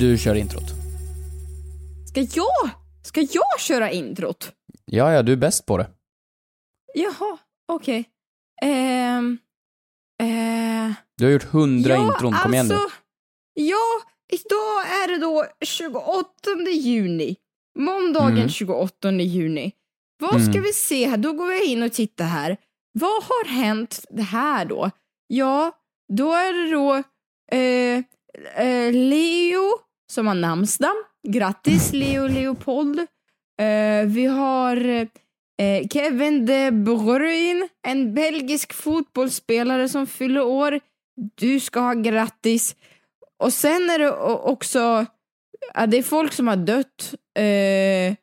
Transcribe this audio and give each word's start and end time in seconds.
Du 0.00 0.18
kör 0.18 0.34
introt. 0.34 0.64
Ska 2.08 2.20
jag? 2.20 2.70
Ska 3.04 3.20
jag 3.20 3.60
köra 3.60 3.90
introt? 3.90 4.52
Ja, 4.84 5.12
ja, 5.12 5.22
du 5.22 5.32
är 5.32 5.36
bäst 5.36 5.66
på 5.66 5.78
det. 5.78 5.90
Jaha, 6.94 7.38
okej. 7.72 8.04
Ehm... 8.62 9.38
eh, 10.22 10.92
Du 11.16 11.24
har 11.24 11.32
gjort 11.32 11.44
hundra 11.44 11.96
intron, 11.96 12.32
kom 12.42 12.54
igen 12.54 12.66
nu. 12.68 12.74
alltså, 12.74 12.96
Ja, 13.54 14.00
idag 14.32 14.86
är 15.04 15.08
det 15.08 15.18
då 15.18 15.46
28 15.64 16.30
juni. 16.72 17.36
Måndagen 17.78 18.36
Mm. 18.36 18.48
28 18.48 19.10
juni. 19.12 19.72
Vad 20.20 20.42
ska 20.42 20.50
Mm. 20.52 20.62
vi 20.62 20.72
se 20.72 21.06
här? 21.08 21.16
Då 21.16 21.32
går 21.32 21.52
jag 21.52 21.64
in 21.64 21.82
och 21.82 21.92
tittar 21.92 22.24
här. 22.24 22.56
Vad 22.92 23.22
har 23.22 23.48
hänt 23.48 24.04
det 24.10 24.22
här 24.22 24.64
då? 24.64 24.90
Ja, 25.26 25.72
då 26.12 26.32
är 26.32 26.52
det 26.52 26.70
då 26.70 26.94
eh, 27.56 28.04
eh, 28.66 28.92
Leo 28.92 29.78
som 30.12 30.26
har 30.26 30.34
namnsdag. 30.34 30.94
Grattis 31.28 31.92
Leo 31.92 32.26
Leopold. 32.26 32.98
Eh, 33.60 34.06
vi 34.06 34.26
har 34.26 34.76
eh, 35.60 35.88
Kevin 35.90 36.46
De 36.46 36.70
Bruyne, 36.70 37.68
en 37.86 38.14
belgisk 38.14 38.72
fotbollsspelare 38.72 39.88
som 39.88 40.06
fyller 40.06 40.42
år. 40.42 40.80
Du 41.34 41.60
ska 41.60 41.80
ha 41.80 41.92
grattis. 41.92 42.76
Och 43.42 43.52
sen 43.52 43.90
är 43.90 43.98
det 43.98 44.10
också, 44.30 45.06
ja, 45.74 45.86
det 45.86 45.98
är 45.98 46.02
folk 46.02 46.32
som 46.32 46.48
har 46.48 46.56
dött. 46.56 47.14
Eh, 47.38 48.14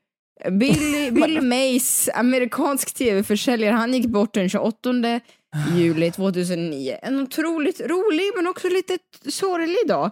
Billy, 0.52 1.12
Billy 1.12 1.42
Mays, 1.42 2.10
amerikansk 2.14 2.94
tv-försäljare, 2.94 3.76
han 3.76 3.94
gick 3.94 4.06
bort 4.06 4.34
den 4.34 4.50
28 4.50 5.22
juli 5.76 6.12
2009. 6.12 6.98
En 7.02 7.20
otroligt 7.20 7.82
rolig 7.82 8.32
men 8.36 8.48
också 8.48 8.70
lite 8.70 8.98
sorglig 9.30 9.88
dag. 9.88 10.12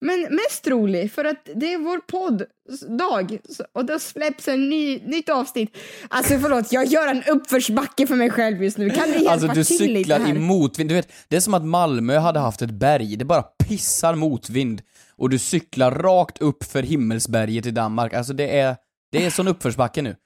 Men 0.00 0.20
mest 0.20 0.66
rolig 0.66 1.12
för 1.12 1.24
att 1.24 1.48
det 1.54 1.72
är 1.72 1.78
vår 1.78 1.98
podd-dag 1.98 3.38
och 3.72 3.84
då 3.84 3.98
släpps 3.98 4.48
en 4.48 4.68
ny, 4.68 5.00
nytt 5.06 5.28
avsnitt. 5.28 5.76
Alltså 6.08 6.38
förlåt, 6.38 6.72
jag 6.72 6.86
gör 6.86 7.08
en 7.08 7.22
uppförsbacke 7.24 8.06
för 8.06 8.14
mig 8.14 8.30
själv 8.30 8.62
just 8.62 8.78
nu. 8.78 8.90
Kan 8.90 9.10
ni 9.10 9.14
hjälpa 9.14 9.30
Alltså 9.30 9.48
du 9.48 9.64
till 9.64 9.92
lite 9.92 9.98
cyklar 9.98 10.20
här? 10.20 10.36
i 10.36 10.38
motvind. 10.38 10.90
Du 10.90 10.94
vet, 10.94 11.12
det 11.28 11.36
är 11.36 11.40
som 11.40 11.54
att 11.54 11.64
Malmö 11.64 12.18
hade 12.18 12.38
haft 12.40 12.62
ett 12.62 12.70
berg. 12.70 13.16
Det 13.16 13.24
bara 13.24 13.42
pissar 13.42 14.14
motvind. 14.14 14.82
Och 15.16 15.30
du 15.30 15.38
cyklar 15.38 15.90
rakt 15.90 16.38
upp 16.38 16.64
för 16.64 16.82
himmelsberget 16.82 17.66
i 17.66 17.70
Danmark. 17.70 18.14
Alltså 18.14 18.32
det 18.32 18.58
är, 18.58 18.76
det 19.12 19.24
är 19.26 19.30
sån 19.30 19.48
uppförsbacke 19.48 20.02
nu. 20.02 20.16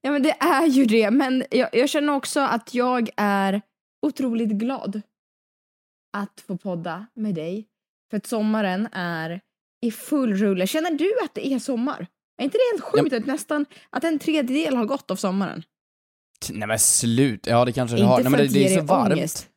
Ja 0.00 0.10
men 0.10 0.22
det 0.22 0.30
är 0.40 0.66
ju 0.66 0.84
det, 0.84 1.10
men 1.10 1.44
jag, 1.50 1.68
jag 1.72 1.88
känner 1.88 2.14
också 2.14 2.40
att 2.40 2.74
jag 2.74 3.08
är 3.16 3.62
otroligt 4.06 4.48
glad 4.48 5.00
att 6.16 6.40
få 6.46 6.56
podda 6.56 7.06
med 7.14 7.34
dig. 7.34 7.66
För 8.10 8.16
att 8.16 8.26
sommaren 8.26 8.88
är 8.92 9.40
i 9.82 9.90
full 9.90 10.34
rulle. 10.34 10.66
Känner 10.66 10.90
du 10.90 11.12
att 11.24 11.34
det 11.34 11.46
är 11.46 11.58
sommar? 11.58 12.06
Är 12.38 12.44
inte 12.44 12.58
det 12.58 12.72
helt 12.72 12.84
sjukt 12.84 13.14
att 13.14 13.26
nästan 13.26 13.66
att 13.90 14.04
en 14.04 14.18
tredjedel 14.18 14.76
har 14.76 14.84
gått 14.84 15.10
av 15.10 15.16
sommaren? 15.16 15.62
Nej 16.50 16.68
men 16.68 16.78
slut. 16.78 17.46
Ja 17.46 17.64
det 17.64 17.72
kanske 17.72 17.96
det 17.96 18.02
har. 18.02 18.20
Nej, 18.20 18.30
men 18.30 18.40
det, 18.40 18.46
det 18.46 18.74
är 18.74 18.78
så 18.78 18.84
varmt. 18.84 19.12
ångest. 19.12 19.48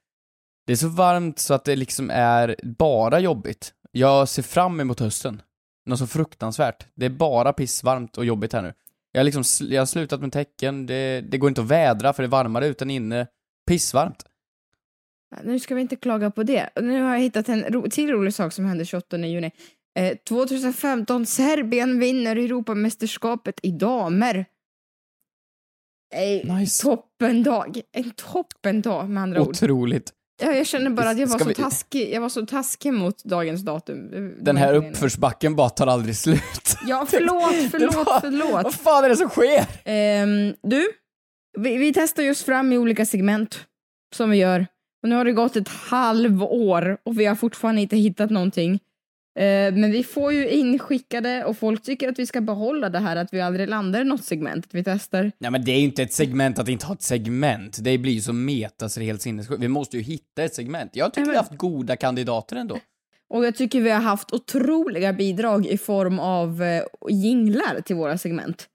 Det 0.68 0.74
är 0.74 0.78
så 0.78 0.88
varmt 0.88 1.40
så 1.40 1.54
att 1.54 1.66
det 1.66 1.76
liksom 1.76 2.10
är 2.10 2.56
bara 2.64 3.20
jobbigt. 3.20 3.74
Jag 3.92 4.30
ser 4.30 4.44
fram 4.44 4.80
emot 4.80 5.00
hösten. 5.00 5.42
Något 5.86 6.00
så 6.00 6.08
fruktansvärt. 6.08 6.88
Det 6.96 7.06
är 7.06 7.10
bara 7.10 7.54
pissvarmt 7.54 8.18
och 8.18 8.26
jobbigt 8.26 8.54
här 8.54 8.62
nu. 8.62 8.74
Jag 9.12 9.20
har 9.20 9.24
liksom, 9.24 9.44
jag 9.70 9.82
har 9.82 9.86
slutat 9.86 10.22
med 10.22 10.32
tecken, 10.32 10.86
det, 10.86 11.22
det 11.22 11.38
går 11.38 11.50
inte 11.50 11.62
att 11.62 11.68
vädra 11.68 12.14
för 12.14 12.24
det 12.24 12.28
är 12.28 12.30
varmare 12.30 12.68
ute 12.68 12.84
än 12.84 12.92
inne. 12.92 13.28
Pissvarmt. 13.68 14.26
Nu 15.44 15.60
ska 15.60 15.76
vi 15.76 15.82
inte 15.82 15.96
klaga 15.96 16.32
på 16.32 16.44
det. 16.44 16.70
Nu 16.82 17.02
har 17.02 17.12
jag 17.14 17.20
hittat 17.20 17.50
en 17.50 17.64
ro 17.64 17.90
till 17.90 18.10
rolig 18.12 18.34
sak 18.34 18.54
som 18.54 18.66
hände 18.66 18.86
28 18.86 19.18
juni. 19.18 19.52
Eh, 20.00 20.18
2015, 20.30 21.26
Serbien 21.26 22.00
vinner 22.00 22.36
Europamästerskapet 22.36 23.60
i 23.64 23.72
damer. 23.72 24.46
Eh, 26.16 26.56
Nice. 26.56 26.84
Toppendag. 26.84 27.82
En 27.92 28.12
toppendag 28.12 29.10
med 29.10 29.24
andra 29.24 29.42
ord. 29.42 29.48
Otroligt. 29.48 30.12
Ja, 30.44 30.52
jag 30.54 30.68
känner 30.68 30.90
bara 30.90 31.10
att 31.10 31.18
jag 31.20 31.28
var, 31.28 31.36
Ska 31.36 31.44
så 31.44 31.50
vi- 31.50 31.56
taskig, 31.56 32.14
jag 32.14 32.22
var 32.22 32.30
så 32.30 32.46
taskig 32.46 32.94
mot 32.94 33.24
dagens 33.24 33.62
datum. 33.62 34.10
Var 34.12 34.44
Den 34.44 34.58
här 34.58 34.74
uppförsbacken 34.74 35.56
bara 35.56 35.70
tar 35.70 35.88
aldrig 35.88 36.16
slut. 36.18 36.42
Ja, 36.88 37.06
förlåt, 37.10 37.72
förlåt, 37.72 37.96
var- 37.96 38.20
förlåt. 38.22 38.64
Vad 38.64 38.74
fan 38.74 39.04
är 39.06 39.10
det 39.10 39.16
som 39.18 39.30
sker? 39.30 39.66
Ehm, 39.86 40.54
du, 40.64 40.88
vi, 41.60 41.78
vi 41.78 41.94
testar 41.94 42.24
just 42.24 42.46
fram 42.46 42.74
i 42.74 42.78
olika 42.78 43.06
segment 43.06 43.60
som 44.16 44.30
vi 44.30 44.38
gör. 44.38 44.68
Och 45.04 45.10
nu 45.10 45.16
har 45.16 45.26
det 45.26 45.32
gått 45.32 45.56
ett 45.56 45.68
halvår 45.68 46.98
och 47.04 47.20
vi 47.20 47.26
har 47.26 47.36
fortfarande 47.36 47.82
inte 47.82 47.98
hittat 47.98 48.30
någonting. 48.30 48.80
Eh, 49.40 49.74
men 49.74 49.92
vi 49.92 50.04
får 50.04 50.34
ju 50.34 50.50
inskickade 50.50 51.44
och 51.46 51.58
folk 51.58 51.84
tycker 51.84 52.10
att 52.10 52.20
vi 52.20 52.26
ska 52.26 52.42
behålla 52.42 52.90
det 52.90 53.00
här 53.00 53.16
att 53.16 53.34
vi 53.34 53.42
aldrig 53.42 53.70
landar 53.70 54.02
i 54.02 54.04
något 54.04 54.24
segment, 54.24 54.66
att 54.66 54.74
vi 54.74 54.84
testar. 54.84 55.32
Nej 55.38 55.52
men 55.52 55.66
det 55.66 55.72
är 55.72 55.78
ju 55.78 55.84
inte 55.84 56.04
ett 56.04 56.14
segment 56.14 56.60
att 56.60 56.68
inte 56.68 56.86
ha 56.86 56.94
ett 56.94 57.02
segment. 57.02 57.78
Det 57.82 57.98
blir 57.98 58.14
ju 58.14 58.22
så 58.22 58.34
meta 58.34 58.90
så 58.90 59.00
det 59.00 59.04
är 59.04 59.08
helt 59.08 59.22
sinnessjukt. 59.22 59.64
Vi 59.64 59.68
måste 59.68 59.98
ju 59.98 60.04
hitta 60.04 60.44
ett 60.44 60.56
segment. 60.56 60.92
Jag 60.94 61.14
tycker 61.14 61.22
Nej, 61.22 61.26
men- 61.26 61.32
vi 61.32 61.38
har 61.38 61.44
haft 61.44 61.58
goda 61.58 61.96
kandidater 61.96 62.56
ändå. 62.56 62.80
Och 63.30 63.46
jag 63.46 63.56
tycker 63.56 63.82
vi 63.82 63.90
har 63.90 64.02
haft 64.02 64.34
otroliga 64.34 65.14
bidrag 65.14 65.68
i 65.68 65.78
form 65.78 66.20
av 66.20 66.64
eh, 66.64 66.84
jinglar 67.10 67.82
till 67.82 67.96
våra 67.96 68.18
segment. 68.18 68.68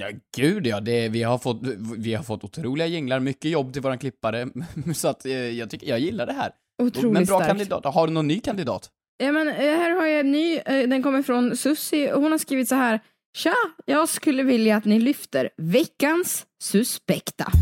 Ja, 0.00 0.10
gud 0.36 0.66
ja. 0.66 0.80
Det, 0.80 1.08
vi, 1.08 1.22
har 1.22 1.38
fått, 1.38 1.60
vi 1.98 2.14
har 2.14 2.22
fått 2.22 2.44
otroliga 2.44 2.86
jinglar, 2.86 3.20
mycket 3.20 3.50
jobb 3.50 3.72
till 3.72 3.82
våran 3.82 3.98
klippare. 3.98 4.48
Så 4.94 5.08
att 5.08 5.26
eh, 5.26 5.32
jag 5.32 5.70
tycker, 5.70 5.86
jag 5.86 6.00
gillar 6.00 6.26
det 6.26 6.32
här. 6.32 6.50
Otroligt 6.82 7.12
men 7.12 7.24
bra 7.24 7.36
starkt. 7.36 7.48
kandidat. 7.48 7.94
Har 7.94 8.06
du 8.06 8.12
någon 8.12 8.28
ny 8.28 8.40
kandidat? 8.40 8.90
Ja, 9.18 9.32
men, 9.32 9.48
eh, 9.48 9.54
här 9.54 9.90
har 9.90 10.06
jag 10.06 10.20
en 10.20 10.32
ny, 10.32 10.56
eh, 10.56 10.88
den 10.88 11.02
kommer 11.02 11.22
från 11.22 11.56
Sussi 11.56 12.10
och 12.12 12.22
hon 12.22 12.30
har 12.30 12.38
skrivit 12.38 12.68
så 12.68 12.74
här. 12.74 13.00
Tja, 13.36 13.54
jag 13.86 14.08
skulle 14.08 14.42
vilja 14.42 14.76
att 14.76 14.84
ni 14.84 15.00
lyfter 15.00 15.50
veckans 15.56 16.46
suspekta. 16.62 17.52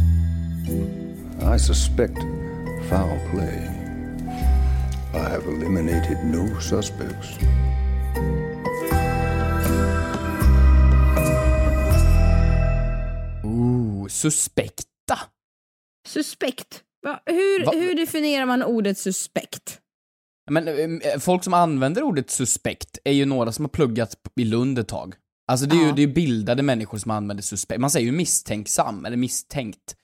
I 1.56 1.58
suspect 1.58 2.18
foul 2.88 3.18
play. 3.30 3.78
I 5.14 5.18
have 5.18 5.44
eliminated 5.44 6.18
no 6.24 6.60
suspects. 6.60 7.28
Suspekta. 14.08 15.18
Suspekt. 16.08 16.82
Va, 17.02 17.22
hur, 17.26 17.64
Va- 17.64 17.72
hur 17.72 17.94
definierar 17.94 18.46
man 18.46 18.62
ordet 18.62 18.98
suspekt? 18.98 19.78
Men 20.50 20.68
eh, 20.68 21.18
folk 21.18 21.44
som 21.44 21.54
använder 21.54 22.02
ordet 22.02 22.30
suspekt 22.30 22.98
är 23.04 23.12
ju 23.12 23.24
några 23.24 23.52
som 23.52 23.64
har 23.64 23.70
pluggat 23.70 24.14
i 24.40 24.44
Lund 24.44 24.78
ett 24.78 24.88
tag. 24.88 25.14
Alltså 25.50 25.66
det 25.66 25.76
är 25.76 25.86
ju 25.86 25.92
det 25.92 26.02
är 26.02 26.06
bildade 26.06 26.62
människor 26.62 26.98
som 26.98 27.10
använder 27.10 27.42
suspekt. 27.42 27.80
Man 27.80 27.90
säger 27.90 28.06
ju 28.06 28.12
misstänksam, 28.12 29.04
eller 29.04 29.16
misstänkt. 29.16 29.94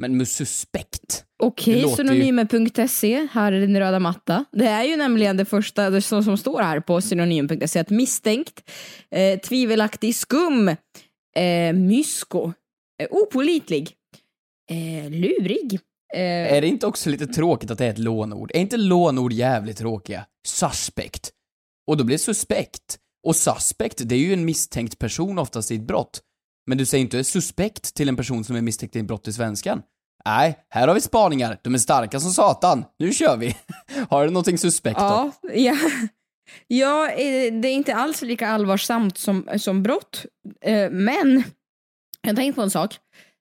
Men 0.00 0.16
med 0.16 0.28
suspekt. 0.28 1.24
Okej, 1.42 1.74
Det 1.74 1.82
låter 1.82 2.04
ju- 2.04 2.10
synonymer.se, 2.10 3.28
här 3.32 3.52
är 3.52 3.60
din 3.60 3.78
röda 3.78 3.98
matta. 3.98 4.44
Det 4.52 4.66
är 4.66 4.82
ju 4.84 4.96
nämligen 4.96 5.36
det 5.36 5.44
första 5.44 5.90
det 5.90 6.02
som, 6.02 6.24
som 6.24 6.38
står 6.38 6.62
här 6.62 6.80
på 6.80 7.00
synonym.se, 7.00 7.78
att 7.80 7.90
misstänkt, 7.90 8.70
eh, 9.10 9.40
tvivelaktig, 9.40 10.16
skum, 10.16 10.68
eh, 11.36 11.72
mysko, 11.74 12.52
opolitlig, 13.10 13.92
eh, 14.70 15.10
lurig. 15.10 15.80
Eh, 16.14 16.20
Är 16.56 16.60
det 16.60 16.66
inte 16.66 16.86
också 16.86 17.10
lite 17.10 17.26
tråkigt 17.26 17.70
att 17.70 17.78
det 17.78 17.86
är 17.86 17.90
ett 17.90 17.98
lånord? 17.98 18.50
Är 18.54 18.60
inte 18.60 18.76
lånord 18.76 19.32
jävligt 19.32 19.76
tråkiga? 19.78 20.26
Suspect. 20.46 21.30
Och 21.86 21.96
då 21.96 22.04
blir 22.04 22.14
det 22.14 22.22
suspekt. 22.22 22.98
Och 23.26 23.36
suspect, 23.36 24.00
det 24.04 24.14
är 24.14 24.18
ju 24.18 24.32
en 24.32 24.44
misstänkt 24.44 24.98
person 24.98 25.38
oftast 25.38 25.70
i 25.70 25.74
ett 25.74 25.82
brott. 25.82 26.20
Men 26.66 26.78
du 26.78 26.86
säger 26.86 27.02
inte 27.02 27.24
suspekt 27.24 27.94
till 27.94 28.08
en 28.08 28.16
person 28.16 28.44
som 28.44 28.56
är 28.56 28.60
misstänkt 28.60 28.96
i 28.96 28.98
ett 28.98 29.04
brott 29.06 29.28
i 29.28 29.32
svenskan. 29.32 29.82
Nej, 30.24 30.58
här 30.70 30.88
har 30.88 30.94
vi 30.94 31.00
spaningar. 31.00 31.58
De 31.62 31.74
är 31.74 31.78
starka 31.78 32.20
som 32.20 32.30
satan. 32.30 32.84
Nu 32.98 33.12
kör 33.12 33.36
vi. 33.36 33.56
Har 34.08 34.24
du 34.24 34.30
någonting 34.30 34.58
suspekt 34.58 34.98
då? 35.00 35.04
Ja, 35.04 35.32
ja. 35.54 35.76
ja, 36.66 37.10
eh, 37.10 37.52
det 37.52 37.68
är 37.68 37.72
inte 37.72 37.94
alls 37.94 38.22
lika 38.22 38.48
allvarsamt 38.48 39.18
som, 39.18 39.48
som 39.56 39.82
brott. 39.82 40.26
Eh, 40.60 40.90
Men 40.90 41.44
jag 42.22 42.30
har 42.30 42.36
tänkt 42.36 42.54
på 42.54 42.62
en 42.62 42.70
sak 42.70 42.98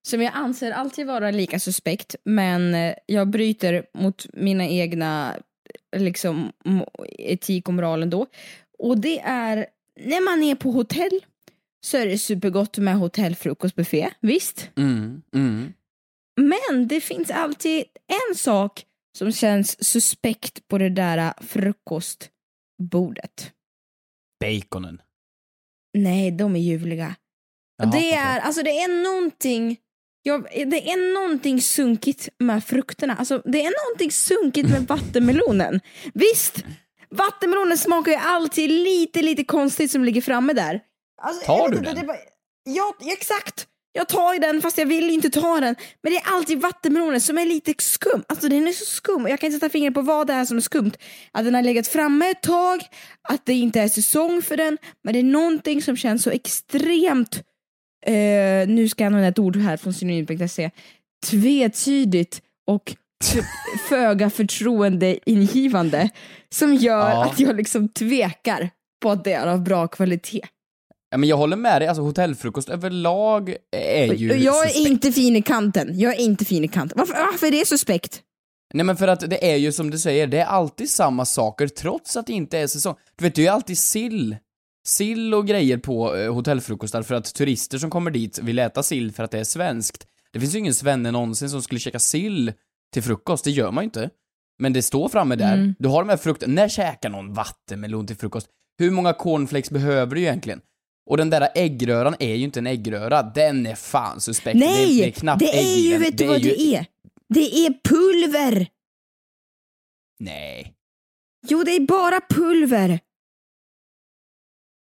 som 0.08 0.22
jag 0.22 0.32
anser 0.36 0.72
alltid 0.72 1.08
vara 1.08 1.32
lika 1.32 1.60
suspekt, 1.60 2.16
men 2.24 2.76
eh, 2.76 2.96
jag 3.06 3.30
bryter 3.30 3.86
mot 3.94 4.26
mina 4.34 4.68
egna 4.68 5.38
liksom, 5.96 6.52
etik 7.18 7.68
och 7.68 7.74
moral 7.74 8.04
ändå. 8.04 8.28
Och 8.80 9.00
det 9.00 9.20
är 9.20 9.68
när 10.00 10.26
man 10.26 10.44
är 10.44 10.56
på 10.56 10.72
hotell 10.72 11.20
så 11.86 11.98
är 11.98 12.06
det 12.06 12.18
supergott 12.18 12.78
med 12.78 12.96
hotellfrukostbuffé, 12.96 14.10
visst? 14.20 14.70
Mm, 14.78 15.22
mm. 15.34 15.74
Men 16.36 16.88
det 16.88 17.02
finns 17.02 17.32
alltid 17.32 17.84
en 18.30 18.36
sak 18.36 18.86
som 19.18 19.32
känns 19.32 19.84
suspekt 19.84 20.68
på 20.68 20.78
det 20.78 20.90
där 20.90 21.34
frukostbordet. 21.44 23.54
Baconen. 24.40 25.02
Nej, 25.94 26.32
de 26.32 26.56
är 26.56 26.60
ljuvliga. 26.60 27.16
Jaha, 27.82 27.92
det 27.92 28.14
är, 28.14 28.40
alltså 28.40 28.64
det 28.64 28.70
är 28.82 29.04
någonting, 29.04 29.78
jag, 30.24 30.44
det 30.44 30.92
är 30.92 31.14
någonting 31.14 31.62
sunkigt 31.62 32.30
med 32.40 32.64
frukterna. 32.64 33.16
Alltså 33.20 33.42
det 33.46 33.66
är 33.66 33.88
någonting 33.88 34.12
sunkigt 34.12 34.70
med 34.70 34.82
vattenmelonen. 34.88 35.80
Visst, 36.14 36.56
vattenmelonen 37.10 37.78
smakar 37.78 38.12
ju 38.12 38.18
alltid 38.18 38.70
lite, 38.70 39.22
lite 39.22 39.44
konstigt 39.44 39.92
som 39.92 40.04
ligger 40.06 40.22
framme 40.22 40.54
där. 40.54 40.80
Alltså, 41.22 41.46
Tar 41.46 41.70
du 41.70 41.78
inte, 41.78 41.94
den? 41.94 42.08
bara- 42.08 42.18
Ja, 42.64 42.94
exakt. 43.14 43.68
Jag 43.94 44.08
tar 44.10 44.40
den 44.40 44.62
fast 44.62 44.78
jag 44.78 44.86
vill 44.86 45.10
inte 45.10 45.30
ta 45.30 45.60
den. 45.60 45.76
Men 46.04 46.14
det 46.14 46.18
är 46.18 46.34
alltid 46.36 46.62
vattenmelonen 46.62 47.22
som 47.22 47.38
är 47.38 47.46
lite 47.46 47.74
skum. 47.78 48.24
Alltså 48.28 48.50
den 48.50 48.68
är 48.68 48.72
så 48.72 48.86
skum 48.86 49.24
och 49.24 49.30
jag 49.30 49.40
kan 49.40 49.48
inte 49.48 49.60
sätta 49.60 49.70
fingret 49.72 49.94
på 49.94 50.02
vad 50.02 50.28
det 50.28 50.34
är 50.34 50.46
som 50.46 50.58
är 50.58 50.62
skumt. 50.62 50.92
Att 51.32 51.46
den 51.46 51.56
har 51.56 51.62
legat 51.62 51.88
framme 51.88 52.30
ett 52.30 52.42
tag, 52.42 52.82
att 53.30 53.46
det 53.46 53.54
inte 53.54 53.82
är 53.82 53.88
säsong 53.90 54.42
för 54.42 54.58
den. 54.58 54.78
Men 55.04 55.14
det 55.14 55.20
är 55.20 55.24
någonting 55.24 55.82
som 55.82 55.98
känns 55.98 56.24
så 56.24 56.30
extremt, 56.30 57.44
eh, 58.06 58.68
nu 58.68 58.90
ska 58.90 59.04
jag 59.04 59.08
använda 59.08 59.28
ett 59.28 59.40
ord 59.40 59.56
här 59.58 59.78
från 59.78 59.94
synonym.se, 59.94 60.72
tvetydigt 61.30 62.42
och 62.68 62.96
föga 63.90 64.30
förtroendeingivande 64.30 66.10
som 66.50 66.76
gör 66.76 67.10
Ja. 67.12 67.26
att 67.26 67.40
jag 67.40 67.56
liksom 67.56 67.88
tvekar 67.90 68.70
på 69.02 69.12
att 69.12 69.24
det 69.24 69.34
är 69.34 69.48
av 69.48 69.64
bra 69.64 69.88
kvalitet. 69.88 70.42
Ja, 71.10 71.18
men 71.18 71.30
jag 71.30 71.38
håller 71.38 71.58
med 71.58 71.82
dig, 71.82 71.88
alltså 71.88 72.02
hotellfrukost 72.02 72.70
överlag 72.70 73.56
är 73.72 74.14
ju 74.14 74.28
jag 74.34 74.64
är 74.64 74.68
suspekt. 74.68 74.90
inte 74.90 75.12
fin 75.12 75.36
i 75.36 75.42
kanten. 75.42 76.00
Jag 76.00 76.16
är 76.16 76.20
inte 76.20 76.46
fin 76.46 76.64
i 76.64 76.68
kanten. 76.68 76.98
Varför, 76.98 77.14
varför 77.14 77.48
är 77.48 77.52
det 77.52 77.66
suspekt? 77.68 78.22
Nej 78.74 78.86
men 78.86 78.98
för 78.98 79.08
att 79.08 79.30
det 79.30 79.52
är 79.52 79.56
ju 79.56 79.72
som 79.72 79.90
du 79.90 79.98
säger, 80.00 80.28
det 80.28 80.40
är 80.40 80.46
alltid 80.46 80.90
samma 80.90 81.26
saker 81.26 81.68
trots 81.68 82.18
att 82.18 82.28
det 82.28 82.34
inte 82.34 82.58
är 82.60 82.68
säsong. 82.68 82.96
Du 83.16 83.24
vet, 83.24 83.36
det 83.36 83.42
är 83.42 83.44
ju 83.44 83.50
alltid 83.50 83.78
sill. 83.78 84.36
Sill 84.88 85.34
och 85.34 85.48
grejer 85.48 85.78
på 85.78 86.16
eh, 86.16 86.34
hotellfrukostar 86.34 87.02
för 87.04 87.16
att 87.16 87.34
turister 87.34 87.78
som 87.78 87.90
kommer 87.90 88.12
dit 88.12 88.40
vill 88.40 88.60
äta 88.60 88.84
sill 88.84 89.12
för 89.12 89.24
att 89.24 89.32
det 89.32 89.40
är 89.40 89.44
svenskt. 89.44 90.08
Det 90.34 90.40
finns 90.40 90.56
ju 90.56 90.60
ingen 90.60 90.74
svenne 90.74 91.12
någonsin 91.12 91.50
som 91.50 91.62
skulle 91.62 91.80
käka 91.80 92.00
sill 92.00 92.54
till 92.94 93.04
frukost, 93.04 93.44
det 93.44 93.52
gör 93.52 93.72
man 93.72 93.84
ju 93.84 93.86
inte. 93.86 94.10
Men 94.60 94.74
det 94.74 94.82
står 94.82 95.10
framme 95.10 95.36
där. 95.36 95.54
Mm. 95.54 95.76
Du 95.80 95.88
har 95.88 96.04
de 96.04 96.10
här 96.10 96.18
frukterna, 96.18 96.54
när 96.54 96.68
käkar 96.70 97.10
någon 97.10 97.34
vattenmelon 97.34 98.08
till 98.08 98.16
frukost? 98.16 98.48
Hur 98.80 98.92
många 98.92 99.14
cornflakes 99.14 99.70
behöver 99.72 100.16
du 100.16 100.22
egentligen? 100.22 100.62
Och 101.10 101.18
den 101.18 101.30
där 101.30 101.50
äggröran 101.56 102.16
är 102.20 102.36
ju 102.36 102.44
inte 102.44 102.60
en 102.60 102.68
äggröra, 102.68 103.24
den 103.24 103.66
är 103.66 103.76
fan 103.76 104.22
suspekt. 104.22 104.60
det, 104.60 104.66
är- 104.66 104.70
Nej! 104.86 104.98
det 105.00 105.08
är 105.08 105.12
knappt 105.12 105.42
ägg 105.42 105.66
i 105.78 105.90
ju, 105.90 105.98
vet 105.98 106.18
du 106.18 106.28
vad 106.28 106.42
det 106.42 106.62
är? 106.76 106.86
Det 107.30 107.66
är 107.66 107.74
pulver! 107.90 108.68
Nej. 110.20 110.74
Jo, 111.48 111.64
det 111.64 111.72
är 111.72 111.80
bara 111.80 112.22
pulver. 112.30 113.00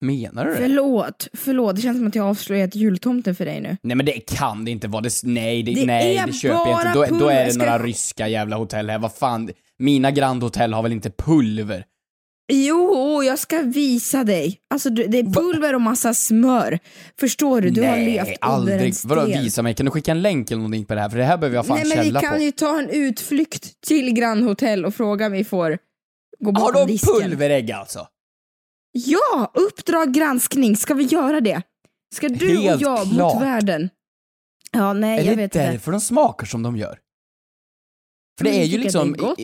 Menar 0.01 0.45
du 0.45 0.51
det? 0.51 0.57
Förlåt, 0.57 1.29
förlåt. 1.35 1.77
Det 1.77 1.83
känns 1.83 1.99
som 1.99 2.07
att 2.07 2.15
jag 2.15 2.23
har 2.23 2.31
avslöjat 2.31 2.75
jultomten 2.75 3.35
för 3.35 3.45
dig 3.45 3.61
nu. 3.61 3.77
Nej 3.83 3.97
men 3.97 4.07
det 4.07 4.13
kan 4.13 4.65
det 4.65 4.71
inte 4.71 4.89
vara, 4.89 5.03
det, 5.03 5.11
nej, 5.23 5.63
det, 5.63 5.75
Det 5.75 5.87
nej 5.87 6.23
det 6.27 6.33
köper 6.33 6.71
jag 6.71 6.81
inte. 6.87 7.11
Då, 7.15 7.19
då 7.19 7.29
är 7.29 7.47
det 7.47 7.59
några 7.59 7.79
ryska 7.79 8.29
jävla 8.29 8.57
hotell 8.57 8.91
här, 8.91 8.99
vad 8.99 9.13
fan. 9.15 9.51
Mina 9.79 10.11
Grand 10.11 10.43
Hotel 10.43 10.73
har 10.73 10.83
väl 10.83 10.93
inte 10.93 11.11
pulver? 11.11 11.85
Jo, 12.53 13.23
jag 13.23 13.39
ska 13.39 13.63
visa 13.63 14.25
dig. 14.25 14.59
Alltså, 14.71 14.91
det 14.91 15.19
är 15.19 15.25
pulver 15.33 15.75
och 15.75 15.81
massa 15.81 16.15
smör. 16.15 16.79
Förstår 17.21 17.61
du? 17.61 17.71
Du 17.71 17.81
har 17.83 17.89
nej, 17.91 18.05
levt 18.05 18.21
under 18.27 18.33
en 18.33 18.39
aldrig. 18.51 18.95
sten. 18.97 19.09
Vadå 19.09 19.25
visa 19.27 19.63
mig? 19.63 19.75
Kan 19.75 19.87
du 19.87 19.91
skicka 19.93 20.11
en 20.11 20.23
länk 20.23 20.51
eller 20.51 20.59
någonting 20.59 20.85
på 20.85 20.95
det 20.95 21.01
här? 21.01 21.09
För 21.11 21.19
det 21.19 21.25
här 21.25 21.39
behöver 21.39 21.57
jag 21.57 21.67
fan 21.67 21.77
Nej, 21.79 21.89
men 21.89 21.99
vi 21.99 22.05
källa 22.05 22.21
kan 22.21 22.37
på. 22.37 22.43
ju 22.43 22.51
ta 22.53 22.79
en 22.79 22.89
utflykt 22.91 23.81
till 23.81 24.13
Grand 24.15 24.45
Hotel 24.45 24.85
och 24.87 24.95
fråga 24.95 25.27
om 25.27 25.33
vi 25.33 25.45
får 25.45 25.79
gå 26.41 26.47
Har 26.47 26.53
bakom 26.53 26.87
de 26.87 26.93
disken. 26.93 27.15
pulverägg 27.31 27.73
alltså? 27.73 28.07
Ja, 28.93 29.51
Uppdrag 29.55 30.15
granskning. 30.15 30.77
Ska 30.77 30.95
vi 30.95 31.05
göra 31.05 31.41
det? 31.41 31.63
Ska 32.15 32.29
du 32.29 32.49
Helt 32.61 32.77
och 32.77 32.83
jag 32.83 33.07
klart. 33.09 33.35
mot 33.35 33.43
världen? 33.43 33.91
Ja, 34.73 34.93
nej, 34.93 35.13
är 35.21 35.25
jag 35.25 35.33
det 35.33 35.37
vet 35.37 35.55
inte. 35.55 35.71
därför 35.73 35.93
de 35.93 36.01
smakar 36.01 36.47
som 36.47 36.63
de 36.63 36.77
gör? 36.77 36.99
För 38.39 38.45
det 38.45 38.51
Mm, 38.51 38.63
är 38.63 38.67
ju 38.67 38.79
liksom... 38.79 39.13
det 39.13 39.19
är 39.19 39.21
gott. 39.23 39.39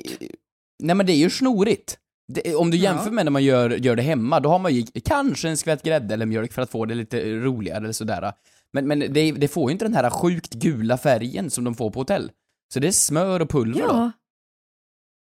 Nej 0.82 0.96
men 0.96 1.06
det 1.06 1.12
är 1.12 1.17
ju 1.17 1.31
snorigt. 1.31 1.99
Det, 2.32 2.55
om 2.55 2.70
du 2.70 2.76
jämför 2.76 3.05
Ja. 3.06 3.11
med 3.12 3.25
när 3.26 3.31
man 3.31 3.44
gör, 3.44 3.70
gör 3.70 3.96
det 3.96 4.02
hemma, 4.02 4.41
då 4.41 4.49
har 4.49 4.58
man 4.58 4.75
ju 4.75 4.85
kanske 5.05 5.49
en 5.49 5.56
skvätt 5.56 5.82
grädde 5.82 6.14
eller 6.14 6.26
mjölk 6.26 6.52
för 6.52 6.62
att 6.62 6.70
få 6.70 6.85
det 6.85 6.94
lite 6.94 7.35
roligare 7.35 7.79
eller 7.79 7.93
sådär. 7.93 8.32
Men, 8.73 8.88
men 8.88 8.99
det, 8.99 9.32
det 9.32 9.49
får 9.49 9.70
ju 9.70 9.73
inte 9.73 9.85
den 9.85 9.94
här 9.94 10.11
sjukt 10.11 10.55
gula 10.55 10.99
färgen 10.99 11.50
som 11.50 11.64
de 11.64 11.75
får 11.75 11.91
på 11.91 12.00
hotell. 12.00 12.31
Så 12.75 12.81
det 12.81 12.87
är 12.88 12.93
smör 12.93 13.41
och 13.41 13.50
pulver 13.50 13.81
då. 13.81 13.87
Ja. 13.88 14.12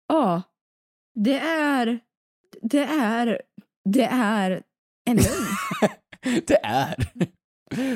Ja. 0.07 0.41
Det 1.15 1.39
är... 1.39 1.99
Det 2.61 2.83
är... 2.83 3.41
Det 3.89 4.03
är 4.11 4.61
en 5.09 5.15
lögn. 5.17 5.47
Det 6.47 6.59
är. 6.65 6.95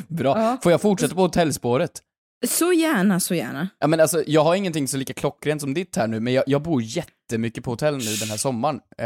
Bra. 0.07 0.39
Ja. 0.39 0.57
Får 0.63 0.71
jag 0.71 0.81
fortsätta 0.81 1.15
på 1.15 1.21
hotellspåret? 1.21 2.01
Så 2.47 2.73
gärna, 2.73 3.19
så 3.19 3.35
gärna. 3.35 3.69
Ja 3.79 3.87
men 3.87 3.99
alltså, 3.99 4.23
jag 4.27 4.43
har 4.43 4.55
ingenting 4.55 4.87
så 4.87 4.97
lika 4.97 5.13
klockrent 5.13 5.61
som 5.61 5.73
ditt 5.73 5.95
här 5.95 6.07
nu, 6.07 6.19
men 6.19 6.33
jag, 6.33 6.43
jag 6.47 6.61
bor 6.61 6.81
jättemycket 6.81 7.63
på 7.63 7.71
hotell 7.71 7.97
nu 7.97 8.15
den 8.15 8.29
här 8.29 8.37
sommaren. 8.37 8.75
Eh, 8.97 9.05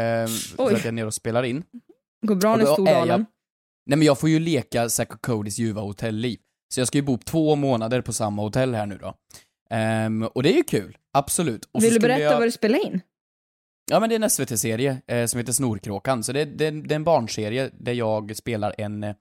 för 0.56 0.64
att 0.66 0.72
jag 0.72 0.86
är 0.86 0.92
nere 0.92 1.06
och 1.06 1.14
spelar 1.14 1.42
in. 1.42 1.62
Går 2.26 2.34
bra 2.34 2.56
nu, 2.56 2.64
Stordalen. 2.66 3.08
jag- 3.08 3.24
Nej 3.86 3.98
men 3.98 4.02
jag 4.02 4.18
får 4.20 4.28
ju 4.28 4.38
leka 4.38 4.88
Zack 4.88 5.14
och 5.14 5.22
Codys 5.22 5.58
ljuva 5.58 5.80
hotellliv. 5.80 6.38
Så 6.74 6.80
jag 6.80 6.88
ska 6.88 6.98
ju 6.98 7.02
bo 7.02 7.18
två 7.18 7.56
månader 7.56 8.00
på 8.00 8.12
samma 8.12 8.42
hotell 8.42 8.74
här 8.74 8.86
nu 8.86 8.98
då. 8.98 9.14
Ehm, 9.70 10.22
och 10.22 10.42
det 10.42 10.52
är 10.52 10.56
ju 10.56 10.62
kul, 10.64 10.96
absolut. 11.12 11.64
Och 11.72 11.82
Vill 11.82 11.94
du 11.94 12.00
berätta 12.00 12.20
jag... 12.22 12.38
vad 12.38 12.46
du 12.46 12.52
spelar 12.52 12.86
in? 12.86 13.00
Ja 13.90 14.00
men 14.00 14.08
det 14.08 14.14
är 14.14 14.20
en 14.22 14.30
SVT-serie 14.30 15.02
eh, 15.06 15.26
som 15.26 15.38
heter 15.38 15.52
Snorkråkan, 15.52 16.24
så 16.24 16.32
det, 16.32 16.44
det, 16.44 16.70
det 16.70 16.94
är 16.94 16.96
en 16.96 17.04
barnserie 17.04 17.70
där 17.72 17.92
jag 17.92 18.36
spelar 18.36 18.74
en, 18.78 19.04
eh, 19.04 19.14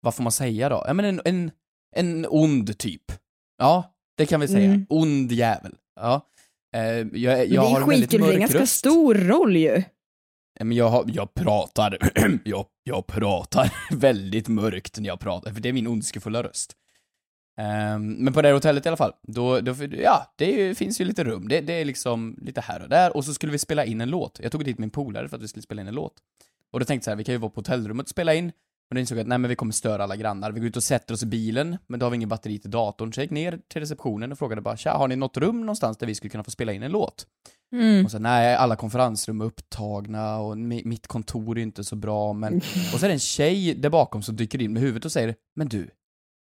vad 0.00 0.14
får 0.14 0.22
man 0.22 0.32
säga 0.32 0.68
då? 0.68 0.84
Ja 0.86 0.94
men 0.94 1.04
en, 1.04 1.20
en, 1.24 1.50
en 1.96 2.26
ond 2.28 2.78
typ. 2.78 3.12
Ja, 3.58 3.94
det 4.16 4.26
kan 4.26 4.40
vi 4.40 4.48
säga. 4.48 4.64
Mm. 4.64 4.86
Ond 4.88 5.32
jävel. 5.32 5.74
Ja. 6.00 6.26
Eh, 6.76 6.82
jag 6.82 7.06
jag 7.12 7.50
det 7.50 7.56
har 7.56 7.80
en 7.80 7.88
väldigt 7.88 8.10
skitkul, 8.10 8.20
det 8.20 8.26
är 8.26 8.32
en 8.32 8.32
mörk 8.32 8.40
ganska 8.40 8.58
röst. 8.58 8.78
stor 8.78 9.14
roll 9.14 9.56
ju. 9.56 9.82
Men 10.60 10.72
jag, 10.72 10.88
har, 10.88 11.04
jag 11.08 11.34
pratar, 11.34 11.98
jag, 12.44 12.66
jag 12.82 13.06
pratar 13.06 13.72
väldigt 13.96 14.48
mörkt 14.48 14.98
när 14.98 15.06
jag 15.06 15.20
pratar, 15.20 15.52
för 15.52 15.60
det 15.60 15.68
är 15.68 15.72
min 15.72 15.86
ondskefulla 15.86 16.42
röst. 16.42 16.76
Ehm, 17.58 18.12
men 18.12 18.32
på 18.32 18.42
det 18.42 18.48
här 18.48 18.54
hotellet 18.54 18.86
i 18.86 18.88
alla 18.88 18.96
fall, 18.96 19.12
då, 19.22 19.60
då 19.60 19.74
ja, 19.90 20.34
det 20.36 20.46
ju, 20.46 20.74
finns 20.74 21.00
ju 21.00 21.04
lite 21.04 21.24
rum, 21.24 21.48
det, 21.48 21.60
det 21.60 21.72
är 21.72 21.84
liksom 21.84 22.38
lite 22.42 22.60
här 22.60 22.82
och 22.82 22.88
där, 22.88 23.16
och 23.16 23.24
så 23.24 23.34
skulle 23.34 23.52
vi 23.52 23.58
spela 23.58 23.84
in 23.84 24.00
en 24.00 24.10
låt. 24.10 24.40
Jag 24.42 24.52
tog 24.52 24.64
dit 24.64 24.78
min 24.78 24.90
polare 24.90 25.28
för 25.28 25.36
att 25.36 25.42
vi 25.42 25.48
skulle 25.48 25.62
spela 25.62 25.82
in 25.82 25.88
en 25.88 25.94
låt. 25.94 26.12
Och 26.72 26.80
då 26.80 26.86
tänkte 26.86 27.00
jag 27.00 27.04
så 27.04 27.10
här, 27.10 27.16
vi 27.16 27.24
kan 27.24 27.34
ju 27.34 27.38
vara 27.38 27.50
på 27.50 27.60
hotellrummet 27.60 28.04
och 28.04 28.10
spela 28.10 28.34
in, 28.34 28.44
men 28.90 28.96
då 28.96 29.00
insåg 29.00 29.18
jag 29.18 29.22
att 29.22 29.28
nej 29.28 29.38
men 29.38 29.48
vi 29.48 29.56
kommer 29.56 29.72
störa 29.72 30.02
alla 30.02 30.16
grannar. 30.16 30.52
Vi 30.52 30.60
går 30.60 30.68
ut 30.68 30.76
och 30.76 30.82
sätter 30.82 31.14
oss 31.14 31.22
i 31.22 31.26
bilen, 31.26 31.78
men 31.86 32.00
då 32.00 32.06
har 32.06 32.10
vi 32.10 32.16
ingen 32.16 32.28
batteri 32.28 32.58
till 32.58 32.70
datorn, 32.70 33.12
så 33.12 33.20
jag 33.20 33.24
gick 33.24 33.30
ner 33.30 33.58
till 33.68 33.80
receptionen 33.80 34.32
och 34.32 34.38
frågade 34.38 34.60
bara, 34.60 34.76
tja, 34.76 34.90
har 34.90 35.08
ni 35.08 35.16
något 35.16 35.36
rum 35.36 35.60
någonstans 35.60 35.96
där 35.96 36.06
vi 36.06 36.14
skulle 36.14 36.30
kunna 36.30 36.44
få 36.44 36.50
spela 36.50 36.72
in 36.72 36.82
en 36.82 36.92
låt? 36.92 37.26
Mm. 37.72 38.04
Och 38.04 38.10
så 38.10 38.18
nej, 38.18 38.54
alla 38.54 38.76
konferensrum 38.76 39.40
är 39.40 39.44
upptagna 39.44 40.38
och 40.38 40.56
mi- 40.56 40.84
mitt 40.84 41.06
kontor 41.06 41.58
är 41.58 41.62
inte 41.62 41.84
så 41.84 41.96
bra, 41.96 42.32
men... 42.32 42.56
Och 42.92 43.00
så 43.00 43.06
är 43.06 43.08
det 43.08 43.14
en 43.14 43.18
tjej 43.18 43.74
där 43.74 43.90
bakom 43.90 44.22
som 44.22 44.36
dyker 44.36 44.62
in 44.62 44.72
med 44.72 44.82
huvudet 44.82 45.04
och 45.04 45.12
säger 45.12 45.34
Men 45.56 45.68
du, 45.68 45.90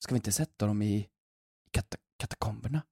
ska 0.04 0.14
vi 0.14 0.16
inte 0.16 0.32
sätta 0.32 0.66
dem 0.66 0.82
i 0.82 1.08
kata 1.70 1.96
katakomberna? 2.18 2.82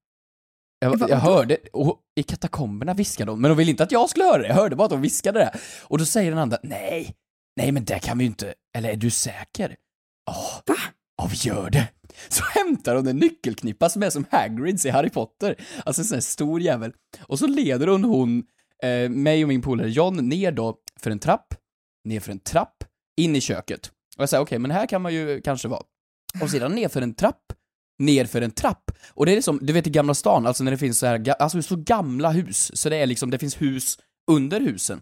Jag, 0.80 1.10
jag 1.10 1.16
hörde, 1.16 1.56
och 1.72 2.00
i 2.14 2.22
katakomberna 2.22 2.94
viskade 2.94 3.32
de, 3.32 3.40
men 3.40 3.48
de 3.48 3.58
ville 3.58 3.70
inte 3.70 3.82
att 3.82 3.92
jag 3.92 4.10
skulle 4.10 4.24
höra 4.24 4.42
det, 4.42 4.48
jag 4.48 4.54
hörde 4.54 4.76
bara 4.76 4.84
att 4.84 4.90
de 4.90 5.00
viskade 5.00 5.38
det. 5.38 5.58
Och 5.82 5.98
då 5.98 6.04
säger 6.04 6.30
den 6.30 6.38
andra, 6.38 6.58
nej, 6.62 7.16
nej 7.56 7.72
men 7.72 7.84
det 7.84 7.98
kan 7.98 8.18
vi 8.18 8.24
ju 8.24 8.28
inte, 8.28 8.54
eller 8.76 8.90
är 8.90 8.96
du 8.96 9.10
säker? 9.10 9.76
Ja, 10.26 10.74
ja 11.16 11.28
vi 11.30 11.36
gör 11.36 11.70
det. 11.70 11.88
Så 12.28 12.44
hämtar 12.44 12.96
hon 12.96 13.06
en 13.06 13.16
nyckelknippa 13.16 13.88
som 13.88 14.02
är 14.02 14.10
som 14.10 14.24
Hagrids 14.30 14.86
i 14.86 14.90
Harry 14.90 15.10
Potter, 15.10 15.56
alltså 15.84 16.02
en 16.02 16.06
sån 16.06 16.16
här 16.16 16.20
stor 16.20 16.60
jävel. 16.60 16.92
Och 17.20 17.38
så 17.38 17.46
leder 17.46 17.86
hon 17.86 18.04
hon, 18.04 18.44
eh, 18.82 19.10
mig 19.10 19.44
och 19.44 19.48
min 19.48 19.62
polare 19.62 19.90
John 19.90 20.28
ner 20.28 20.52
då 20.52 20.76
för 21.00 21.10
en 21.10 21.18
trapp, 21.18 21.54
ner 22.04 22.20
för 22.20 22.32
en 22.32 22.40
trapp, 22.40 22.84
in 23.16 23.36
i 23.36 23.40
köket. 23.40 23.86
Och 24.16 24.22
jag 24.22 24.28
säger 24.28 24.42
okej, 24.42 24.58
men 24.58 24.70
här 24.70 24.86
kan 24.86 25.02
man 25.02 25.14
ju 25.14 25.40
kanske 25.40 25.68
vara. 25.68 25.82
Och 26.42 26.50
sedan 26.50 26.74
ner 26.74 26.88
för 26.88 27.02
en 27.02 27.14
trapp, 27.14 27.52
ner 27.98 28.24
för 28.24 28.42
en 28.42 28.50
trapp. 28.50 28.90
Och 29.10 29.26
det 29.26 29.36
är 29.36 29.40
som, 29.40 29.58
du 29.62 29.72
vet 29.72 29.86
i 29.86 29.90
Gamla 29.90 30.14
stan, 30.14 30.46
alltså 30.46 30.64
när 30.64 30.70
det 30.70 30.78
finns 30.78 30.98
så 30.98 31.06
här, 31.06 31.28
alltså 31.42 31.62
så 31.62 31.76
gamla 31.76 32.30
hus, 32.30 32.70
så 32.74 32.88
det 32.88 32.96
är 32.96 33.06
liksom, 33.06 33.30
det 33.30 33.38
finns 33.38 33.62
hus 33.62 33.98
under 34.30 34.60
husen. 34.60 35.00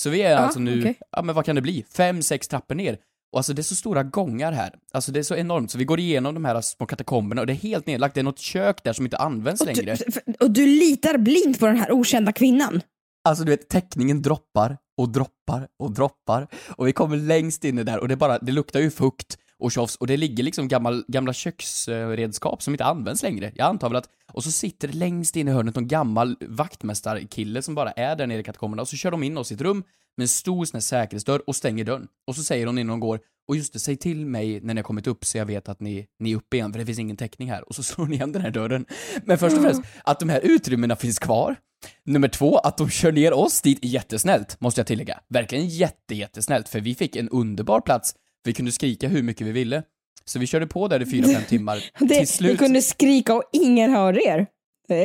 Så 0.00 0.10
vi 0.10 0.22
är 0.22 0.36
alltså 0.36 0.60
nu, 0.60 0.80
okej. 0.80 0.98
ja 1.10 1.22
men 1.22 1.34
vad 1.34 1.44
kan 1.44 1.54
det 1.56 1.62
bli? 1.62 1.84
Fem, 1.96 2.22
sex 2.22 2.48
trappor 2.48 2.74
ner. 2.74 2.98
Och 3.32 3.38
alltså 3.38 3.52
det 3.52 3.60
är 3.60 3.64
så 3.64 3.74
stora 3.74 4.02
gångar 4.02 4.52
här. 4.52 4.74
Alltså 4.92 5.12
det 5.12 5.18
är 5.18 5.22
så 5.22 5.34
enormt, 5.36 5.70
så 5.70 5.78
vi 5.78 5.84
går 5.84 6.00
igenom 6.00 6.34
de 6.34 6.44
här 6.44 6.60
små 6.60 6.86
katakomberna 6.86 7.40
och 7.40 7.46
det 7.46 7.52
är 7.52 7.54
helt 7.54 7.86
nedlagt, 7.86 8.14
det 8.14 8.20
är 8.20 8.24
något 8.24 8.38
kök 8.38 8.84
där 8.84 8.92
som 8.92 9.04
inte 9.04 9.16
används 9.16 9.60
Och 9.60 9.66
längre. 9.66 9.96
du, 10.26 10.32
och 10.40 10.50
du 10.50 10.66
litar 10.66 11.18
blint 11.18 11.60
på 11.60 11.66
den 11.66 11.76
här 11.76 11.92
okända 11.92 12.32
kvinnan? 12.32 12.80
Alltså 13.28 13.44
du 13.44 13.50
vet, 13.50 13.68
täckningen 13.68 14.22
droppar 14.22 14.78
och 14.98 15.08
droppar 15.08 15.68
och 15.78 15.92
droppar 15.92 16.48
och 16.68 16.86
vi 16.88 16.92
kommer 16.92 17.16
längst 17.16 17.64
inne 17.64 17.82
där 17.82 17.98
och 17.98 18.08
det 18.08 18.16
bara, 18.16 18.38
det 18.38 18.52
luktar 18.52 18.80
ju 18.80 18.90
fukt 18.90 19.38
och 19.58 19.72
tjofs 19.72 19.96
och 19.96 20.06
det 20.06 20.16
ligger 20.16 20.44
liksom 20.44 20.68
gammal, 20.68 21.04
gamla 21.08 21.32
köksredskap 21.32 22.62
som 22.62 22.74
inte 22.74 22.84
används 22.84 23.22
längre. 23.22 23.52
Jag 23.54 23.66
antar 23.66 23.88
väl 23.88 23.96
att, 23.96 24.08
och 24.32 24.44
så 24.44 24.50
sitter 24.50 24.88
det 24.88 24.94
längst 24.94 25.36
in 25.36 25.48
i 25.48 25.50
hörnet 25.50 25.74
någon 25.74 25.88
gammal 25.88 26.36
vaktmästarkille 26.40 27.62
som 27.62 27.74
bara 27.74 27.90
är 27.90 28.16
där 28.16 28.26
nere 28.26 28.40
i 28.40 28.44
katakomberna 28.44 28.82
och 28.82 28.88
så 28.88 28.96
kör 28.96 29.10
de 29.10 29.22
in 29.22 29.38
oss 29.38 29.52
i 29.52 29.54
ett 29.54 29.60
rum 29.60 29.84
med 30.16 30.24
en 30.24 30.28
stor 30.28 30.64
sån 30.64 30.76
här 30.76 30.80
säkerhetsdörr 30.80 31.42
och 31.46 31.56
stänger 31.56 31.84
dörren. 31.84 32.08
Och 32.26 32.36
så 32.36 32.42
säger 32.42 32.66
hon 32.66 32.78
innan 32.78 32.90
hon 32.90 33.00
går, 33.00 33.20
och 33.48 33.56
just 33.56 33.72
det, 33.72 33.78
säg 33.78 33.96
till 33.96 34.26
mig 34.26 34.60
när 34.60 34.74
ni 34.74 34.78
har 34.78 34.84
kommit 34.84 35.06
upp 35.06 35.24
så 35.24 35.38
jag 35.38 35.46
vet 35.46 35.68
att 35.68 35.80
ni, 35.80 36.06
ni 36.18 36.32
är 36.32 36.36
uppe 36.36 36.56
igen 36.56 36.72
för 36.72 36.78
det 36.78 36.86
finns 36.86 36.98
ingen 36.98 37.16
täckning 37.16 37.50
här. 37.50 37.68
Och 37.68 37.74
så 37.74 37.82
slår 37.82 38.04
hon 38.04 38.14
igen 38.14 38.32
den 38.32 38.42
här 38.42 38.50
dörren. 38.50 38.86
Men 39.24 39.38
först 39.38 39.56
och 39.56 39.62
främst, 39.62 39.82
att 40.04 40.20
de 40.20 40.28
här 40.28 40.40
utrymmena 40.40 40.96
finns 40.96 41.18
kvar. 41.18 41.56
Nummer 42.04 42.28
två, 42.28 42.58
att 42.58 42.76
de 42.76 42.90
kör 42.90 43.12
ner 43.12 43.32
oss 43.32 43.62
dit 43.62 43.78
jättesnällt, 43.82 44.60
måste 44.60 44.80
jag 44.80 44.86
tillägga. 44.86 45.20
Verkligen 45.28 45.68
jätte, 45.68 46.14
jättesnällt, 46.14 46.68
för 46.68 46.80
vi 46.80 46.94
fick 46.94 47.16
en 47.16 47.28
underbar 47.28 47.80
plats. 47.80 48.14
Vi 48.44 48.52
kunde 48.52 48.72
skrika 48.72 49.08
hur 49.08 49.22
mycket 49.22 49.46
vi 49.46 49.52
ville. 49.52 49.82
Så 50.24 50.38
vi 50.38 50.46
körde 50.46 50.66
på 50.66 50.88
där 50.88 51.02
i 51.02 51.06
fyra, 51.06 51.26
fem 51.28 51.42
timmar. 51.48 51.84
Det, 51.98 52.06
Till 52.08 52.18
Ni 52.20 52.26
slut, 52.26 52.58
kunde 52.58 52.82
skrika 52.82 53.34
och 53.34 53.42
ingen 53.52 53.90
hörde 53.90 54.20
er. 54.22 54.46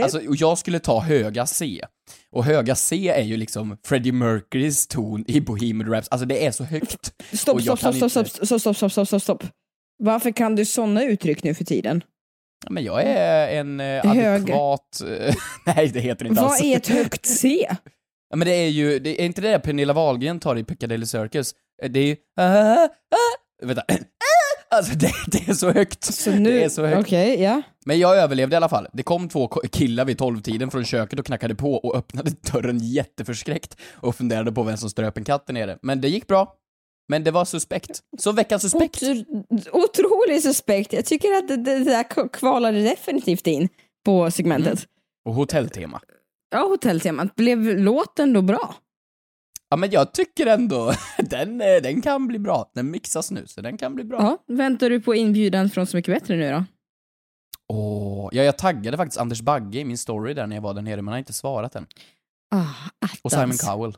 Alltså, 0.03 0.27
och 0.27 0.35
jag 0.35 0.57
skulle 0.57 0.79
ta 0.79 0.99
höga 0.99 1.45
C. 1.45 1.81
Och 2.31 2.43
höga 2.45 2.75
C 2.75 3.09
är 3.09 3.23
ju 3.23 3.37
liksom 3.37 3.77
Freddie 3.85 4.11
Mercurys 4.11 4.87
ton 4.87 5.23
i 5.27 5.41
Bohemian 5.41 5.89
Raps, 5.91 6.07
alltså 6.07 6.25
det 6.25 6.45
är 6.45 6.51
så 6.51 6.63
högt. 6.63 7.13
stopp, 7.33 7.61
stopp, 7.61 7.79
stopp, 7.79 7.79
stopp, 7.79 7.93
inte- 7.95 8.45
stopp, 8.45 8.61
stopp, 8.61 8.75
stopp, 8.77 8.91
stopp, 8.91 9.07
stopp, 9.07 9.21
stopp. 9.21 9.43
Varför 10.03 10.31
kan 10.31 10.55
du 10.55 10.65
såna 10.65 11.03
uttryck 11.03 11.43
nu 11.43 11.53
för 11.53 11.63
tiden? 11.65 12.03
Men 12.69 12.83
jag 12.83 13.03
är 13.03 13.47
en 13.59 13.79
eh, 13.79 14.05
adekvat... 14.11 15.01
eh, 15.19 15.35
nej, 15.75 15.87
det 15.93 15.99
heter 15.99 16.25
det 16.25 16.29
inte 16.29 16.41
Vad 16.41 16.51
alls. 16.51 16.63
är 16.63 16.77
ett 16.77 16.87
högt 16.87 17.25
C? 17.25 17.67
Ja, 18.29 18.35
men 18.35 18.47
det 18.47 18.53
är 18.53 18.69
ju, 18.69 18.99
det 18.99 19.21
är 19.21 19.25
inte 19.25 19.41
det 19.41 19.59
Pernilla 19.59 19.93
Wahlgren 19.93 20.39
tar 20.39 20.55
i 20.57 20.63
Piccadilly 20.63 21.05
Circus? 21.05 21.55
Eh, 21.83 21.91
Det 21.91 21.99
är 21.99 22.05
ju... 22.05 22.15
Ah, 22.37 22.83
ah, 22.85 23.65
vänta. 23.65 23.81
Ah, 23.81 23.95
alltså 24.75 24.93
det, 24.97 25.11
det 25.27 25.49
är 25.49 25.53
så 25.53 25.71
högt. 25.71 26.03
Så 26.03 26.31
nu, 26.31 26.51
Det 26.51 26.63
är 26.63 26.69
så 26.69 26.85
högt. 26.85 27.01
Okej, 27.01 27.41
ja. 27.41 27.61
Men 27.85 27.99
jag 27.99 28.17
överlevde 28.17 28.53
i 28.55 28.57
alla 28.57 28.69
fall. 28.69 28.87
Det 28.93 29.03
kom 29.03 29.29
två 29.29 29.47
killar 29.47 30.05
vid 30.05 30.17
tolvtiden 30.17 30.71
från 30.71 30.85
köket 30.85 31.19
och 31.19 31.25
knackade 31.25 31.55
på 31.55 31.73
och 31.73 31.95
öppnade 31.95 32.31
dörren 32.53 32.79
jätteförskräckt 32.79 33.77
och 33.93 34.15
funderade 34.15 34.51
på 34.51 34.63
vem 34.63 34.77
som 34.77 34.89
ströp 34.89 35.17
en 35.17 35.23
katt 35.23 35.47
där 35.47 35.53
nere. 35.53 35.77
Men 35.81 36.01
det 36.01 36.07
gick 36.07 36.27
bra. 36.27 36.53
Men 37.09 37.23
det 37.23 37.31
var 37.31 37.45
suspekt. 37.45 37.99
Så 38.19 38.31
veckans 38.31 38.61
suspekt. 38.61 39.03
Otro, 39.03 39.25
otrolig 39.71 40.43
suspekt. 40.43 40.93
Jag 40.93 41.05
tycker 41.05 41.33
att 41.33 41.47
det, 41.47 41.55
det 41.57 41.83
där 41.83 42.29
kvalade 42.33 42.81
definitivt 42.81 43.47
in 43.47 43.69
på 44.05 44.31
segmentet. 44.31 44.79
Och 45.25 45.33
hotelltema. 45.33 46.01
Ja, 46.51 46.59
hotelltemat. 46.59 47.35
Blev 47.35 47.59
låten 47.79 48.33
då 48.33 48.41
bra? 48.41 48.75
Ja 49.73 49.77
men 49.77 49.91
jag 49.91 50.13
tycker 50.13 50.47
ändå, 50.47 50.93
den, 51.17 51.61
eh, 51.61 51.67
den 51.83 52.01
kan 52.01 52.27
bli 52.27 52.39
bra. 52.39 52.71
Den 52.73 52.91
mixas 52.91 53.31
nu, 53.31 53.47
så 53.47 53.61
den 53.61 53.77
kan 53.77 53.95
bli 53.95 54.03
bra. 54.03 54.17
Ja. 54.21 54.55
Väntar 54.55 54.89
du 54.89 55.01
på 55.01 55.15
inbjudan 55.15 55.69
från 55.69 55.87
Så 55.87 55.97
Mycket 55.97 56.13
Bättre 56.15 56.35
nu 56.35 56.51
då? 56.51 56.63
Åh, 57.67 58.29
ja, 58.31 58.43
jag 58.43 58.57
taggade 58.57 58.97
faktiskt 58.97 59.19
Anders 59.19 59.41
Bagge 59.41 59.79
i 59.79 59.85
min 59.85 59.97
story 59.97 60.33
där 60.33 60.47
när 60.47 60.55
jag 60.55 60.61
var 60.61 60.73
där 60.73 60.81
nere, 60.81 60.95
men 60.95 61.07
han 61.07 61.11
har 61.13 61.19
inte 61.19 61.33
svarat 61.33 61.75
än. 61.75 61.87
Ah, 62.55 62.65
Och 63.21 63.31
Simon 63.31 63.43
attans. 63.43 63.61
Cowell. 63.61 63.97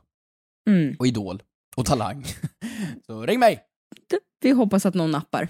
Mm. 0.70 0.96
Och 1.00 1.08
Idol. 1.08 1.44
Och 1.78 1.86
Talang. 1.86 2.26
Så 3.06 3.26
ring 3.26 3.40
mig! 3.40 3.60
Vi 4.42 4.52
hoppas 4.52 4.86
att 4.86 4.94
någon 4.94 5.12
nappar. 5.12 5.50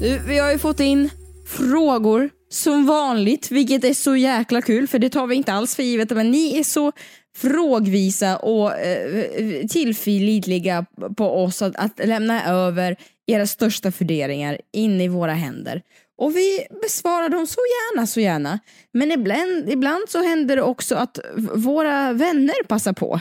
Vi 0.00 0.38
har 0.38 0.52
ju 0.52 0.58
fått 0.58 0.80
in 0.80 1.10
frågor 1.46 2.30
som 2.50 2.86
vanligt, 2.86 3.50
vilket 3.50 3.84
är 3.84 3.94
så 3.94 4.16
jäkla 4.16 4.62
kul 4.62 4.88
för 4.88 4.98
det 4.98 5.10
tar 5.10 5.26
vi 5.26 5.34
inte 5.34 5.52
alls 5.52 5.76
för 5.76 5.82
givet. 5.82 6.10
Men 6.10 6.30
ni 6.30 6.58
är 6.58 6.64
så 6.64 6.92
frågvisa 7.36 8.36
och 8.36 8.78
eh, 8.78 9.66
tillförlitliga 9.66 10.86
på 11.16 11.44
oss 11.44 11.62
att, 11.62 11.76
att 11.76 12.06
lämna 12.06 12.46
över 12.46 12.96
era 13.26 13.46
största 13.46 13.92
funderingar 13.92 14.60
in 14.72 15.00
i 15.00 15.08
våra 15.08 15.32
händer. 15.32 15.82
Och 16.18 16.36
vi 16.36 16.66
besvarar 16.82 17.28
dem 17.28 17.46
så 17.46 17.60
gärna, 17.60 18.06
så 18.06 18.20
gärna. 18.20 18.58
Men 18.92 19.12
ibland, 19.12 19.70
ibland 19.70 20.08
så 20.08 20.22
händer 20.22 20.56
det 20.56 20.62
också 20.62 20.94
att 20.94 21.18
våra 21.54 22.12
vänner 22.12 22.64
passar 22.64 22.92
på 22.92 23.20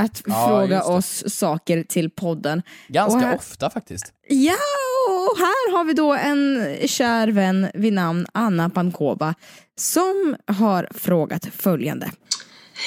att 0.00 0.22
Ja, 0.26 0.46
fråga 0.48 0.82
oss 0.84 1.24
saker 1.26 1.82
till 1.82 2.10
podden. 2.10 2.62
Ganska 2.88 3.18
här- 3.18 3.36
ofta 3.36 3.70
faktiskt. 3.70 4.12
Ja, 4.28 4.54
och 5.08 5.38
här 5.38 5.72
har 5.72 5.84
vi 5.84 5.92
då 5.92 6.12
en 6.14 6.76
kär 6.88 7.28
vän 7.28 7.70
vid 7.74 7.92
namn 7.92 8.26
Anna 8.34 8.70
Pankova 8.70 9.34
som 9.76 10.36
har 10.46 10.88
frågat 10.94 11.46
följande. 11.56 12.10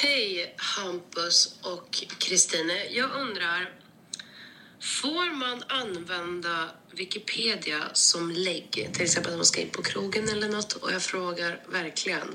Hej 0.02 0.54
Hampus 0.58 1.54
och 1.62 2.04
Kristine. 2.18 2.72
Jag 2.90 3.10
undrar, 3.20 3.70
får 5.02 5.36
man 5.36 5.62
använda 5.68 6.64
Wikipedia 6.96 7.78
som 7.92 8.30
lägg? 8.30 8.88
Till 8.92 9.02
exempel 9.02 9.32
om 9.32 9.38
man 9.38 9.44
ska 9.46 9.60
in 9.60 9.70
på 9.70 9.82
krogen 9.82 10.28
eller 10.28 10.48
något. 10.48 10.72
Och 10.72 10.92
jag 10.92 11.02
frågar 11.02 11.60
verkligen 11.72 12.34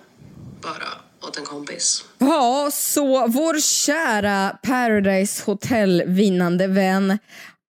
bara 0.62 0.88
åt 1.24 1.38
en 1.38 1.46
kompis. 1.46 2.06
Ja, 2.18 2.70
så 2.72 3.28
vår 3.28 3.60
kära 3.60 4.58
Paradise 4.64 5.44
Hotel 5.46 6.04
vinnande 6.06 6.68
vän 6.68 7.18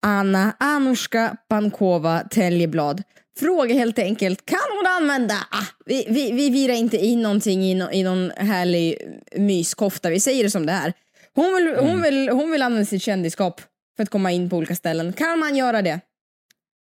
Anna 0.03 0.57
Anushka 0.59 1.37
Pankova 1.49 2.21
Teljeblad 2.31 3.03
frågar 3.39 3.75
helt 3.75 3.99
enkelt, 3.99 4.47
kan 4.47 4.59
hon 4.77 4.87
använda, 4.87 5.35
ah, 5.51 5.67
vi, 5.87 6.07
vi, 6.09 6.33
vi 6.33 6.51
virar 6.51 6.75
inte 6.75 6.97
in 6.97 7.23
någonting 7.23 7.65
i, 7.65 7.75
no, 7.75 7.91
i 7.93 8.03
någon 8.03 8.31
härlig 8.37 8.99
myskofta, 9.37 10.11
vi 10.11 10.21
säger 10.21 10.45
det 10.45 10.51
som 10.51 10.67
det 10.67 10.73
är. 10.73 10.93
Hon 11.35 11.55
vill, 11.55 11.77
hon 11.77 12.03
vill, 12.03 12.29
hon 12.29 12.51
vill 12.51 12.63
använda 12.63 12.87
sitt 12.87 13.03
kändisskap 13.03 13.61
för 13.97 14.03
att 14.03 14.11
komma 14.11 14.33
in 14.33 14.51
på 14.51 14.57
olika 14.57 14.77
ställen. 14.77 15.13
Kan 15.13 15.39
man 15.39 15.57
göra 15.57 15.83
det? 15.83 16.01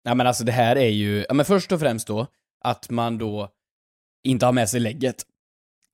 Ja 0.02 0.14
men 0.14 0.26
alltså 0.26 0.44
det 0.44 0.52
här 0.52 0.76
är 0.76 0.88
ju, 0.88 1.24
ja 1.28 1.34
men 1.34 1.46
först 1.46 1.72
och 1.72 1.80
främst 1.80 2.06
då, 2.06 2.26
att 2.64 2.90
man 2.90 3.18
då 3.18 3.48
inte 4.24 4.46
har 4.46 4.52
med 4.52 4.68
sig 4.68 4.80
lägget. 4.80 5.24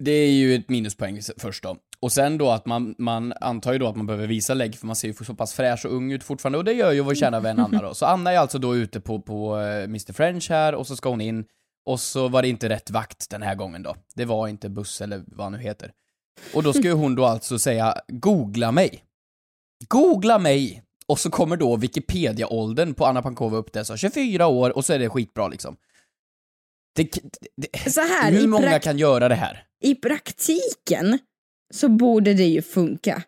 Det 0.04 0.10
är 0.10 0.30
ju 0.30 0.54
ett 0.54 0.68
minuspoäng 0.68 1.20
först 1.36 1.62
då. 1.62 1.76
Och 2.00 2.12
sen 2.12 2.38
då 2.38 2.50
att 2.50 2.66
man, 2.66 2.94
man 2.98 3.32
antar 3.40 3.72
ju 3.72 3.78
då 3.78 3.88
att 3.88 3.96
man 3.96 4.06
behöver 4.06 4.26
visa 4.26 4.54
lägg 4.54 4.76
för 4.76 4.86
man 4.86 4.96
ser 4.96 5.08
ju 5.08 5.14
så 5.14 5.34
pass 5.34 5.54
fräsch 5.54 5.86
och 5.86 5.92
ung 5.92 6.12
ut 6.12 6.24
fortfarande 6.24 6.58
och 6.58 6.64
det 6.64 6.72
gör 6.72 6.92
ju 6.92 7.00
vår 7.00 7.14
kära 7.14 7.40
vän 7.40 7.58
Anna 7.58 7.82
då. 7.82 7.94
Så 7.94 8.06
Anna 8.06 8.32
är 8.32 8.38
alltså 8.38 8.58
då 8.58 8.76
ute 8.76 9.00
på, 9.00 9.20
på 9.20 9.60
eh, 9.60 9.84
Mr 9.84 10.12
French 10.12 10.50
här 10.50 10.74
och 10.74 10.86
så 10.86 10.96
ska 10.96 11.08
hon 11.08 11.20
in 11.20 11.44
och 11.86 12.00
så 12.00 12.28
var 12.28 12.42
det 12.42 12.48
inte 12.48 12.68
rätt 12.68 12.90
vakt 12.90 13.30
den 13.30 13.42
här 13.42 13.54
gången 13.54 13.82
då. 13.82 13.96
Det 14.14 14.24
var 14.24 14.48
inte 14.48 14.68
buss 14.68 15.00
eller 15.00 15.22
vad 15.26 15.44
han 15.44 15.52
nu 15.52 15.58
heter. 15.58 15.92
Och 16.54 16.62
då 16.62 16.72
ska 16.72 16.82
ju 16.82 16.92
hon 16.92 17.14
då 17.14 17.24
alltså 17.24 17.58
säga 17.58 17.94
googla 18.08 18.72
mig. 18.72 19.04
Googla 19.88 20.38
mig! 20.38 20.82
Och 21.06 21.18
så 21.18 21.30
kommer 21.30 21.56
då 21.56 21.76
Wikipedia-åldern 21.76 22.94
på 22.94 23.06
Anna 23.06 23.22
Pankova 23.22 23.56
upp 23.56 23.72
där, 23.72 23.84
så 23.84 23.96
24 23.96 24.46
år 24.46 24.76
och 24.76 24.84
så 24.84 24.92
är 24.92 24.98
det 24.98 25.08
skitbra 25.08 25.48
liksom. 25.48 25.76
Det, 26.96 27.10
det, 27.56 27.90
Så 27.92 28.00
här, 28.00 28.32
hur 28.32 28.46
många 28.48 28.78
kan 28.78 28.98
göra 28.98 29.28
det 29.28 29.34
här? 29.34 29.62
I 29.82 29.94
praktiken 29.94 31.18
så 31.74 31.88
borde 31.88 32.34
det 32.34 32.44
ju 32.44 32.62
funka. 32.62 33.22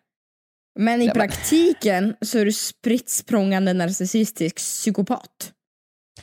Men 0.79 1.01
i 1.01 1.05
Ja, 1.05 1.13
men- 1.15 1.27
praktiken 1.27 2.15
så 2.21 2.37
är 2.39 2.45
du 2.45 2.51
spritt 2.51 3.09
språngande 3.09 3.73
narcissistisk 3.73 4.55
psykopat. 4.55 5.53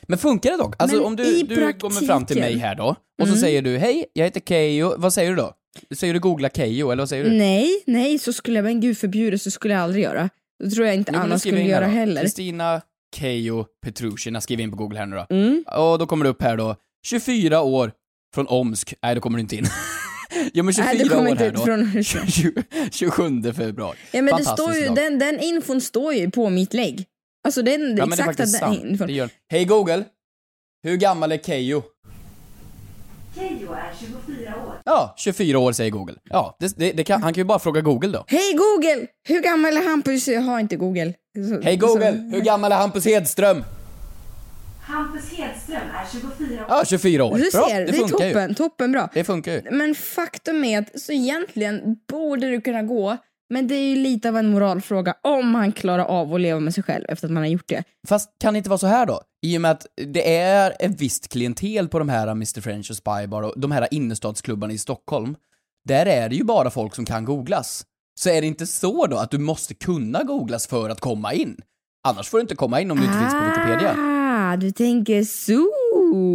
Men 0.08 0.18
funkar 0.18 0.50
det 0.50 0.56
dock? 0.56 0.74
Alltså 0.78 0.96
Men 0.96 1.06
om 1.06 1.16
du, 1.16 1.42
du 1.42 1.72
kommer 1.72 2.06
fram 2.06 2.26
till 2.26 2.36
mig 2.36 2.42
praktiken- 2.44 2.60
här 2.60 2.74
då, 2.74 2.88
och 2.88 2.96
så 3.18 3.32
Mm. 3.32 3.40
säger 3.40 3.62
du 3.62 3.78
hej, 3.78 4.06
jag 4.12 4.24
heter 4.24 4.40
Keyyo, 4.40 4.94
vad 4.98 5.12
säger 5.14 5.30
du 5.30 5.36
då? 5.36 5.54
Säger 5.94 6.14
du 6.14 6.20
googla 6.20 6.48
Keyyo, 6.50 6.90
eller 6.90 7.02
vad 7.02 7.08
säger 7.08 7.24
du? 7.24 7.30
Nej, 7.30 7.82
nej, 7.86 8.18
så 8.18 8.32
skulle 8.32 8.58
jag, 8.58 8.64
men 8.64 8.80
gud 8.80 8.98
förbjude, 8.98 9.38
så 9.38 9.50
skulle 9.50 9.74
jag 9.74 9.82
aldrig 9.82 10.04
göra. 10.04 10.30
Det 10.64 10.70
tror 10.70 10.86
jag 10.86 10.94
inte 10.96 11.12
Jo, 11.14 11.18
men 11.18 11.26
Anna 11.26 11.38
skriver 11.38 11.56
skulle 11.58 11.70
göra 11.70 11.84
då. 11.86 11.90
heller. 11.92 12.20
Kristina 12.20 12.80
Keyyo 13.16 13.64
Petrushina, 13.82 14.40
skriv 14.40 14.60
in 14.60 14.70
på 14.70 14.76
google 14.76 14.98
här 14.98 15.06
nu 15.06 15.16
då. 15.16 15.26
Mm. 15.30 15.64
Och 15.76 15.98
då 15.98 16.06
kommer 16.06 16.24
det 16.24 16.30
upp 16.30 16.42
här 16.42 16.56
då, 16.56 16.76
24 17.04 17.62
år, 17.62 17.92
från 18.34 18.46
Omsk, 18.46 18.94
nej 19.02 19.14
då 19.14 19.20
kommer 19.20 19.38
du 19.38 19.40
inte 19.40 19.56
in. 19.56 19.66
Ja 20.52 20.62
men 20.62 20.74
24 20.74 20.86
Nej, 20.92 20.98
det 21.02 21.08
kommer 21.08 21.22
år 21.22 21.28
inte 21.28 21.44
här 21.44 21.50
då. 21.50 21.64
från- 21.64 22.02
20 22.30 22.62
27 22.92 23.42
februari. 23.52 23.96
Ja 24.12 24.22
men 24.22 24.36
det 24.36 24.44
står 24.44 24.74
ju, 24.74 24.86
dag. 24.86 24.94
den, 24.96 25.18
den 25.18 25.40
infon 25.40 25.80
står 25.80 26.14
ju 26.14 26.30
på 26.30 26.50
mitt 26.50 26.74
lägg. 26.74 27.04
Alltså 27.44 27.62
den, 27.62 27.96
Ja 27.96 28.06
men 28.06 28.18
det 28.18 28.24
är 28.24 28.32
den 28.36 28.46
sant. 28.46 28.84
infon. 28.84 29.06
Det 29.06 29.12
gör... 29.12 29.28
Hej 29.50 29.64
Google! 29.64 30.04
Hur 30.82 30.96
gammal 30.96 31.32
är 31.32 31.38
Keyyo? 31.38 31.82
Keyyo 33.34 33.72
är 33.72 33.92
24 34.26 34.56
år. 34.66 34.80
Ja, 34.84 35.14
24 35.18 35.58
år 35.58 35.72
säger 35.72 35.90
Google. 35.90 36.14
Ja, 36.24 36.56
det, 36.60 36.76
det, 36.76 36.92
det 36.92 37.04
kan, 37.04 37.22
han 37.22 37.34
kan 37.34 37.40
ju 37.40 37.44
bara 37.44 37.58
fråga 37.58 37.80
Google 37.80 38.08
då. 38.12 38.24
Hej 38.26 38.52
Google! 38.52 39.06
Hur 39.28 39.40
gammal 39.42 39.76
är 39.76 39.82
Hampus? 39.88 40.28
Jag 40.28 40.40
har 40.40 40.60
inte 40.60 40.76
Google. 40.76 41.14
Hej 41.62 41.76
Google! 41.76 42.12
Så, 42.12 42.36
Hur 42.36 42.40
gammal 42.40 42.72
är 42.72 42.76
Hampus 42.76 43.04
Hedström? 43.04 43.64
Hampus 44.86 45.30
Hedström 45.32 45.76
är 45.76 46.06
24 46.12 46.60
år. 46.62 46.66
Ja, 46.68 46.82
24 46.86 47.24
år. 47.24 47.34
du 47.38 47.50
Bra, 47.52 47.68
ser, 47.68 47.80
det 47.80 47.84
det 47.86 47.98
är 47.98 48.00
funkar 48.08 48.16
toppen, 48.28 48.48
ju. 48.48 48.54
toppen 48.54 48.92
bra. 48.92 49.08
Det 49.14 49.24
funkar 49.24 49.52
ju. 49.52 49.62
Men 49.70 49.94
faktum 49.94 50.64
är 50.64 50.78
att 50.78 51.00
så 51.00 51.12
egentligen 51.12 51.96
borde 52.08 52.50
du 52.50 52.60
kunna 52.60 52.82
gå, 52.82 53.16
men 53.50 53.68
det 53.68 53.74
är 53.74 53.88
ju 53.88 53.96
lite 53.96 54.28
av 54.28 54.36
en 54.36 54.50
moralfråga 54.50 55.14
om 55.22 55.54
han 55.54 55.72
klarar 55.72 56.04
av 56.04 56.34
att 56.34 56.40
leva 56.40 56.60
med 56.60 56.74
sig 56.74 56.82
själv 56.84 57.04
efter 57.08 57.26
att 57.26 57.32
man 57.32 57.42
har 57.42 57.50
gjort 57.50 57.68
det. 57.68 57.84
Fast 58.08 58.30
kan 58.40 58.54
det 58.54 58.58
inte 58.58 58.70
vara 58.70 58.78
så 58.78 58.86
här 58.86 59.06
då? 59.06 59.20
I 59.46 59.56
och 59.56 59.60
med 59.60 59.70
att 59.70 59.86
det 59.96 60.36
är 60.38 60.76
ett 60.80 61.00
visst 61.00 61.28
klientel 61.28 61.88
på 61.88 61.98
de 61.98 62.08
här 62.08 62.28
Mr 62.28 62.60
French 62.60 62.90
och 62.90 62.96
Spybar 62.96 63.42
och 63.42 63.60
de 63.60 63.70
här 63.72 63.88
innerstadsklubbarna 63.90 64.72
i 64.72 64.78
Stockholm. 64.78 65.36
Där 65.88 66.06
är 66.06 66.28
det 66.28 66.36
ju 66.36 66.44
bara 66.44 66.70
folk 66.70 66.94
som 66.94 67.04
kan 67.04 67.24
googlas. 67.24 67.84
Så 68.20 68.30
är 68.30 68.40
det 68.40 68.46
inte 68.46 68.66
så 68.66 69.06
då 69.06 69.16
att 69.16 69.30
du 69.30 69.38
måste 69.38 69.74
kunna 69.74 70.22
googlas 70.22 70.66
för 70.66 70.90
att 70.90 71.00
komma 71.00 71.32
in? 71.32 71.56
Annars 72.08 72.28
får 72.28 72.38
du 72.38 72.42
inte 72.42 72.56
komma 72.56 72.80
in 72.80 72.90
om 72.90 72.98
du 72.98 73.04
inte 73.04 73.18
finns 73.18 73.32
på 73.32 73.40
Wikipedia. 73.40 74.13
Ah, 74.54 74.56
du 74.56 74.70
tänker 74.72 75.22
så. 75.24 75.66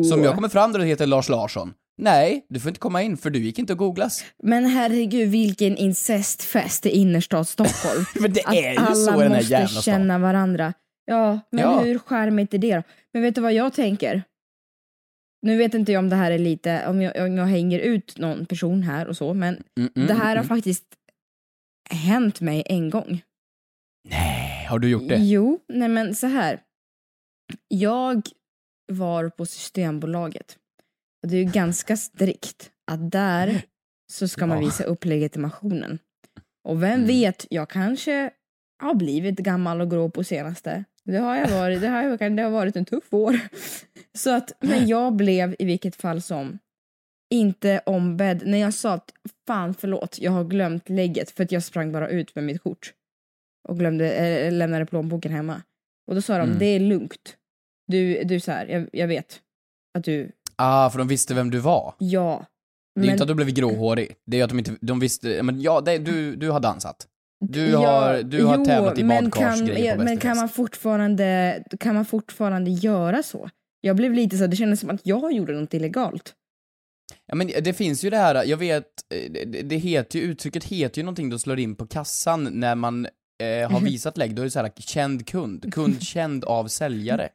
Så 0.10 0.16
om 0.16 0.24
jag 0.24 0.36
kommer 0.36 0.50
fram 0.50 0.72
där 0.74 0.80
och 0.80 0.86
heter 0.86 1.08
Lars 1.08 1.30
Larsson, 1.30 1.74
nej, 1.98 2.46
du 2.50 2.60
får 2.60 2.70
inte 2.70 2.80
komma 2.80 3.02
in 3.04 3.18
för 3.18 3.30
du 3.30 3.40
gick 3.40 3.60
inte 3.60 3.74
att 3.74 3.80
googlas. 3.80 4.26
Men 4.44 4.66
herregud 4.66 5.30
vilken 5.30 5.78
incestfest 5.78 6.86
i 6.86 6.90
innerstad 6.90 7.48
Stockholm. 7.48 8.06
Men 8.22 8.34
det 8.34 8.42
är 8.42 8.72
ju 8.74 8.78
alla 8.78 8.96
så 8.96 9.10
i 9.20 9.24
den 9.24 9.32
här 9.32 9.38
måste 9.40 9.52
jävla 9.54 9.68
stan. 9.68 9.82
känna 9.82 10.20
varandra. 10.20 10.74
Ja, 11.06 11.40
men 11.52 11.62
Ja. 11.62 11.80
hur 11.80 12.00
charmigt 12.00 12.54
är 12.54 12.58
det 12.58 12.76
då? 12.76 12.84
Men 13.14 13.22
vet 13.22 13.36
du 13.36 13.42
vad 13.42 13.54
jag 13.54 13.74
tänker? 13.74 14.24
Nu 15.42 15.58
vet 15.58 15.74
inte 15.74 15.92
jag 15.92 16.00
om 16.00 16.10
det 16.10 16.16
här 16.16 16.32
är 16.32 16.40
lite, 16.40 16.88
om 16.88 17.02
jag, 17.02 17.26
om 17.28 17.38
jag 17.38 17.46
hänger 17.46 17.80
ut 17.80 18.18
någon 18.18 18.46
person 18.46 18.84
här 18.84 19.08
och 19.08 19.18
så, 19.18 19.34
men 19.34 19.64
Mm, 19.78 19.90
mm, 19.96 20.08
det 20.08 20.14
här 20.14 20.26
har 20.26 20.32
mm. 20.44 20.48
faktiskt 20.48 20.86
hänt 21.90 22.42
mig 22.42 22.64
en 22.66 22.90
gång. 22.90 23.22
Nej, 24.10 24.66
har 24.70 24.80
du 24.80 24.90
gjort 24.90 25.10
det? 25.10 25.16
Jo, 25.18 25.60
nej 25.74 25.88
men 25.90 26.16
så 26.16 26.28
här. 26.28 26.60
Jag 27.68 28.22
var 28.92 29.30
på 29.30 29.46
Systembolaget. 29.46 30.58
Och 31.24 31.30
det 31.30 31.36
är 31.38 31.44
ju 31.44 31.52
ganska 31.52 31.98
strikt 31.98 32.72
att 32.92 33.12
där 33.12 33.62
så 34.12 34.28
ska 34.28 34.46
man 34.48 34.60
visa 34.60 34.84
upp 34.84 35.06
legitimationen. 35.06 36.00
Och 36.64 36.84
vem 36.84 36.92
Mm. 36.94 37.08
vet, 37.08 37.46
jag 37.50 37.70
kanske 37.70 38.30
har 38.82 38.94
blivit 38.94 39.40
gammal 39.40 39.82
och 39.82 39.92
grå 39.92 40.10
på 40.10 40.24
senaste. 40.24 40.84
Det 41.04 41.18
har 41.18 41.36
jag 41.36 41.48
varit, 41.50 41.82
det 41.82 41.88
har, 41.88 42.30
det 42.30 42.42
har 42.44 42.50
varit 42.50 42.76
en 42.76 42.86
tuff 42.86 43.14
år. 43.14 43.40
Så 44.18 44.36
att, 44.36 44.52
men 44.60 44.88
jag 44.88 45.14
blev 45.16 45.56
i 45.60 45.66
vilket 45.66 45.96
fall 45.96 46.22
som 46.22 46.60
inte 47.32 47.82
ombedd 47.86 48.44
när 48.48 48.58
jag 48.58 48.74
sa 48.74 48.94
att 48.94 49.14
fan 49.48 49.74
förlåt, 49.74 50.20
jag 50.20 50.32
har 50.32 50.44
glömt 50.44 50.90
lägget 50.90 51.32
för 51.32 51.44
att 51.44 51.52
jag 51.52 51.64
sprang 51.64 51.92
bara 51.92 52.10
ut 52.10 52.36
med 52.36 52.44
mitt 52.44 52.62
kort 52.64 52.94
och 53.68 53.80
glömde, 53.80 54.12
äh, 54.14 54.52
lämnade 54.54 54.86
plånboken 54.86 55.32
hemma. 55.32 55.62
Och 56.08 56.16
då 56.16 56.22
sa 56.22 56.38
de, 56.38 56.44
Mm. 56.48 56.60
det 56.60 56.66
är 56.66 56.80
lugnt. 56.80 57.36
Du, 57.90 58.24
du 58.24 58.40
så 58.40 58.52
här, 58.52 58.68
jag, 58.68 58.90
jag 58.92 59.08
vet 59.08 59.40
att 59.98 60.04
du, 60.04 60.32
Ah, 60.56 60.90
för 60.90 60.98
de 60.98 61.08
visste 61.08 61.34
vem 61.34 61.52
du 61.52 61.60
var. 61.60 61.94
ja. 61.98 62.46
Det 62.96 63.02
är 63.02 63.06
ju 63.06 63.12
inte 63.12 63.24
att 63.24 63.28
du 63.28 63.36
blivit 63.36 63.56
gråhårig. 63.56 64.16
Det 64.26 64.40
är 64.40 64.44
att 64.44 64.50
de 64.50 64.60
inte, 64.60 64.76
de 64.82 65.00
visste, 65.00 65.44
men 65.44 65.62
ja, 65.62 65.82
det, 65.82 65.98
du, 65.98 66.36
du 66.36 66.50
har 66.50 66.60
dansat. 66.60 67.08
Du 67.46 67.76
har, 67.76 68.24
du 68.24 68.46
har 68.46 68.58
jo, 68.58 68.66
tävlat 68.66 68.98
i 68.98 69.04
men 69.04 69.24
badkarsgrejer 69.24 69.92
ja, 69.92 69.96
på 69.96 70.04
Men 70.04 70.18
kan 70.18 70.38
man, 70.38 70.50
fortfarande, 70.50 71.64
kan 71.80 71.96
man 71.96 72.06
fortfarande 72.06 72.72
göra 72.72 73.24
så? 73.24 73.50
Jag 73.82 73.96
blev 73.96 74.14
lite 74.14 74.38
så, 74.38 74.48
det 74.48 74.56
kändes 74.56 74.80
som 74.80 74.90
att 74.90 75.02
jag 75.04 75.34
gjorde 75.34 75.54
något 75.54 75.74
illegalt. 75.74 76.34
Ja 77.26 77.36
men 77.36 77.48
det 77.48 77.74
finns 77.74 78.04
ju 78.04 78.10
det 78.10 78.18
här, 78.18 78.44
jag 78.46 78.58
vet, 78.58 78.86
det, 79.30 79.46
det 79.46 79.78
heter 79.78 80.20
ju, 80.20 80.26
uttrycket 80.26 80.64
heter 80.64 80.98
ju 80.98 81.04
någonting 81.04 81.30
du 81.30 81.40
slår 81.40 81.60
in 81.60 81.76
på 81.76 81.88
kassan 81.88 82.44
när 82.44 82.76
man 82.76 83.06
eh, 83.44 83.72
har 83.72 83.80
visat 83.80 84.18
lägg, 84.18 84.36
då 84.36 84.42
är 84.42 84.44
det 84.44 84.52
så 84.52 84.60
här 84.60 84.72
känd 84.78 85.28
kund, 85.28 85.74
kund 85.74 86.02
känd 86.04 86.44
av 86.44 86.68
säljare. 86.68 87.30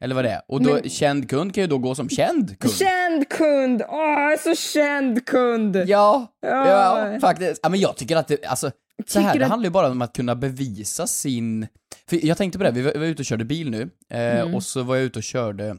Eller 0.00 0.14
vad 0.14 0.24
det 0.24 0.30
är. 0.30 0.42
Och 0.48 0.62
då, 0.62 0.72
Men- 0.74 0.88
känd 0.90 1.30
kund 1.30 1.54
kan 1.54 1.62
ju 1.62 1.68
då 1.68 1.78
gå 1.78 1.94
som 1.94 2.08
känd 2.08 2.58
kund. 2.58 2.74
Känd 2.74 3.28
kund! 3.28 3.82
Åh, 3.88 4.36
så 4.44 4.54
känd 4.54 5.26
kund! 5.26 5.76
Ja, 5.86 6.26
Ja. 6.40 6.68
ja, 7.12 7.20
faktiskt. 7.20 7.60
Ja, 7.62 7.68
men 7.68 7.80
jag 7.80 7.96
tycker 7.96 8.16
att 8.16 8.28
det, 8.28 8.44
alltså, 8.44 8.70
så 9.06 9.20
här, 9.20 9.28
Tycker 9.28 9.38
det 9.38 9.44
att- 9.44 9.50
handlar 9.50 9.66
ju 9.66 9.70
bara 9.72 9.90
om 9.90 10.02
att 10.02 10.12
kunna 10.16 10.34
bevisa 10.36 11.06
sin... 11.06 11.66
För 12.08 12.26
jag 12.26 12.36
tänkte 12.38 12.58
på 12.58 12.64
det, 12.64 12.70
vi 12.70 12.82
var, 12.82 12.92
vi 12.92 12.98
var 12.98 13.06
ute 13.06 13.22
och 13.22 13.26
körde 13.26 13.44
bil 13.44 13.70
nu, 13.70 13.82
eh, 14.10 14.40
Mm. 14.40 14.54
och 14.54 14.62
så 14.62 14.82
var 14.82 14.96
jag 14.96 15.04
ute 15.04 15.18
och 15.18 15.22
körde 15.22 15.68
eh, 15.68 15.76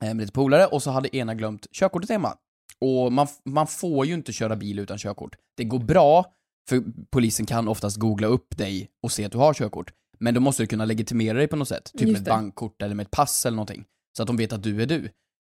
med 0.00 0.16
lite 0.16 0.32
polare, 0.32 0.66
och 0.66 0.82
så 0.82 0.90
hade 0.90 1.16
ena 1.16 1.34
glömt 1.34 1.66
körkortet 1.72 2.10
hemma. 2.10 2.34
Och 2.80 3.12
man, 3.12 3.26
man 3.44 3.66
får 3.66 4.06
ju 4.06 4.14
inte 4.14 4.32
köra 4.32 4.56
bil 4.56 4.78
utan 4.78 4.98
körkort. 4.98 5.36
Det 5.56 5.64
går 5.64 5.78
bra, 5.78 6.26
för 6.68 6.82
polisen 7.10 7.46
kan 7.46 7.68
oftast 7.68 7.96
googla 7.96 8.26
upp 8.26 8.56
dig 8.58 8.88
och 9.02 9.12
se 9.12 9.24
att 9.24 9.32
du 9.32 9.38
har 9.38 9.54
körkort. 9.54 9.92
Men 10.22 10.34
då 10.34 10.40
måste 10.40 10.62
du 10.62 10.66
kunna 10.66 10.84
legitimera 10.84 11.38
dig 11.38 11.48
på 11.48 11.56
något 11.56 11.68
sätt, 11.68 11.92
typ 11.98 12.08
med 12.08 12.16
ett 12.16 12.24
bankkort 12.24 12.82
eller 12.82 12.94
med 12.94 13.04
ett 13.04 13.10
pass 13.10 13.46
eller 13.46 13.56
någonting. 13.56 13.84
Så 14.16 14.22
att 14.22 14.26
de 14.26 14.36
vet 14.36 14.52
att 14.52 14.62
du 14.62 14.82
är 14.82 14.86
du. 14.86 15.10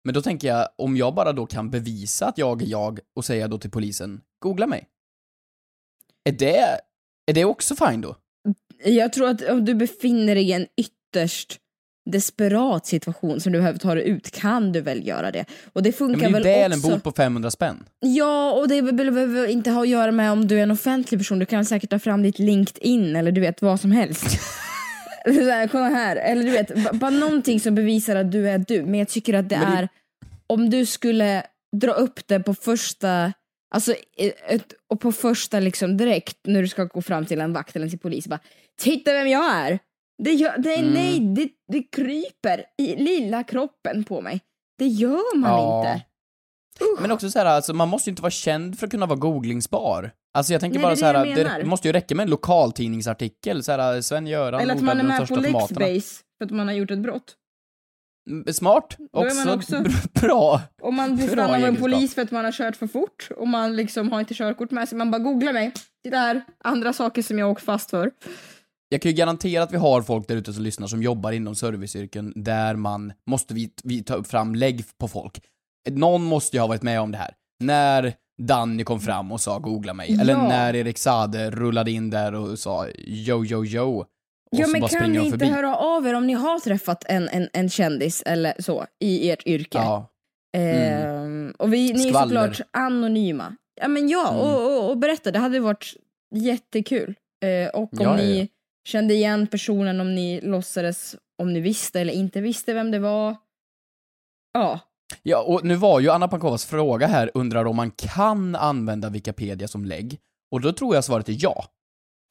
Men 0.05 0.15
då 0.15 0.23
tänker 0.23 0.49
jag, 0.49 0.69
om 0.79 0.97
jag 0.97 1.15
bara 1.15 1.33
då 1.33 1.47
kan 1.47 1.71
bevisa 1.71 2.27
att 2.27 2.39
jag 2.39 2.63
är 2.63 2.67
jag 2.67 3.01
och 3.17 3.25
säga 3.25 3.49
då 3.49 3.59
till 3.59 3.71
polisen, 3.71 4.21
googla 4.39 4.67
mig. 4.67 4.89
Är 6.25 6.33
det, 6.33 6.81
är 7.27 7.35
det 7.35 7.45
också 7.45 7.77
fine 7.77 8.01
då? 8.01 8.17
Jag 8.85 9.13
tror 9.13 9.29
att 9.29 9.43
om 9.43 9.65
du 9.65 9.75
befinner 9.75 10.35
dig 10.35 10.49
i 10.49 10.53
en 10.53 10.67
ytterst 10.77 11.61
desperat 12.11 12.87
situation 12.87 13.41
som 13.41 13.53
du 13.53 13.59
behöver 13.59 13.79
ta 13.79 13.95
dig 13.95 14.09
ut 14.09 14.31
kan 14.31 14.73
du 14.73 14.81
väl 14.81 15.07
göra 15.07 15.31
det. 15.31 15.45
Och 15.73 15.83
det 15.83 15.89
Ja, 15.89 15.93
funkar 15.93 16.31
men 16.31 16.43
det 16.43 16.49
är 16.51 16.53
väl 16.53 16.57
ju 16.57 16.63
väl 16.63 16.73
en 16.73 16.79
också... 16.79 16.91
bot 16.91 17.03
på 17.03 17.13
500 17.13 17.51
spänn. 17.51 17.85
Ja, 18.01 18.53
och 18.53 18.69
det 18.69 18.83
behöver 18.83 19.47
inte 19.47 19.71
ha 19.71 19.83
att 19.83 19.89
göra 19.89 20.13
med 20.13 20.33
om 20.33 20.47
du 20.49 20.59
är 20.59 20.63
en 20.63 20.71
offentlig 20.71 21.21
person. 21.21 21.39
Du 21.39 21.47
kan 21.47 21.65
säkert 21.65 21.91
ta 21.91 21.99
fram 21.99 22.23
ditt 22.23 22.39
LinkedIn 22.39 23.17
eller 23.17 23.33
du 23.33 23.41
vet 23.41 23.63
vad 23.63 23.81
som 23.81 23.93
helst. 23.93 24.27
Här, 25.27 25.69
kolla 25.69 25.89
här. 25.89 26.17
Eller 26.17 26.43
du 26.43 26.51
vet, 26.51 26.85
ba- 26.85 26.93
bara 26.93 27.11
någonting 27.11 27.61
som 27.61 27.75
bevisar 27.75 28.17
att 28.17 28.33
du 28.33 28.49
är 28.49 28.59
du. 28.69 28.83
Men 28.85 28.95
jag 28.99 29.09
tycker 29.09 29.35
att 29.35 29.49
det 29.49 29.57
det- 29.57 29.65
är, 29.79 29.89
om 30.47 30.71
du 30.71 30.87
skulle 30.87 31.43
dra 31.77 31.93
upp 31.93 32.21
det 32.27 32.41
på 32.41 32.55
första, 32.55 33.33
alltså 33.75 33.95
ett, 34.49 34.73
och 34.91 35.01
på 35.01 35.13
första 35.13 35.61
liksom 35.61 35.97
direkt 35.97 36.37
när 36.47 36.63
du 36.63 36.69
ska 36.69 36.85
gå 36.85 37.03
fram 37.03 37.27
till 37.27 37.41
en 37.41 37.53
vakt 37.53 37.77
eller 37.77 37.89
till 37.89 37.99
polis 37.99 38.27
bara 38.29 38.41
Titta 38.81 39.13
vem 39.13 39.29
jag 39.29 39.55
är! 39.57 39.79
Det 40.23 40.33
gör, 40.33 40.59
det 40.59 40.75
är 40.75 40.79
Mm. 40.79 40.93
nej, 40.95 41.21
det, 41.21 41.49
det 41.73 41.83
kryper 41.83 42.65
i 42.79 42.97
lilla 42.97 43.43
kroppen 43.45 44.05
på 44.05 44.21
mig. 44.21 44.41
Det 44.79 44.87
gör 44.87 45.37
man 45.37 45.51
Ja. 45.51 45.79
inte. 45.93 46.05
Men 47.01 47.11
också 47.11 47.31
så 47.31 47.39
här, 47.39 47.47
alltså 47.47 47.75
man 47.75 47.89
måste 47.89 48.11
ju 48.11 48.13
inte 48.13 48.23
vara 48.23 48.31
känd 48.31 48.79
för 48.79 48.87
att 48.87 48.91
kunna 48.91 49.07
vara 49.07 49.19
googlingsbar. 49.19 50.11
Alltså 50.39 50.53
jag 50.53 50.61
tänker 50.61 50.79
Nej, 50.79 50.83
bara 50.83 50.91
det 50.91 50.97
så 50.97 51.13
det 51.13 51.49
här, 51.49 51.59
det, 51.59 51.65
måste 51.65 51.89
ju 51.89 51.93
räcka 51.93 52.15
med 52.15 52.25
en 52.25 52.31
lokaltidningsartikel, 52.31 53.63
så 53.65 53.73
här 53.73 54.01
Sven-Göran 54.01 54.61
Eller 54.61 54.75
att 54.75 54.83
man 54.83 54.99
är 55.01 55.05
med 55.05 55.29
på. 55.29 55.37
Lexbase 55.37 56.23
för 56.39 56.45
att 56.45 56.51
man 56.51 56.69
har 56.69 56.75
gjort 56.75 56.91
ett 56.91 56.99
brott. 56.99 57.35
Mm, 58.31 58.55
Smart, 58.55 58.97
också, 59.13 59.55
också- 59.55 59.75
br- 59.77 60.21
bra. 60.21 60.61
Om 60.83 60.95
man 60.95 61.17
blir 61.17 61.27
stannad 61.29 61.51
av 61.63 61.69
en 61.69 61.77
polis 61.77 62.15
för 62.15 62.23
att 62.23 62.31
man 62.31 62.45
har 62.45 62.53
kört 62.53 62.77
för 62.77 62.87
fort 62.87 63.29
och 63.37 63.49
man 63.49 63.77
liksom 63.77 64.13
har 64.13 64.21
inte 64.21 64.35
körkort 64.35 64.71
med 64.71 64.89
sig, 64.89 64.99
man 64.99 65.11
bara 65.11 65.19
googlar 65.23 65.53
mig. 65.53 65.73
Titta 66.05 66.17
här, 66.17 66.45
andra 66.65 66.93
saker 66.93 67.23
som 67.23 67.39
jag 67.39 67.51
åkt 67.51 67.65
fast 67.65 67.91
för. 67.91 68.11
Jag 68.95 69.03
kan 69.03 69.11
ju 69.11 69.17
garantera 69.17 69.63
att 69.63 69.73
vi 69.73 69.77
har 69.77 70.03
folk 70.03 70.29
där 70.29 70.37
ute 70.37 70.53
som 70.53 70.63
lyssnar 70.63 70.87
som 70.87 71.03
jobbar 71.03 71.33
inom 71.33 71.55
serviceyrken 71.55 72.33
där 72.37 72.75
man 72.77 73.13
måste 73.27 73.55
vi, 73.55 73.71
vi 73.85 74.03
ta 74.03 74.25
fram 74.25 74.55
lägg 74.55 74.85
på 74.99 75.09
folk. 75.09 75.41
Någon 75.91 76.25
måste 76.25 76.57
ju 76.57 76.61
ha 76.61 76.67
varit 76.67 76.83
med 76.83 77.01
om 77.01 77.13
det 77.13 77.19
här. 77.19 77.35
När 77.65 78.15
Danny 78.43 78.85
kom 78.85 79.01
fram 79.01 79.33
och 79.33 79.41
sa 79.41 79.59
googla 79.59 79.95
mig, 79.95 80.17
eller 80.21 80.33
Ja. 80.33 80.49
när 80.49 80.77
Erik 80.77 80.99
Sade 80.99 81.51
rullade 81.51 81.91
in 81.91 82.11
där 82.11 82.35
och 82.35 82.59
sa 82.59 82.87
yo 83.07 83.45
yo 83.45 83.65
yo. 83.65 83.99
Och 84.01 84.07
Ja 84.51 84.65
så 84.65 84.71
men 84.73 84.81
bara 84.81 84.89
kan 84.89 85.13
ni 85.13 85.19
inte 85.19 85.31
förbi. 85.31 85.47
höra 85.47 85.77
av 85.77 86.07
er 86.07 86.15
om 86.15 86.27
ni 86.27 86.33
har 86.33 86.59
träffat 86.61 87.05
en, 87.09 87.29
en, 87.29 87.49
en 87.53 87.69
kändis 87.71 88.23
eller 88.27 88.55
så 88.59 88.85
i 89.01 89.31
ert 89.31 89.47
yrke? 89.47 89.79
Ja. 89.79 90.11
Ehm, 90.57 91.55
och 91.59 91.73
vi, 91.73 91.93
ni 91.93 92.09
är 92.09 92.13
såklart 92.13 92.61
anonyma. 92.71 93.57
Ja 93.81 93.89
men 93.89 94.09
ja, 94.09 94.29
Mm. 94.31 94.41
och, 94.41 94.67
och, 94.79 94.91
och 94.91 94.99
berätta, 94.99 95.31
det 95.31 95.39
hade 95.39 95.61
varit 95.61 95.95
jättekul. 96.35 97.15
Eh, 97.45 97.69
och 97.69 97.93
om 97.93 97.99
Ja, 98.01 98.17
ni. 98.17 98.49
Kände 98.85 99.15
igen 99.15 99.47
personen, 99.47 100.01
om 100.01 100.15
ni 100.15 100.41
låtsades, 100.41 101.17
om 101.39 101.53
ni 101.53 101.61
visste 101.61 102.01
eller 102.01 102.13
inte 102.13 102.41
visste 102.41 102.75
vem 102.75 102.91
det 102.91 102.99
var. 102.99 103.37
Ja. 104.53 104.81
Ja, 105.23 105.43
och 105.43 105.65
nu 105.65 105.75
var 105.75 106.01
ju 106.01 106.11
Anna 106.11 106.29
Pankovas 106.29 106.67
fråga 106.67 107.07
här, 107.07 107.31
undrar 107.35 107.65
om 107.65 107.77
man 107.77 107.91
kan 107.91 108.55
använda 108.57 109.11
Wikipedia 109.11 109.69
som 109.69 109.85
lägg. 109.85 110.19
Och 110.51 110.61
då 110.61 110.73
tror 110.73 110.95
jag 110.95 111.05
svaret 111.05 111.29
är 111.29 111.37
ja. 111.39 111.65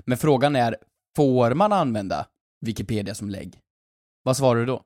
Men 0.05 0.17
frågan 0.17 0.55
är, 0.55 0.77
får 1.15 1.53
man 1.53 1.73
använda 1.73 2.27
Wikipedia 2.61 3.15
som 3.15 3.29
lägg? 3.29 3.59
Vad 4.23 4.37
svarar 4.37 4.59
du 4.59 4.65
då? 4.65 4.83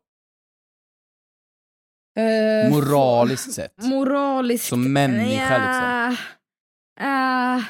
Eh, 2.21 2.71
Moraliskt 2.71 3.53
sett. 3.53 3.77
Moraliskt. 3.77 4.65
Som 4.65 4.93
människa, 4.93 6.17
ja. 6.99 7.58
Uh, 7.58 7.63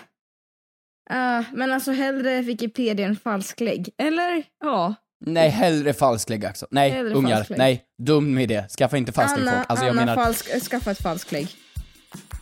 uh, 1.11 1.45
men 1.53 1.71
alltså 1.71 1.91
hellre 1.91 2.41
Wikipedia 2.41 3.05
än 3.07 3.15
falsklägg. 3.15 3.89
Eller? 3.97 4.43
Ja. 4.63 4.95
Nej, 5.25 5.49
hellre 5.49 5.93
falsklägg 5.93 6.45
också. 6.49 6.67
Nej, 6.71 6.89
Hellre 6.89 7.13
ungar. 7.13 7.35
falsklägg. 7.35 7.57
Nej, 7.59 7.83
dum 8.03 8.37
idé. 8.37 8.63
Skaffa 8.77 8.97
inte 8.97 9.11
falsklägg 9.11 9.47
Anna, 9.47 9.57
folk. 9.57 9.65
Alltså 9.69 9.85
jag 9.85 9.91
Anna 9.91 10.01
menar, 10.05 10.15
falsk, 10.23 10.61
skaffa 10.69 10.91
ett 10.91 11.01
falsklägg. 11.01 11.47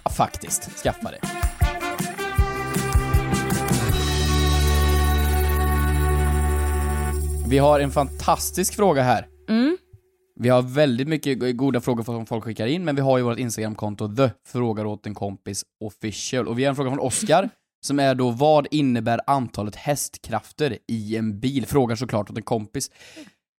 ja, 0.04 0.10
faktiskt. 0.12 0.78
Skaffa 0.84 1.12
det. 1.12 1.20
Vi 7.48 7.58
har 7.58 7.80
en 7.80 7.92
fantastisk 7.92 8.76
fråga 8.76 9.02
här. 9.02 9.28
Mm. 9.50 9.78
Vi 10.40 10.50
har 10.50 10.62
väldigt 10.62 11.08
mycket 11.08 11.58
goda 11.58 11.82
frågor 11.82 12.04
som 12.04 12.26
folk 12.26 12.44
skickar 12.44 12.68
in, 12.68 12.86
men 12.86 12.96
vi 12.96 13.02
har 13.02 13.18
ju 13.18 13.24
vårt 13.24 13.40
Instagramkonto 13.40 14.16
the 14.16 14.30
frågar 14.48 14.86
åt 14.86 15.06
en 15.06 15.14
kompis 15.16 15.64
official. 15.86 16.48
Och 16.48 16.60
vi 16.60 16.64
har 16.64 16.70
en 16.70 16.76
fråga 16.76 16.90
från 16.90 17.00
Oskar, 17.00 17.50
som 17.86 18.00
är 18.00 18.16
då 18.16 18.30
vad 18.30 18.68
innebär 18.72 19.22
antalet 19.28 19.76
hästkrafter 19.76 20.78
i 20.88 21.16
en 21.18 21.40
bil? 21.40 21.66
Frågar 21.66 21.96
såklart 21.96 22.30
åt 22.30 22.38
en 22.38 22.44
kompis. 22.44 22.92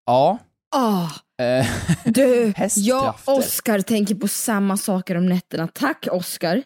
Ja. 0.06 0.38
Eh, 1.42 1.66
du, 2.04 2.52
jag. 2.76 3.14
Oskar 3.24 3.80
tänker 3.80 4.14
på 4.14 4.28
samma 4.28 4.76
saker 4.76 5.16
om 5.16 5.26
nätterna. 5.26 5.68
Tack 5.68 6.06
Oskar 6.10 6.62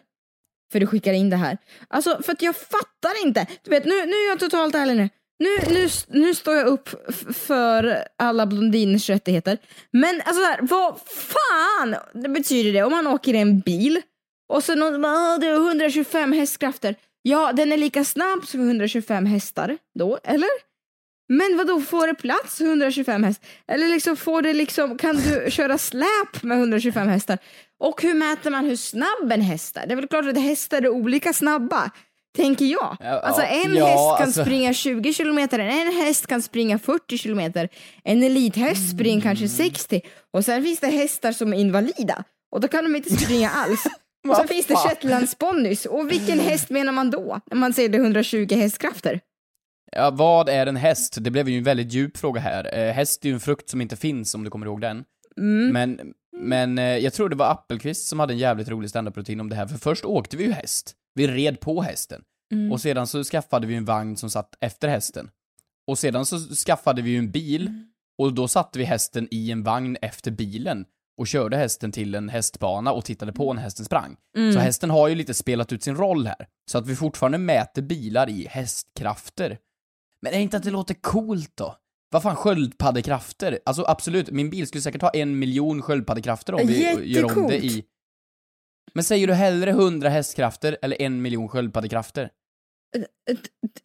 för 0.71 0.79
du 0.79 0.87
skickar 0.87 1.13
in 1.13 1.29
det 1.29 1.35
här. 1.37 1.57
Alltså 1.87 2.19
för 2.23 2.31
att 2.31 2.41
jag 2.41 2.55
fattar 2.55 3.25
inte. 3.25 3.45
Du 3.63 3.69
vet 3.71 3.85
nu, 3.85 4.05
nu 4.05 4.11
är 4.11 4.29
jag 4.29 4.39
totalt 4.39 4.75
ärlig 4.75 4.95
nu. 4.97 5.09
Nu, 5.39 5.73
nu, 5.73 5.89
nu 6.07 6.35
står 6.35 6.55
jag 6.55 6.67
upp 6.67 6.89
för 7.35 8.03
alla 8.17 8.45
blondiners 8.45 9.09
rättigheter. 9.09 9.57
Men 9.91 10.21
alltså 10.25 10.41
där, 10.41 10.59
vad 10.61 10.99
fan 11.05 11.95
det 12.13 12.29
betyder 12.29 12.73
det 12.73 12.83
om 12.83 12.91
man 12.91 13.07
åker 13.07 13.33
i 13.33 13.37
en 13.37 13.59
bil 13.59 14.01
och 14.53 14.63
så 14.63 14.75
någon 14.75 15.01
bara, 15.01 15.11
"Ah, 15.13 15.37
det 15.37 15.47
är 15.47 15.53
125 15.53 16.31
hästkrafter. 16.33 16.95
Ja, 17.21 17.53
den 17.53 17.71
är 17.71 17.77
lika 17.77 18.03
snabb 18.03 18.45
som 18.47 18.61
125 18.61 19.25
hästar 19.25 19.77
då, 19.99 20.19
eller? 20.23 20.49
Men 21.29 21.57
vad 21.57 21.67
då 21.67 21.81
får 21.81 22.07
det 22.07 22.13
plats 22.15 22.61
125 22.61 23.23
hästar? 23.23 23.47
Eller 23.67 23.87
liksom 23.89 24.17
får 24.17 24.41
det 24.41 24.53
liksom, 24.53 24.97
kan 24.97 25.15
du 25.15 25.51
köra 25.51 25.77
släp 25.77 26.43
med 26.43 26.57
125 26.57 27.07
hästar? 27.07 27.37
Och 27.79 28.01
hur 28.01 28.13
mäter 28.13 28.51
man 28.51 28.65
hur 28.65 28.75
snabb 28.75 29.31
en 29.31 29.41
häst 29.41 29.77
är? 29.77 29.87
Det 29.87 29.91
är 29.93 29.95
väl 29.95 30.07
klart 30.07 30.25
att 30.25 30.37
hästar 30.41 30.81
är 30.81 30.89
olika 30.89 31.33
snabba, 31.33 31.89
tänker 32.35 32.65
jag. 32.65 32.97
Ja, 32.99 33.19
alltså 33.19 33.41
en 33.41 33.75
ja, 33.75 33.85
häst 33.85 34.17
kan 34.17 34.27
alltså- 34.27 34.41
springa 34.43 34.73
20 34.73 35.13
kilometer, 35.13 35.59
en 35.59 35.93
häst 35.93 36.27
kan 36.27 36.41
springa 36.41 36.79
40 36.79 37.17
kilometer, 37.17 37.69
en 38.03 38.23
elithäst 38.23 38.91
springer 38.91 39.21
kanske 39.21 39.45
Mm. 39.45 39.57
60 39.57 40.01
och 40.33 40.45
sen 40.45 40.63
finns 40.63 40.79
det 40.79 40.87
hästar 40.87 41.31
som 41.31 41.53
är 41.53 41.57
invalida 41.57 42.23
och 42.51 42.61
då 42.61 42.67
kan 42.67 42.83
de 42.83 42.95
inte 42.95 43.09
springa 43.17 43.49
alls. 43.49 43.83
Och 44.29 44.35
så 44.35 44.47
finns 44.47 44.65
det 44.65 44.75
shetlandsponnys 44.75 45.85
och 45.85 46.11
vilken 46.11 46.39
häst 46.39 46.69
menar 46.69 46.91
man 46.91 47.09
då? 47.11 47.39
När 47.45 47.57
man 47.57 47.73
säger 47.73 47.89
det 47.89 47.97
är 47.97 48.01
120 48.01 48.47
hästkrafter? 48.55 49.19
Ja, 49.91 50.11
vad 50.11 50.49
är 50.49 50.67
en 50.67 50.75
häst? 50.75 51.17
Det 51.21 51.31
blev 51.31 51.49
ju 51.49 51.57
en 51.57 51.63
väldigt 51.63 51.93
djup 51.93 52.17
fråga 52.17 52.41
här. 52.41 52.79
Eh, 52.79 52.93
häst 52.93 53.25
är 53.25 53.29
ju 53.29 53.33
en 53.33 53.39
frukt 53.39 53.69
som 53.69 53.81
inte 53.81 53.95
finns, 53.95 54.35
om 54.35 54.43
du 54.43 54.49
kommer 54.49 54.65
ihåg 54.65 54.81
den. 54.81 55.03
Mm. 55.37 55.67
Men, 55.73 56.13
men 56.37 56.77
eh, 56.77 56.97
jag 56.97 57.13
tror 57.13 57.29
det 57.29 57.35
var 57.35 57.51
Appelqvist 57.51 58.07
som 58.07 58.19
hade 58.19 58.33
en 58.33 58.37
jävligt 58.37 58.69
rolig 58.69 58.89
standup-rutin 58.89 59.39
om 59.39 59.49
det 59.49 59.55
här, 59.55 59.67
för 59.67 59.77
först 59.77 60.05
åkte 60.05 60.37
vi 60.37 60.43
ju 60.43 60.51
häst. 60.51 60.95
Vi 61.13 61.27
red 61.27 61.59
på 61.59 61.81
hästen. 61.81 62.21
Mm. 62.53 62.71
Och 62.71 62.81
sedan 62.81 63.07
så 63.07 63.23
skaffade 63.23 63.67
vi 63.67 63.75
en 63.75 63.85
vagn 63.85 64.17
som 64.17 64.29
satt 64.29 64.55
efter 64.61 64.87
hästen. 64.87 65.29
Och 65.87 65.99
sedan 65.99 66.25
så 66.25 66.39
skaffade 66.39 67.01
vi 67.01 67.09
ju 67.11 67.17
en 67.17 67.31
bil, 67.31 67.67
Mm. 67.67 67.85
och 68.17 68.33
då 68.33 68.47
satte 68.47 68.79
vi 68.79 68.85
hästen 68.85 69.27
i 69.31 69.51
en 69.51 69.63
vagn 69.63 69.97
efter 70.01 70.31
bilen. 70.31 70.85
Och 71.17 71.27
körde 71.27 71.57
hästen 71.57 71.91
till 71.91 72.15
en 72.15 72.29
hästbana 72.29 72.91
och 72.91 73.05
tittade 73.05 73.33
på 73.33 73.53
när 73.53 73.61
hästen 73.61 73.85
sprang. 73.85 74.17
Mm. 74.37 74.53
Så 74.53 74.59
hästen 74.59 74.89
har 74.89 75.07
ju 75.07 75.15
lite 75.15 75.33
spelat 75.33 75.73
ut 75.73 75.83
sin 75.83 75.95
roll 75.95 76.27
här. 76.27 76.47
Så 76.71 76.77
att 76.77 76.87
vi 76.87 76.95
fortfarande 76.95 77.37
mäter 77.37 77.81
bilar 77.81 78.29
i 78.29 78.47
hästkrafter. 78.47 79.57
Men 80.21 80.33
är 80.33 80.39
inte 80.39 80.57
att 80.57 80.63
det 80.63 80.71
låter 80.71 80.93
coolt 80.93 81.51
då? 81.55 81.75
Vad 82.11 82.23
fan, 82.23 82.35
sköldpaddekrafter? 82.35 83.59
Alltså 83.65 83.83
absolut, 83.87 84.31
min 84.31 84.49
bil 84.49 84.67
skulle 84.67 84.81
säkert 84.81 85.01
ha 85.01 85.09
en 85.09 85.39
miljon 85.39 85.81
sköldpaddekrafter 85.81 86.53
om 86.53 86.67
vi 86.67 87.13
gör 87.13 87.37
om 87.37 87.47
det 87.47 87.65
i... 87.65 87.85
Men 88.93 89.03
säger 89.03 89.27
du 89.27 89.33
hellre 89.33 89.71
100 89.71 90.09
hästkrafter 90.09 90.77
eller 90.81 91.01
en 91.01 91.21
miljon 91.21 91.49
sköldpaddekrafter? 91.49 92.29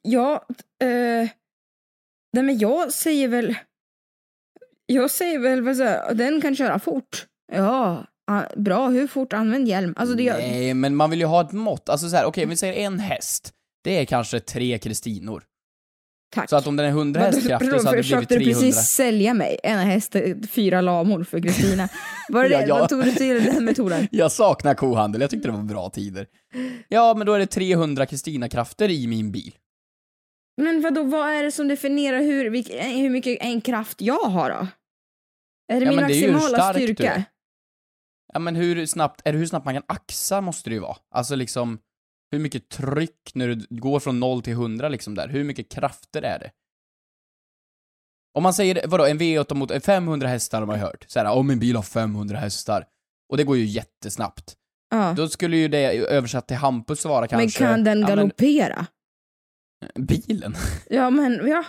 Ja, 0.02 0.46
eh, 0.82 1.28
nej 2.32 2.42
men 2.42 2.58
jag 2.58 2.92
säger 2.92 3.28
väl, 3.28 3.54
jag 4.86 5.10
säger 5.10 5.38
väl 5.38 5.62
vad 5.62 5.76
här, 5.76 6.14
den 6.14 6.40
kan 6.40 6.56
köra 6.56 6.78
fort. 6.78 7.26
Ja, 7.52 8.04
bra, 8.56 8.88
hur 8.88 9.06
fort, 9.06 9.32
använd 9.32 9.68
hjälm. 9.68 9.94
Alltså 9.96 10.16
det 10.16 10.22
gör, 10.22 10.38
Nej, 10.38 10.74
men 10.74 10.96
man 10.96 11.10
vill 11.10 11.20
ju 11.20 11.26
ha 11.26 11.40
ett 11.40 11.52
mått. 11.52 11.88
Alltså 11.88 12.08
så 12.08 12.16
här, 12.16 12.24
okej, 12.24 12.46
vi 12.46 12.56
säger 12.56 12.74
en 12.74 12.98
häst. 12.98 13.52
Det 13.84 13.98
är 13.98 14.04
kanske 14.04 14.40
tre 14.40 14.78
Kristinor. 14.78 15.42
tack. 16.34 16.50
Så 16.50 16.56
att 16.56 16.66
om 16.66 16.76
den 16.76 16.86
är 16.86 16.90
100 16.90 17.20
Vadå, 17.20 17.36
hästkrafter 17.36 17.66
så 17.66 17.72
hade 17.72 17.84
det 17.84 17.90
blivit 17.90 18.06
försökte 18.06 18.34
du 18.38 18.44
300. 18.44 18.60
precis 18.60 18.88
sälja 18.88 19.34
mig? 19.34 19.58
En 19.62 19.78
häst, 19.78 20.16
fyra 20.50 20.80
lamor 20.80 21.24
för 21.24 21.40
Kristina. 21.40 21.88
Var 22.28 22.42
det 22.44 22.48
Ja, 22.52 22.58
det? 22.60 22.66
ja. 22.66 22.78
Vad 22.78 22.88
tog 22.88 23.04
du 23.04 23.12
till 23.12 23.44
den 23.44 23.64
metoden? 23.64 24.08
Jag 24.12 24.32
saknar 24.32 24.74
kohandel, 24.74 25.20
jag 25.20 25.30
tyckte 25.30 25.48
det 25.48 25.52
var 25.52 25.62
bra 25.62 25.90
tider. 25.90 26.26
Ja, 26.88 27.14
men 27.16 27.26
då 27.26 27.32
är 27.32 27.38
det 27.38 27.46
300 27.46 28.06
Kristina-krafter 28.06 28.90
i 28.90 29.06
min 29.06 29.32
bil. 29.32 29.54
Men 30.62 30.80
vadå, 30.82 31.02
vad 31.02 31.28
är 31.28 31.42
det 31.42 31.52
som 31.52 31.68
definierar 31.68 32.18
hur, 32.20 32.44
hur 33.02 33.10
mycket 33.10 33.38
en 33.40 33.60
kraft 33.60 34.00
jag 34.00 34.18
har 34.24 34.50
då? 34.50 34.66
Är 35.68 35.80
det 35.80 35.86
Ja, 35.86 35.90
min 35.90 35.96
men 36.00 36.08
det 36.08 36.14
är 36.24 36.32
maximala 36.32 36.58
stark 36.62 36.76
du 36.76 36.82
styrka? 36.82 37.14
är. 37.14 37.24
Ja, 38.32 38.38
men 38.38 38.56
hur 38.56 38.86
snabbt, 38.86 39.20
är 39.24 39.32
det 39.32 39.38
hur 39.38 39.46
snabbt 39.46 39.64
man 39.64 39.74
kan 39.74 39.82
axa 39.88 40.40
måste 40.40 40.70
det 40.70 40.74
ju 40.74 40.80
vara. 40.80 40.96
Alltså 41.10 41.34
liksom, 41.34 41.78
hur 42.30 42.38
mycket 42.38 42.68
tryck 42.68 43.30
när 43.34 43.48
du 43.48 43.66
går 43.70 44.00
från 44.00 44.20
0 44.20 44.42
till 44.42 44.52
100 44.52 44.88
liksom 44.88 45.14
där, 45.14 45.28
hur 45.28 45.44
mycket 45.44 45.68
krafter 45.68 46.22
är 46.22 46.38
det? 46.38 46.50
Om 48.34 48.42
man 48.42 48.54
säger, 48.54 48.86
vadå, 48.86 49.04
en 49.06 49.18
V8 49.18 49.54
mot 49.54 49.70
en 49.70 49.80
500 49.80 50.28
hästar 50.28 50.58
har 50.58 50.66
man 50.66 50.76
ju 50.76 50.82
hört. 50.82 51.04
Såhär, 51.08 51.26
om 51.32 51.46
min 51.46 51.58
bil 51.58 51.76
har 51.76 51.82
500 51.82 52.38
hästar. 52.38 52.86
Och 53.28 53.36
det 53.36 53.44
går 53.44 53.56
ju 53.56 53.64
jättesnabbt. 53.64 54.56
Ja. 54.90 55.12
Då 55.16 55.28
skulle 55.28 55.56
ju 55.56 55.68
det 55.68 55.96
översatt 55.96 56.48
till 56.48 56.56
Hampus 56.56 57.04
vara 57.04 57.20
Men 57.20 57.28
kanske... 57.28 57.58
kan 57.58 57.84
den 57.84 58.00
ja, 58.00 58.06
men, 58.06 58.16
galoppera? 58.16 58.86
bilen? 59.94 60.54
Ja 60.90 61.10
men, 61.10 61.48
ja. 61.48 61.64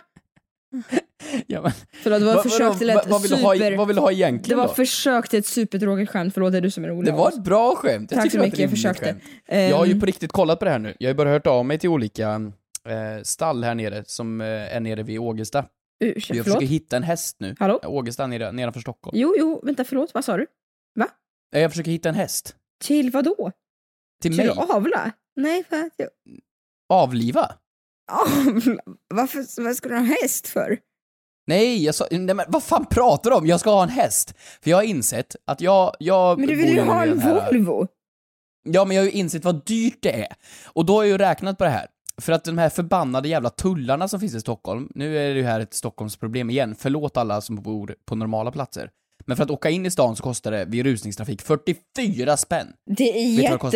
ja, 1.47 1.61
men, 1.61 1.71
Förlåt, 2.03 2.19
det 2.19 2.25
var 2.25 2.35
ett 2.35 2.43
försök 2.43 2.77
till 2.77 2.89
ett 2.89 3.05
vill 3.05 3.29
du 3.29 3.35
ha, 3.35 3.53
super... 3.53 3.77
vad 3.77 3.87
vill 3.87 3.95
du 3.95 4.01
ha 4.01 4.07
Det 4.09 4.15
egentligen 4.15 4.59
var 4.59 4.67
då? 4.67 4.73
försök 4.73 5.29
till 5.29 5.39
ett 5.39 5.45
supertråkigt 5.45 6.11
skämt, 6.11 6.33
förlåt 6.33 6.51
det 6.51 6.57
är 6.57 6.61
du 6.61 6.71
som 6.71 6.83
är 6.83 6.87
rolig 6.87 7.13
Det 7.13 7.17
var 7.17 7.29
ett 7.29 7.43
bra 7.43 7.75
skämt. 7.75 8.11
Jag 8.11 8.21
Tack 8.21 8.31
så 8.31 8.37
det 8.37 8.43
ett 8.43 8.47
mycket, 8.47 8.59
jag 8.59 8.69
försökte. 8.69 9.05
skämt. 9.05 9.23
Jag 9.47 9.77
har 9.77 9.85
ju 9.85 9.91
Ehm, 9.91 9.99
på 9.99 10.05
riktigt 10.05 10.31
kollat 10.31 10.59
på 10.59 10.65
det 10.65 10.71
här 10.71 10.79
nu. 10.79 10.93
Jag 10.99 11.07
har 11.07 11.13
ju 11.13 11.17
bara 11.17 11.29
hört 11.29 11.47
av 11.47 11.65
mig 11.65 11.79
till 11.79 11.89
olika 11.89 12.29
eh, 12.87 13.23
stall 13.23 13.63
här 13.63 13.75
nere 13.75 14.03
som 14.07 14.41
eh, 14.41 14.47
är 14.75 14.79
nere 14.79 15.03
vid 15.03 15.19
Ågesta. 15.19 15.65
ursäkta, 16.03 16.35
Jag 16.35 16.45
försöker 16.45 16.65
hitta 16.65 16.97
en 16.97 17.03
häst 17.03 17.35
nu. 17.39 17.55
Hallå? 17.59 17.79
Ågesta 17.83 18.27
nere, 18.27 18.51
nedanför 18.51 18.79
Stockholm. 18.79 19.17
Jo, 19.19 19.35
jo, 19.37 19.61
vänta, 19.63 19.83
förlåt, 19.83 20.13
vad 20.13 20.25
sa 20.25 20.37
du? 20.37 20.45
Eh, 21.55 21.61
Jag 21.61 21.71
försöker 21.71 21.91
hitta 21.91 22.09
en 22.09 22.15
häst. 22.15 22.55
Till 22.83 23.11
vad 23.11 23.23
då? 23.25 23.51
Till 24.21 24.31
Till 24.37 24.45
mig. 24.45 24.49
att 24.49 24.69
avla? 24.69 25.11
Nej, 25.35 25.63
för 25.63 25.75
att 25.75 25.93
jag... 25.97 26.09
Avliva? 26.89 27.51
Avla? 28.11 28.81
Varför, 29.13 29.63
vad 29.63 29.75
ska 29.75 29.89
du 29.89 29.95
ha 29.95 30.03
häst 30.21 30.47
för? 30.47 30.77
Nej, 31.47 31.83
jag 31.83 31.95
sa, 31.95 32.07
nej 32.11 32.35
men 32.35 32.45
vad 32.47 32.63
fan 32.63 32.85
pratar 32.85 33.29
du 33.29 33.35
om? 33.35 33.47
Jag 33.47 33.59
ska 33.59 33.69
ha 33.69 33.83
en 33.83 33.89
häst. 33.89 34.33
För 34.61 34.69
jag 34.69 34.77
har 34.77 34.83
insett 34.83 35.35
att 35.45 35.61
jag, 35.61 35.95
jag 35.99 36.39
Men 36.39 36.47
du 36.47 36.55
vill 36.55 36.73
ju 36.73 36.81
ha 36.81 37.03
en 37.05 37.19
Volvo. 37.19 37.87
Ja, 38.69 38.85
men 38.85 38.95
jag 38.95 39.03
har 39.03 39.05
ju 39.05 39.11
insett 39.11 39.45
vad 39.45 39.65
dyrt 39.65 39.97
det 40.01 40.21
är. 40.21 40.33
Och 40.65 40.85
då 40.85 40.95
har 40.95 41.03
jag 41.03 41.11
ju 41.11 41.17
räknat 41.17 41.57
på 41.57 41.63
det 41.63 41.69
här. 41.69 41.87
För 42.21 42.33
att 42.33 42.43
de 42.43 42.57
här 42.57 42.69
förbannade 42.69 43.29
jävla 43.29 43.49
tullarna 43.49 44.07
som 44.07 44.19
finns 44.19 44.35
i 44.35 44.41
Stockholm, 44.41 44.91
nu 44.95 45.17
är 45.17 45.33
det 45.33 45.39
ju 45.39 45.43
här 45.43 45.59
ett 45.59 45.73
Stockholmsproblem 45.73 46.49
igen, 46.49 46.75
förlåt 46.79 47.17
alla 47.17 47.41
som 47.41 47.55
bor 47.55 47.95
på 48.05 48.15
normala 48.15 48.51
platser. 48.51 48.89
Men 49.25 49.37
för 49.37 49.43
att 49.43 49.49
åka 49.51 49.69
in 49.69 49.85
i 49.85 49.91
stan 49.91 50.15
så 50.15 50.23
kostar 50.23 50.51
det 50.51 50.65
vid 50.65 50.85
rusningstrafik 50.85 51.41
44 51.41 52.37
spänn. 52.37 52.67
Det 52.85 53.09
är 53.09 53.13
det 53.13 53.19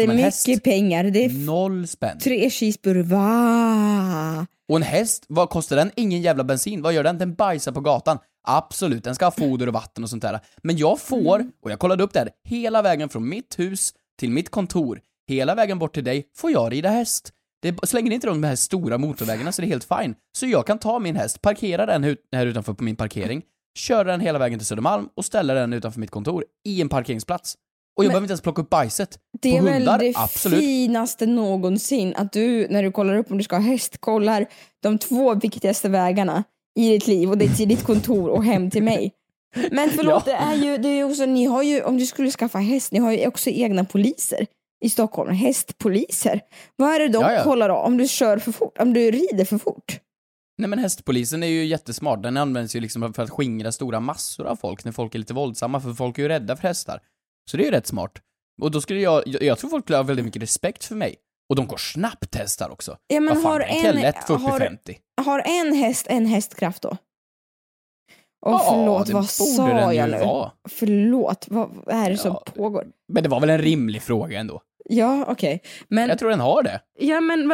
jättemycket 0.04 0.64
pengar. 0.64 1.04
Det 1.04 1.26
är 1.26 1.30
Noll 1.46 1.88
spänn. 1.88 2.20
tre 2.20 2.50
cheeseburgare. 2.50 3.04
Va? 3.08 4.48
Och 4.70 4.76
en 4.78 4.84
häst, 4.84 5.26
vad 5.28 5.50
kostar 5.50 5.76
den? 5.76 5.92
Ingen 5.96 6.22
jävla 6.22 6.44
bensin. 6.44 6.82
Vad 6.82 6.94
gör 6.94 7.04
den? 7.04 7.18
Den 7.18 7.34
bajsar 7.36 7.72
på 7.72 7.82
gatan. 7.82 8.18
Absolut, 8.48 9.04
den 9.04 9.16
ska 9.16 9.26
ha 9.26 9.32
foder 9.32 9.68
och 9.68 9.74
vatten 9.74 10.04
och 10.04 10.10
sånt 10.10 10.22
där. 10.22 10.40
Men 10.64 10.78
jag 10.78 11.00
får, 11.00 11.36
Mm. 11.40 11.52
och 11.64 11.72
jag 11.72 11.80
kollade 11.80 12.04
upp 12.04 12.14
det 12.14 12.20
här, 12.20 12.30
hela 12.50 12.82
vägen 12.82 13.10
från 13.10 13.30
mitt 13.30 13.60
hus 13.60 13.94
till 14.20 14.32
mitt 14.32 14.50
kontor, 14.50 15.00
hela 15.30 15.56
vägen 15.56 15.80
bort 15.80 15.94
till 15.94 16.04
dig, 16.04 16.24
får 16.38 16.52
jag 16.52 16.72
rida 16.74 16.90
häst. 16.90 17.32
Det 17.62 17.76
slänger 17.88 18.12
inte 18.12 18.28
de 18.28 18.44
här 18.44 18.56
stora 18.56 18.98
motorvägarna 18.98 19.52
så 19.52 19.62
det 19.62 19.68
är 19.68 19.70
helt 19.70 19.88
fine. 20.00 20.16
Så 20.38 20.46
jag 20.46 20.68
kan 20.68 20.80
ta 20.80 21.00
min 21.00 21.16
häst, 21.16 21.42
parkera 21.42 21.86
den 21.86 22.16
här 22.32 22.46
utanför 22.46 22.74
på 22.74 22.84
min 22.84 22.96
parkering, 22.96 23.42
köra 23.76 24.04
den 24.04 24.20
hela 24.22 24.40
vägen 24.40 24.60
till 24.60 24.66
Södermalm 24.66 25.10
och 25.16 25.26
ställa 25.26 25.54
den 25.54 25.74
utanför 25.74 26.00
mitt 26.00 26.12
kontor 26.12 26.46
i 26.66 26.82
en 26.82 26.90
parkeringsplats. 26.90 27.56
Och 27.98 28.04
jag 28.04 28.10
behöver 28.10 28.26
inte 28.26 28.32
ens 28.32 28.42
plocka 28.42 28.62
upp 28.62 28.70
bajset. 28.70 29.20
Det 29.42 29.58
är 29.58 29.62
väl 29.62 29.86
det 29.86 30.14
absolut. 30.16 30.60
finaste 30.60 31.26
någonsin 31.26 32.14
att 32.18 32.32
du, 32.34 32.68
när 32.68 32.84
du 32.84 32.92
kollar 32.92 33.16
upp 33.18 33.32
om 33.32 33.38
du 33.38 33.44
ska 33.44 33.56
ha 33.56 33.64
häst, 33.64 33.98
kollar 34.00 34.46
de 34.84 34.98
två 34.98 35.34
viktigaste 35.36 35.90
vägarna 35.90 36.44
i 36.80 36.90
ditt 36.90 37.08
liv 37.08 37.30
och 37.30 37.38
det 37.38 37.46
är 37.46 37.50
till 37.50 37.70
ditt 37.70 37.84
kontor 37.84 38.30
och 38.30 38.44
hem 38.44 38.70
till 38.72 38.84
mig. 38.84 39.12
Men 39.72 39.90
förlåt, 39.96 40.24
Ja. 40.28 40.32
det 40.34 40.38
är 40.38 40.56
ju, 40.56 40.78
det 40.78 40.90
är 40.90 40.96
ju 40.96 41.04
också, 41.04 41.26
ni 41.26 41.46
har 41.46 41.64
ju, 41.64 41.84
om 41.84 41.98
du 41.98 42.06
skulle 42.06 42.32
skaffa 42.32 42.58
häst, 42.58 42.92
ni 42.92 43.00
har 43.00 43.12
ju 43.12 43.28
också 43.28 43.50
egna 43.50 43.86
poliser. 43.86 44.46
i 44.84 44.90
Stockholm, 44.90 45.34
hästpoliser. 45.34 46.42
Vad 46.76 46.94
är 46.96 47.00
det 47.00 47.08
de 47.08 47.22
Ja, 47.22 47.34
ja. 47.34 47.44
kollar 47.44 47.70
då? 47.70 47.76
Om 47.76 47.98
du 47.98 48.08
kör 48.08 48.38
för 48.38 48.52
fort, 48.52 48.78
om 48.80 48.94
du 48.94 49.12
rider 49.12 49.46
för 49.46 49.58
fort? 49.58 50.00
Nej 50.58 50.70
men 50.70 50.80
hästpolisen 50.80 51.44
är 51.44 51.48
ju 51.48 51.66
jättesmart, 51.66 52.24
den 52.24 52.38
används 52.38 52.76
ju 52.76 52.80
liksom 52.80 53.14
för 53.14 53.24
att 53.24 53.30
skingra 53.30 53.72
stora 53.72 54.00
massor 54.00 54.46
av 54.46 54.56
folk 54.56 54.84
när 54.86 54.92
folk 54.92 55.16
är 55.16 55.20
lite 55.20 55.34
våldsamma, 55.34 55.80
för 55.82 55.94
folk 55.94 56.18
är 56.18 56.22
ju 56.24 56.28
rädda 56.30 56.56
för 56.56 56.68
hästar. 56.68 57.00
Så 57.52 57.58
det 57.58 57.64
är 57.64 57.66
ju 57.66 57.72
rätt 57.72 57.88
smart. 57.88 58.12
Och 58.62 58.72
då 58.72 58.82
skulle 58.82 59.00
jag, 59.00 59.24
jag, 59.28 59.44
jag 59.44 59.58
tror 59.60 59.70
folk 59.70 59.86
skulle 59.86 59.98
ha 59.98 60.04
väldigt 60.04 60.26
mycket 60.26 60.42
respekt 60.42 60.84
för 60.86 60.96
mig. 60.96 61.16
Och 61.50 61.56
de 61.56 61.68
går 61.68 61.78
snabbt 61.78 62.36
hästar 62.36 62.70
också. 62.70 62.98
Ja, 63.08 63.20
men 63.20 63.34
Vad 63.34 63.44
fan, 63.44 63.52
har 63.52 63.60
en- 63.60 63.96
lätt 63.96 64.16
har- 64.16 64.38
40-50. 64.38 64.96
Har 65.26 65.40
en 65.40 65.74
häst 65.74 66.08
en 66.10 66.26
hästkraft 66.26 66.82
då? 66.82 66.98
Åh 68.46 68.52
Ja, 68.52 68.60
förlåt, 68.70 69.10
vad 69.10 69.30
sa 69.30 69.94
jag 69.94 70.10
nu? 70.12 70.18
vara. 70.20 70.52
Förlåt, 70.70 71.46
vad 71.50 71.96
är 71.96 72.10
det 72.10 72.18
som 72.18 72.38
pågår? 72.56 72.88
Men 73.14 73.24
det 73.24 73.30
var 73.30 73.40
väl 73.40 73.50
en 73.50 73.58
rimlig 73.62 74.02
fråga 74.02 74.40
ändå? 74.40 74.62
Ja, 74.90 75.26
okej. 75.28 75.62
Men, 75.88 76.10
Jag 76.10 76.20
tror 76.20 76.30
den 76.30 76.40
har 76.40 76.64
det. 76.64 76.82
ja, 77.00 77.22
men, 77.22 77.52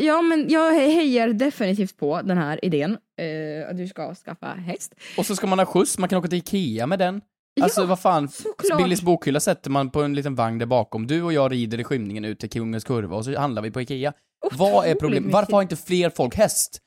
ja, 0.00 0.22
men 0.22 0.48
jag 0.48 0.72
hejar 0.74 1.28
definitivt 1.28 1.96
på 1.96 2.22
den 2.22 2.38
här 2.38 2.64
idén. 2.64 2.98
Eh, 3.20 3.70
att 3.70 3.76
du 3.76 3.88
ska 3.88 4.14
skaffa 4.14 4.46
häst. 4.46 4.94
Och 5.18 5.26
så 5.26 5.36
ska 5.36 5.46
man 5.46 5.58
ha 5.58 5.66
skjuts, 5.66 5.98
man 5.98 6.08
kan 6.08 6.18
åka 6.18 6.28
till 6.28 6.38
Ikea 6.38 6.86
med 6.86 6.98
den. 6.98 7.20
Alltså 7.60 7.86
vad 7.86 8.00
fan, 8.00 8.28
såklart. 8.28 8.78
Billys 8.82 9.02
bokhylla 9.02 9.40
sätter 9.40 9.70
man 9.70 9.90
på 9.90 10.02
en 10.02 10.14
liten 10.14 10.34
vagn 10.34 10.58
där 10.58 10.66
bakom. 10.66 11.06
Du 11.06 11.22
och 11.22 11.32
jag 11.32 11.52
rider 11.52 11.80
i 11.80 11.84
skymningen 11.84 12.24
ut 12.24 12.40
till 12.40 12.50
Kungens 12.50 12.84
Kurva 12.84 13.16
och 13.16 13.24
så 13.24 13.38
handlar 13.38 13.62
vi 13.62 13.70
på 13.70 13.80
Ikea. 13.80 14.12
vad 14.52 14.86
är 14.86 14.94
problemet? 14.94 15.32
Varför 15.32 15.52
har 15.52 15.62
inte 15.62 15.76
fler 15.76 16.10
folk 16.10 16.34
häst? 16.34 16.80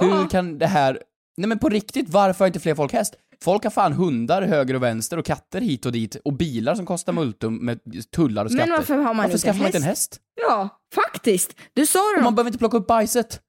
Hur 0.00 0.28
kan 0.28 0.58
det 0.58 0.66
här... 0.66 1.02
Nej 1.36 1.48
men 1.48 1.58
på 1.58 1.68
riktigt, 1.68 2.08
varför 2.08 2.38
har 2.38 2.46
inte 2.46 2.60
fler 2.60 2.74
folk 2.74 2.92
häst? 2.92 3.14
Folk 3.44 3.64
har 3.64 3.70
fan 3.70 3.92
hundar 3.92 4.42
höger 4.42 4.74
och 4.74 4.82
vänster 4.82 5.16
och 5.16 5.24
katter 5.26 5.60
hit 5.60 5.86
och 5.86 5.92
dit 5.92 6.14
och 6.24 6.32
bilar 6.32 6.74
som 6.74 6.86
kostar 6.86 7.12
multum 7.12 7.56
med 7.56 7.78
tullar 8.14 8.44
och 8.44 8.50
Men 8.50 8.58
skatter. 8.58 8.72
varför 8.76 8.94
har 8.96 9.02
man 9.04 9.16
varför 9.16 9.30
inte 9.30 9.38
skaffar 9.46 9.58
man 9.58 9.66
inte 9.66 9.78
en 9.78 9.82
häst? 9.82 10.12
häst? 10.12 10.20
Ja, 10.48 10.68
faktiskt. 10.94 11.54
Du 11.74 11.86
sa 11.86 11.98
det. 11.98 12.16
Och 12.18 12.22
man 12.24 12.34
behöver 12.34 12.48
inte 12.48 12.58
plocka 12.58 12.76
upp 12.76 12.86
bajset. 12.86 13.40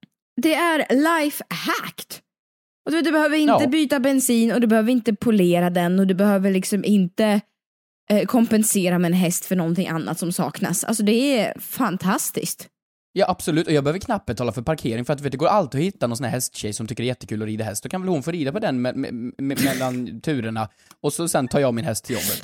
Det 0.41 0.53
är 0.53 0.77
life 0.95 1.43
hacked. 1.49 2.15
Och 2.85 2.91
du, 2.91 3.01
du 3.01 3.11
behöver 3.11 3.37
inte 3.37 3.63
Ja. 3.63 3.67
byta 3.69 3.99
bensin 3.99 4.51
och 4.51 4.61
du 4.61 4.67
behöver 4.67 4.91
inte 4.91 5.15
polera 5.15 5.69
den 5.69 5.99
och 5.99 6.07
du 6.07 6.13
behöver 6.13 6.51
liksom 6.51 6.85
inte 6.85 7.41
eh, 8.11 8.25
kompensera 8.25 8.99
med 8.99 9.09
en 9.09 9.13
häst 9.17 9.45
för 9.45 9.55
någonting 9.55 9.87
annat 9.87 10.19
som 10.19 10.31
saknas. 10.31 10.83
Alltså 10.83 11.03
det 11.03 11.39
är 11.39 11.59
fantastiskt. 11.59 12.67
Ja 13.13 13.25
absolut, 13.29 13.67
och 13.67 13.73
jag 13.73 13.83
behöver 13.83 13.99
knappt 13.99 14.25
betala 14.25 14.51
för 14.51 14.61
parkering 14.61 15.05
för 15.05 15.13
att 15.13 15.21
vet, 15.21 15.31
det 15.31 15.37
går 15.37 15.47
alltid 15.47 15.79
att 15.81 15.85
hitta 15.85 16.07
någon 16.07 16.17
sån 16.17 16.23
här 16.23 16.31
hästtjej 16.31 16.73
som 16.73 16.87
tycker 16.87 17.03
det 17.03 17.05
är 17.05 17.07
jättekul 17.07 17.41
att 17.41 17.45
rida 17.47 17.63
häst. 17.63 17.83
Då 17.83 17.89
kan 17.89 18.01
väl 18.01 18.09
hon 18.09 18.23
få 18.23 18.31
rida 18.31 18.51
på 18.51 18.59
den 18.59 18.81
med, 18.81 18.95
med, 18.95 19.13
med, 19.37 19.63
mellan 19.63 20.21
turerna 20.21 20.69
och 21.01 21.13
så 21.13 21.27
sen 21.27 21.47
tar 21.47 21.59
jag 21.59 21.73
min 21.73 21.85
häst 21.85 22.05
till 22.05 22.13
jobbet. 22.15 22.43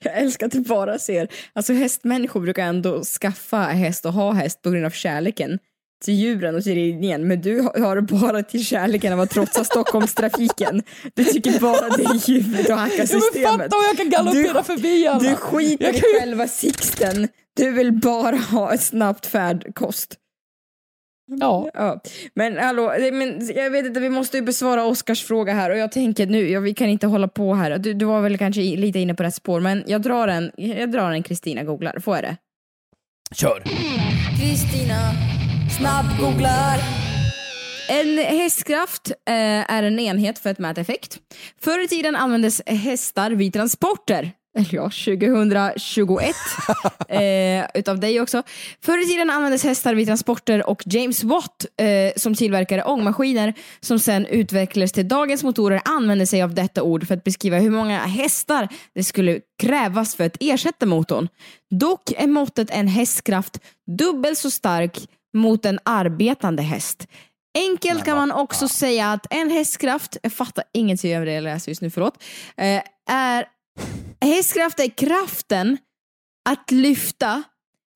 Jag 0.00 0.18
älskar 0.18 0.46
att 0.46 0.52
du 0.52 0.60
bara 0.60 0.98
ser, 0.98 1.28
alltså 1.52 1.72
hästmänniskor 1.72 2.40
brukar 2.40 2.64
ändå 2.66 3.02
skaffa 3.04 3.56
häst 3.62 4.06
och 4.06 4.12
ha 4.12 4.32
häst 4.32 4.62
på 4.62 4.70
grund 4.70 4.86
av 4.86 4.90
kärleken 4.90 5.58
till 6.04 6.14
djuren 6.14 6.54
och 6.56 6.62
till 6.64 6.74
ridningen, 6.74 7.28
men 7.28 7.40
du 7.40 7.60
har 7.60 7.96
det 7.96 8.02
bara 8.02 8.42
till 8.42 8.66
kärleken 8.66 9.12
av 9.12 9.20
att 9.20 9.30
trotsa 9.30 9.64
Stockholmstrafiken. 9.64 10.82
Du 11.14 11.24
tycker 11.24 11.60
bara 11.60 11.88
det 11.96 12.02
är 12.04 12.28
djuret 12.30 12.70
och 12.70 12.76
hacka 12.76 13.06
systemet. 13.06 13.48
fatta 13.48 13.76
vad 13.76 13.84
jag 13.88 13.96
kan 13.96 14.10
galoppera 14.10 14.62
förbi 14.62 15.06
alla. 15.06 15.28
Du 15.30 15.36
skiter 15.36 15.84
Jag 15.84 15.94
i 15.94 16.00
kan 16.00 16.10
ju- 16.10 16.18
själva 16.20 16.48
sikten. 16.48 17.28
Du 17.60 17.70
vill 17.70 17.92
bara 17.92 18.36
ha 18.36 18.74
ett 18.74 18.82
snabbt 18.82 19.26
färdkost. 19.26 20.16
Ja. 21.40 21.70
ja. 21.74 22.00
Men 22.34 22.58
hallå, 22.58 22.94
men 23.12 23.50
jag 23.54 23.70
vet 23.70 23.86
inte, 23.86 24.00
vi 24.00 24.10
måste 24.10 24.36
ju 24.36 24.42
besvara 24.42 24.84
Oskars 24.84 25.24
fråga 25.24 25.54
här 25.54 25.70
och 25.70 25.76
jag 25.76 25.92
tänker 25.92 26.26
nu, 26.26 26.50
ja, 26.50 26.60
vi 26.60 26.74
kan 26.74 26.88
inte 26.88 27.06
hålla 27.06 27.28
på 27.28 27.54
här. 27.54 27.78
Du, 27.78 27.94
du 27.94 28.04
var 28.04 28.20
väl 28.20 28.38
kanske 28.38 28.60
lite 28.60 28.98
inne 28.98 29.14
på 29.14 29.22
rätt 29.22 29.34
spår, 29.34 29.60
men 29.60 29.84
jag 29.86 30.02
drar 30.02 30.28
en, 30.28 30.50
jag 30.56 30.92
drar 30.92 31.10
en 31.10 31.22
Kristina 31.22 31.64
googlar, 31.64 31.98
får 31.98 32.16
jag 32.16 32.24
det? 32.24 32.36
Kör! 33.34 33.62
Kristina 34.40 35.12
snabbgooglar. 35.78 36.78
En 37.88 38.18
hästkraft 38.18 39.10
eh, 39.10 39.72
är 39.74 39.82
en 39.82 39.98
enhet 39.98 40.38
för 40.38 40.50
att 40.50 40.58
mäta 40.58 40.80
effekt. 40.80 41.18
Förr 41.60 41.84
i 41.84 41.88
tiden 41.88 42.16
användes 42.16 42.62
hästar 42.66 43.30
vid 43.30 43.52
transporter. 43.52 44.32
Eller 44.58 44.74
ja, 44.74 44.82
2021. 44.82 46.36
eh, 47.08 47.66
utav 47.74 48.00
dig 48.00 48.20
också. 48.20 48.42
Förr 48.80 49.02
i 49.02 49.06
tiden 49.06 49.30
användes 49.30 49.64
hästar 49.64 49.94
vid 49.94 50.06
transporter 50.06 50.70
och 50.70 50.82
James 50.86 51.24
Watt 51.24 51.66
eh, 51.76 52.12
som 52.16 52.34
tillverkade 52.34 52.84
ångmaskiner 52.84 53.54
som 53.80 53.98
sen 53.98 54.26
utvecklades 54.26 54.92
till 54.92 55.08
dagens 55.08 55.42
motorer 55.42 55.80
använde 55.84 56.26
sig 56.26 56.42
av 56.42 56.54
detta 56.54 56.82
ord 56.82 57.06
för 57.06 57.14
att 57.14 57.24
beskriva 57.24 57.58
hur 57.58 57.70
många 57.70 57.98
hästar 57.98 58.68
det 58.94 59.04
skulle 59.04 59.40
krävas 59.62 60.14
för 60.14 60.24
att 60.24 60.36
ersätta 60.40 60.86
motorn. 60.86 61.28
Dock 61.70 62.12
är 62.16 62.26
måttet 62.26 62.70
en 62.70 62.88
hästkraft 62.88 63.58
dubbelt 63.98 64.38
så 64.38 64.50
stark 64.50 64.98
mot 65.34 65.66
en 65.66 65.78
arbetande 65.84 66.62
häst. 66.62 67.06
Enkelt 67.58 68.04
kan 68.04 68.16
man 68.16 68.32
också 68.32 68.68
säga 68.68 69.12
att 69.12 69.26
en 69.30 69.50
hästkraft, 69.50 70.16
jag 70.22 70.32
fattar 70.32 70.64
ingenting 70.72 71.18
av 71.18 71.24
det 71.24 71.32
jag 71.32 71.42
läser 71.42 71.70
just 71.70 71.82
nu, 71.82 71.90
förlåt, 71.90 72.22
eh, 72.56 72.82
är 73.10 73.46
hästkraft 74.24 74.80
är 74.80 74.88
kraften 74.88 75.78
att 76.50 76.70
lyfta 76.70 77.42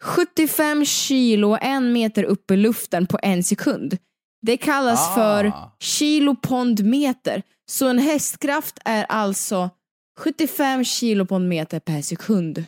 75 0.02 0.84
kilo 0.84 1.58
en 1.60 1.92
meter 1.92 2.24
upp 2.24 2.50
i 2.50 2.56
luften 2.56 3.06
på 3.06 3.18
en 3.22 3.44
sekund. 3.44 3.98
Det 4.46 4.56
kallas 4.56 5.08
Ah. 5.10 5.14
för 5.14 5.52
kilopondmeter. 5.80 7.42
Så 7.70 7.88
en 7.88 7.98
hästkraft 7.98 8.78
är 8.84 9.04
alltså 9.04 9.70
75 10.18 10.84
kilopondmeter 10.84 11.80
per 11.80 12.02
sekund. 12.02 12.64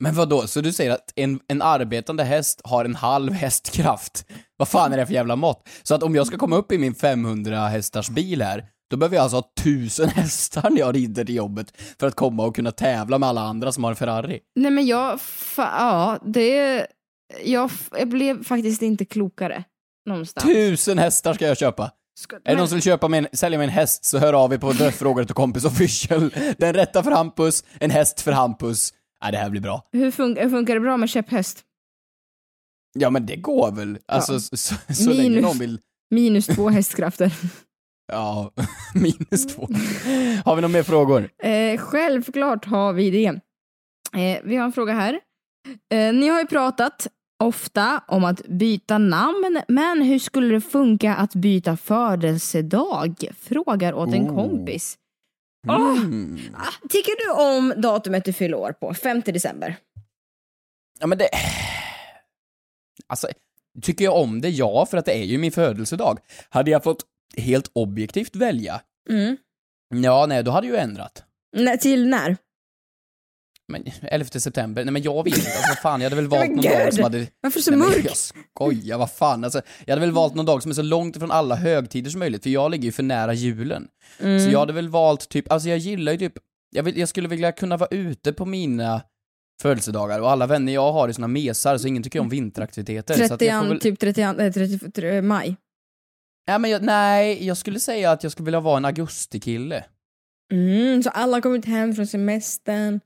Men 0.00 0.14
vad 0.14 0.28
då? 0.28 0.46
så 0.46 0.60
du 0.60 0.72
säger 0.72 0.90
att 0.90 1.12
en, 1.16 1.40
en 1.48 1.62
arbetande 1.62 2.24
häst 2.24 2.60
har 2.64 2.84
en 2.84 2.94
halv 2.94 3.32
hästkraft? 3.32 4.26
Vad 4.56 4.68
fan 4.68 4.92
är 4.92 4.96
det 4.96 5.06
för 5.06 5.14
jävla 5.14 5.36
mått? 5.36 5.68
Så 5.82 5.94
att 5.94 6.02
om 6.02 6.14
jag 6.14 6.26
ska 6.26 6.38
komma 6.38 6.56
upp 6.56 6.72
i 6.72 6.78
min 6.78 6.94
500 6.94 7.68
hästars 7.68 8.08
bil 8.08 8.42
här, 8.42 8.64
då 8.90 8.96
behöver 8.96 9.16
jag 9.16 9.22
alltså 9.22 9.36
ha 9.36 9.52
tusen 9.62 10.08
hästar 10.14 10.70
när 10.70 10.78
jag 10.80 10.94
rider 10.96 11.24
till 11.24 11.34
jobbet 11.34 11.72
för 11.98 12.06
att 12.06 12.14
komma 12.14 12.44
och 12.46 12.56
kunna 12.56 12.70
tävla 12.72 13.18
med 13.18 13.28
alla 13.28 13.40
andra 13.40 13.72
som 13.72 13.84
har 13.84 13.90
en 13.90 13.96
Ferrari. 13.96 14.40
Nej 14.54 14.70
men 14.70 14.86
jag, 14.86 15.20
ja 15.56 16.18
det, 16.24 16.86
jag, 17.44 17.70
jag 17.98 18.08
blev 18.08 18.44
faktiskt 18.44 18.82
inte 18.82 19.04
klokare 19.04 19.64
någonstans. 20.06 20.46
Tusen 20.46 20.98
hästar 20.98 21.34
ska 21.34 21.46
jag 21.46 21.58
köpa! 21.58 21.90
Ska- 22.20 22.36
Är 22.36 22.40
det 22.40 22.50
men- 22.50 22.56
någon 22.58 22.68
som 22.68 22.76
vill 22.76 22.82
köpa 22.82 23.08
mig 23.08 23.18
en, 23.18 23.26
sälja 23.32 23.58
mig 23.58 23.64
en 23.64 23.70
häst 23.72 24.04
så 24.04 24.18
hör 24.18 24.32
av 24.32 24.52
er 24.52 24.58
på 24.58 24.72
Dödsfrågor 24.78 25.24
till 25.24 25.34
kompis 25.34 25.64
official. 25.64 26.34
Den 26.58 26.74
rätta 26.74 27.02
för 27.02 27.10
Hampus, 27.10 27.64
en 27.80 27.90
häst 27.90 28.20
för 28.20 28.32
Hampus. 28.32 28.94
Nej, 29.22 29.32
det 29.32 29.38
här 29.38 29.50
blir 29.50 29.60
bra. 29.60 29.88
Hur 29.92 30.10
fun- 30.10 30.50
funkar 30.50 30.74
det 30.74 30.80
bra 30.80 30.96
med 30.96 31.08
käpphäst? 31.10 31.62
Ja 32.98 33.10
men 33.10 33.26
det 33.26 33.36
går 33.36 33.72
väl? 33.72 33.98
Alltså 34.08 34.32
Ja. 34.32 34.40
så, 34.40 34.56
så, 34.56 34.74
så 34.94 35.10
länge 35.10 35.22
Minus. 35.22 35.42
någon 35.42 35.58
vill... 35.58 35.80
Minus 36.10 36.46
två 36.46 36.68
hästkrafter. 36.68 37.34
Ja, 38.12 38.50
minus 38.94 39.46
två. 39.46 39.62
Har 40.44 40.56
vi 40.56 40.62
några 40.62 40.72
mer 40.72 40.82
frågor? 40.82 41.30
Eh, 41.42 41.78
självklart 41.78 42.64
har 42.64 42.92
vi 42.92 43.10
det. 43.10 43.26
Eh, 44.20 44.40
vi 44.44 44.56
har 44.56 44.64
en 44.64 44.72
fråga 44.72 44.92
här. 44.92 45.20
Eh, 45.92 46.12
ni 46.14 46.28
har 46.28 46.40
ju 46.40 46.46
pratat 46.46 47.06
ofta 47.44 48.02
om 48.08 48.24
att 48.24 48.46
byta 48.48 48.98
namn, 48.98 49.60
men 49.68 50.02
hur 50.02 50.18
skulle 50.18 50.54
det 50.54 50.60
funka 50.60 51.14
att 51.14 51.34
byta 51.34 51.76
födelsedag? 51.76 53.24
Frågar 53.40 53.92
åt 53.94 54.14
en 54.14 54.28
Oh. 54.30 54.34
kompis. 54.34 54.98
Åh, 55.68 55.96
Mm. 56.02 56.38
ah, 56.54 56.88
tycker 56.90 57.26
du 57.26 57.42
om 57.42 57.74
datumet 57.82 58.24
du 58.24 58.32
fyller 58.32 58.56
år 58.56 58.72
på? 58.72 58.94
5 58.94 59.20
december. 59.24 59.76
Ja 61.00 61.06
men 61.06 61.18
det... 61.18 61.28
Alltså, 63.06 63.28
tycker 63.82 64.04
jag 64.04 64.16
om 64.16 64.40
det? 64.40 64.48
Ja, 64.48 64.86
för 64.86 64.96
att 64.96 65.04
det 65.04 65.12
är 65.12 65.24
ju 65.24 65.38
min 65.38 65.52
födelsedag. 65.52 66.18
Hade 66.48 66.70
jag 66.70 66.82
fått 66.84 67.02
helt 67.36 67.70
objektivt 67.72 68.36
välja? 68.36 68.80
Mm. 69.10 69.36
Ja, 69.94 70.26
nej, 70.26 70.42
då 70.42 70.50
hade 70.50 70.66
jag 70.66 70.76
ju 70.76 70.80
ändrat. 70.80 71.24
Nej, 71.56 71.78
till 71.78 72.08
när? 72.08 72.36
Men 73.68 73.84
11 74.02 74.28
september, 74.28 74.84
nej 74.84 74.92
men 74.92 75.02
jag 75.02 75.24
vet 75.24 75.36
inte, 75.36 75.50
alltså, 75.50 75.68
vad 75.68 75.78
fan, 75.78 76.00
jag 76.00 76.10
hade 76.10 76.22
väl 76.22 76.26
valt 76.28 76.40
Men 76.40 76.56
någon 76.56 76.64
dag 76.64 76.94
som 76.94 77.02
hade... 77.02 77.26
Varför 77.40 77.60
så 77.60 77.70
Nej, 77.70 77.78
men 77.78 77.88
mörk? 77.88 78.04
Jag 78.04 78.16
skojar, 78.16 78.98
vad 78.98 79.10
fan 79.10 79.44
alltså. 79.44 79.62
Jag 79.86 79.92
hade 79.92 80.06
väl 80.06 80.14
valt 80.14 80.34
någon 80.34 80.46
dag 80.46 80.62
som 80.62 80.70
är 80.70 80.74
så 80.74 80.82
långt 80.82 81.16
ifrån 81.16 81.30
alla 81.30 81.54
högtider 81.54 82.10
som 82.10 82.18
möjligt, 82.18 82.42
för 82.42 82.50
jag 82.50 82.70
ligger 82.70 82.84
ju 82.84 82.92
för 82.92 83.02
nära 83.02 83.34
julen. 83.34 83.88
Mm. 84.20 84.40
Så 84.40 84.50
jag 84.50 84.58
hade 84.58 84.72
väl 84.72 84.88
valt 84.88 85.28
typ, 85.28 85.52
alltså 85.52 85.68
jag 85.68 85.78
gillar 85.78 86.12
ju 86.12 86.18
typ, 86.18 86.32
jag, 86.70 86.82
vill, 86.82 86.98
jag 86.98 87.08
skulle 87.08 87.28
vilja 87.28 87.52
kunna 87.52 87.76
vara 87.76 87.88
ute 87.90 88.32
på 88.32 88.46
mina 88.46 89.02
födelsedagar 89.62 90.20
och 90.20 90.30
alla 90.30 90.46
vänner 90.46 90.72
jag 90.72 90.92
har 90.92 91.08
i 91.08 91.14
såna 91.14 91.28
mesar 91.28 91.78
så 91.78 91.88
ingen 91.88 92.02
tycker 92.02 92.20
om 92.20 92.28
vinteraktiviteter. 92.28 93.14
så 93.14 93.22
att 93.22 93.28
30, 93.28 93.44
jag 93.44 93.62
får 93.62 93.68
väl, 93.68 93.80
typ 93.80 93.98
30, 94.00 94.22
eh, 94.22 94.32
30, 94.34 94.78
30 94.78 95.22
maj. 95.22 95.56
Nej, 96.48 96.58
men 96.58 96.70
jag, 96.70 96.82
nej, 96.82 97.46
jag 97.46 97.56
skulle 97.56 97.80
säga 97.80 98.10
att 98.10 98.22
jag 98.22 98.32
skulle 98.32 98.44
vilja 98.44 98.60
vara 98.60 98.76
en 98.76 98.84
augustikille. 98.84 99.84
Mm, 100.52 101.02
så 101.02 101.10
alla 101.10 101.36
har 101.36 101.40
kommit 101.40 101.64
hem 101.64 101.94
från 101.94 102.06
semestern. 102.06 103.00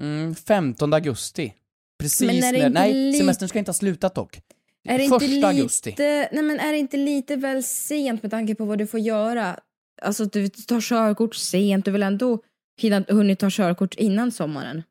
Mm, 0.00 0.34
15 0.34 0.92
augusti. 0.92 1.54
Precis 2.00 2.26
Men 2.26 2.36
är 2.36 2.52
det 2.52 2.58
när, 2.58 2.66
inte 2.66 2.80
nej, 2.80 3.14
semestern 3.14 3.48
ska 3.48 3.58
inte 3.58 3.68
ha 3.68 3.74
slutat 3.74 4.14
dock. 4.14 4.40
Är 4.88 4.98
det 4.98 5.08
Första 5.08 5.24
inte 5.24 5.34
lite, 5.36 5.48
augusti. 5.48 5.94
Nej 5.98 6.42
men 6.42 6.60
är 6.60 6.72
det 6.72 6.78
inte 6.78 6.96
lite 6.96 7.36
väl 7.36 7.62
sent 7.64 8.22
med 8.22 8.30
tanke 8.30 8.54
på 8.54 8.64
vad 8.64 8.78
du 8.78 8.86
får 8.86 9.00
göra? 9.00 9.60
Alltså 10.02 10.24
du 10.24 10.48
tar 10.48 10.80
körkort 10.80 11.34
sent, 11.34 11.84
du 11.84 11.90
vill 11.90 12.02
ändå 12.02 12.42
hinna 12.80 13.04
hunnit 13.08 13.38
ta 13.38 13.50
körkort 13.50 13.94
innan 13.94 14.32
sommaren. 14.32 14.82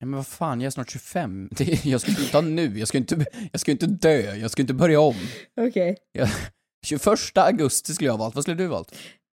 Ja, 0.00 0.06
men 0.06 0.16
vad 0.16 0.26
fan, 0.26 0.60
jag 0.60 0.66
är 0.66 0.70
snart 0.70 0.90
25. 0.90 1.48
Det, 1.56 1.84
jag 1.84 2.00
ska 2.00 2.10
inte 2.10 2.30
ta 2.32 2.40
nu, 2.40 2.78
jag 2.78 2.88
ska 2.88 2.98
inte, 2.98 3.26
jag 3.52 3.60
ska 3.60 3.70
inte 3.70 3.86
dö, 3.86 4.34
jag 4.34 4.50
ska 4.50 4.62
inte 4.62 4.74
börja 4.74 5.00
om. 5.00 5.14
Okej. 5.60 5.96
Jag, 6.12 6.28
21 6.88 7.38
augusti 7.38 7.94
skulle 7.94 8.08
jag 8.08 8.12
ha 8.12 8.18
valt, 8.18 8.34
vad 8.34 8.44
skulle 8.44 8.56
du 8.56 8.66
ha 8.66 8.74
valt? 8.74 8.92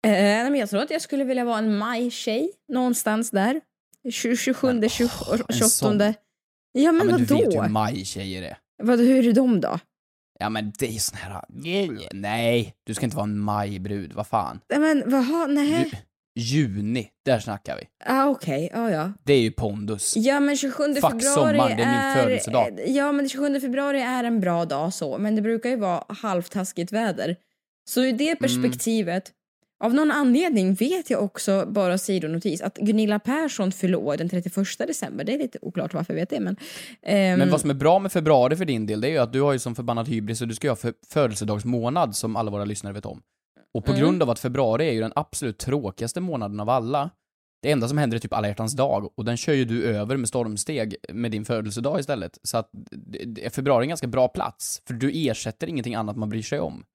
Eh, 0.08 0.12
men 0.12 0.56
jag 0.56 0.70
tror 0.70 0.82
att 0.82 0.90
jag 0.92 1.02
skulle 1.02 1.24
vilja 1.24 1.46
vara 1.46 1.58
en 1.58 1.78
maj-tjej, 1.78 2.52
någonstans 2.74 3.32
där. 3.32 3.62
20, 4.12 4.36
27, 4.38 4.68
20, 4.68 4.70
en 4.84 4.90
28. 4.90 5.54
sån. 5.70 6.00
Ja 6.00 6.06
men, 6.06 6.14
Ja, 6.72 6.92
men 6.92 7.08
du 7.08 7.12
vadå? 7.26 7.36
vet 7.46 7.56
ju 7.56 7.62
hur 7.62 7.70
majtjejer 7.70 8.42
är. 8.44 8.58
Vad, 8.84 9.00
hur 9.00 9.28
är 9.28 9.34
de 9.34 9.62
då? 9.62 9.80
Ja 10.40 10.50
men 10.50 10.74
det 10.80 10.88
är 10.88 10.92
ju 10.92 11.00
sån 11.00 11.18
här, 11.18 11.42
nej, 12.14 12.74
du 12.86 12.94
ska 12.94 13.06
inte 13.06 13.18
vara 13.18 13.24
en 13.24 13.40
majbrud, 13.40 14.14
vad 14.14 14.28
fan. 14.28 14.60
Men 14.78 15.04
vadå, 15.06 15.46
nej. 15.50 15.90
Ju, 15.94 15.98
juni, 16.40 17.08
där 17.26 17.40
snackar 17.40 17.78
vi. 17.78 17.84
Ah, 18.06 18.26
Okej, 18.26 18.70
ja 18.74 18.92
ja. 18.92 19.14
Det 19.24 19.34
är 19.34 19.40
ju 19.42 19.52
pondus. 19.52 20.14
Ja 20.18 20.40
men 20.40 20.58
27 20.58 20.84
Fuck 20.94 21.02
februari 21.04 21.22
sommaren, 21.22 21.78
det 21.78 21.84
är 21.84 22.14
min 22.16 22.24
födelsedag. 22.24 22.80
Ja 22.88 23.12
men 23.12 23.30
27 23.30 23.60
februari 23.60 24.02
är 24.02 24.24
en 24.24 24.40
bra 24.40 24.66
dag 24.66 24.94
så, 24.94 25.18
men 25.18 25.36
det 25.36 25.42
brukar 25.42 25.70
ju 25.70 25.76
vara 25.76 26.04
halvtaskigt 26.08 26.92
väder. 26.92 27.36
Så 27.90 28.02
i 28.04 28.06
Mm. 28.10 28.18
det 28.18 28.36
perspektivet, 28.36 29.32
av 29.84 29.94
någon 29.94 30.12
anledning 30.12 30.74
vet 30.74 31.10
jag 31.10 31.24
också, 31.24 31.66
bara 31.68 31.98
sidonotis, 31.98 32.62
att 32.62 32.78
Gunilla 32.78 33.20
Persson 33.20 33.72
fyller 33.72 33.98
år 33.98 34.18
den 34.18 34.30
31 34.30 34.88
december. 34.88 35.24
Det 35.24 35.34
är 35.34 35.38
lite 35.38 35.60
oklart 35.62 35.94
varför 35.94 36.14
jag 36.14 36.20
vet 36.20 36.30
det 36.30 36.40
men... 36.40 36.56
ehm, 37.04 37.40
Men 37.40 37.50
vad 37.50 37.62
som 37.62 37.70
är 37.70 37.74
bra 37.74 38.00
med 38.00 38.12
februari 38.12 38.56
för 38.56 38.66
din 38.66 38.86
del, 38.86 39.02
det 39.02 39.08
är 39.08 39.12
ju 39.12 39.18
att 39.18 39.34
du 39.34 39.42
har 39.42 39.54
ju 39.54 39.60
som 39.60 39.76
förbannad 39.76 40.08
hybris 40.08 40.42
och 40.42 40.48
du 40.48 40.56
ska 40.56 40.68
ju 40.68 40.72
ha 40.72 40.76
för 40.76 40.94
födelsedagsmånad 41.10 42.16
som 42.16 42.36
alla 42.36 42.52
våra 42.52 42.66
lyssnare 42.66 42.94
vet 42.94 43.06
om. 43.06 43.22
Och 43.74 43.86
på 43.86 43.92
Mm. 43.92 44.02
grund 44.04 44.24
av 44.24 44.30
att 44.30 44.40
februari 44.40 44.88
är 44.88 44.92
ju 44.92 45.00
den 45.00 45.14
absolut 45.16 45.58
tråkigaste 45.58 46.22
månaden 46.22 46.60
av 46.60 46.70
alla, 46.70 47.10
det 47.62 47.72
enda 47.72 47.88
som 47.88 47.98
händer 47.98 48.18
är 48.18 48.22
typ 48.22 48.34
alla 48.34 48.48
hjärtans 48.48 48.74
dag 48.76 49.12
och 49.16 49.26
den 49.26 49.38
kör 49.38 49.54
ju 49.54 49.66
du 49.66 49.86
över 49.86 50.18
med 50.18 50.28
stormsteg 50.30 50.96
med 51.10 51.32
din 51.32 51.46
födelsedag 51.46 52.00
istället. 52.00 52.38
Så 52.44 52.58
att 52.58 52.72
februari 53.52 53.82
är 53.82 53.84
en 53.84 53.90
ganska 53.90 54.08
bra 54.08 54.28
plats, 54.28 54.82
för 54.88 54.94
du 54.94 55.12
ersätter 55.30 55.68
ingenting 55.68 55.96
annat 55.96 56.18
man 56.18 56.30
bryr 56.30 56.42
sig 56.42 56.60
om. 56.60 56.86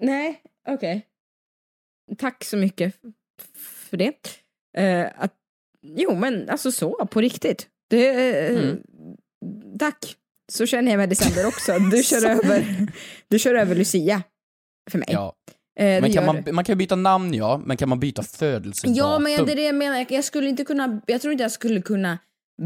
Nej, 0.00 0.42
okej. 0.68 1.06
Tack 2.18 2.44
så 2.44 2.56
mycket 2.56 2.94
för 3.90 3.96
det. 3.96 4.40
Eh, 4.76 5.06
att, 5.16 5.34
jo 5.82 6.14
men 6.14 6.50
alltså 6.50 6.72
så, 6.72 7.06
på 7.06 7.20
riktigt. 7.20 7.68
Det, 7.90 8.08
eh, 8.08 8.56
Mm. 8.62 8.82
Tack. 9.78 10.16
Så 10.52 10.66
känner 10.66 10.90
jag 10.92 10.98
med 10.98 11.08
december 11.08 11.46
också. 11.46 11.78
Du 11.78 12.02
kör 12.02 12.26
över, 12.30 12.86
du 13.28 13.38
kör 13.38 13.54
över 13.54 13.74
Lucia. 13.74 14.22
För 14.90 14.98
mig. 14.98 15.08
Ja. 15.12 15.34
Eh, 15.76 15.84
det 15.84 16.00
Men 16.00 16.12
kan 16.12 16.26
man, 16.26 16.44
man 16.52 16.64
kan 16.64 16.78
byta 16.78 16.96
namn 16.96 17.34
ja, 17.34 17.62
men 17.64 17.76
kan 17.76 17.88
man 17.88 18.00
byta 18.00 18.22
födelsedatum? 18.22 18.94
Ja, 18.94 19.18
men 19.18 19.46
det 19.46 19.52
är 19.52 19.56
det 19.56 19.62
jag 19.62 19.74
menar. 19.74 20.06
Jag 20.08 20.24
skulle 20.24 20.48
inte 20.48 20.64
kunna, 20.64 21.00
jag 21.06 21.20
tror 21.20 21.32
inte 21.32 21.44
jag 21.44 21.52
skulle 21.52 21.82
kunna 21.82 22.18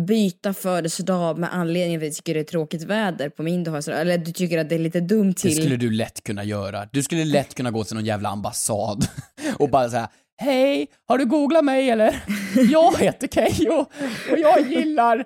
byta 0.07 0.55
födelsedag 0.55 1.39
med 1.39 1.55
anledning 1.55 1.97
att 1.97 2.03
jag 2.03 2.15
tycker 2.15 2.35
det 2.35 2.41
är 2.41 2.45
tråkigt 2.45 2.83
väder 2.83 3.29
på 3.29 3.43
min 3.43 3.65
dag. 3.65 3.89
Eller 3.89 4.19
du 4.19 4.33
tycker 4.33 4.59
att 4.59 4.69
det 4.69 4.75
är 4.75 4.79
lite 4.79 5.01
dumt 5.01 5.33
Det 5.33 5.41
till... 5.41 5.57
skulle 5.57 5.77
du 5.77 5.91
lätt 5.91 6.25
kunna 6.25 6.45
göra. 6.45 6.89
Du 6.93 7.03
skulle 7.03 7.25
lätt 7.25 7.55
kunna 7.55 7.71
gå 7.71 7.85
till 7.85 7.95
någon 7.95 8.05
jävla 8.05 8.29
ambassad 8.29 9.07
och 9.59 9.71
bara 9.71 9.91
säga 9.91 10.09
Hej, 10.41 10.87
har 11.09 11.19
du 11.19 11.27
googlat 11.27 11.65
mig 11.65 11.91
eller? 11.91 12.25
Jag 12.71 12.99
heter 12.99 13.29
Keyyo 13.29 13.87
och 14.33 14.39
jag 14.39 14.71
gillar, 14.71 15.25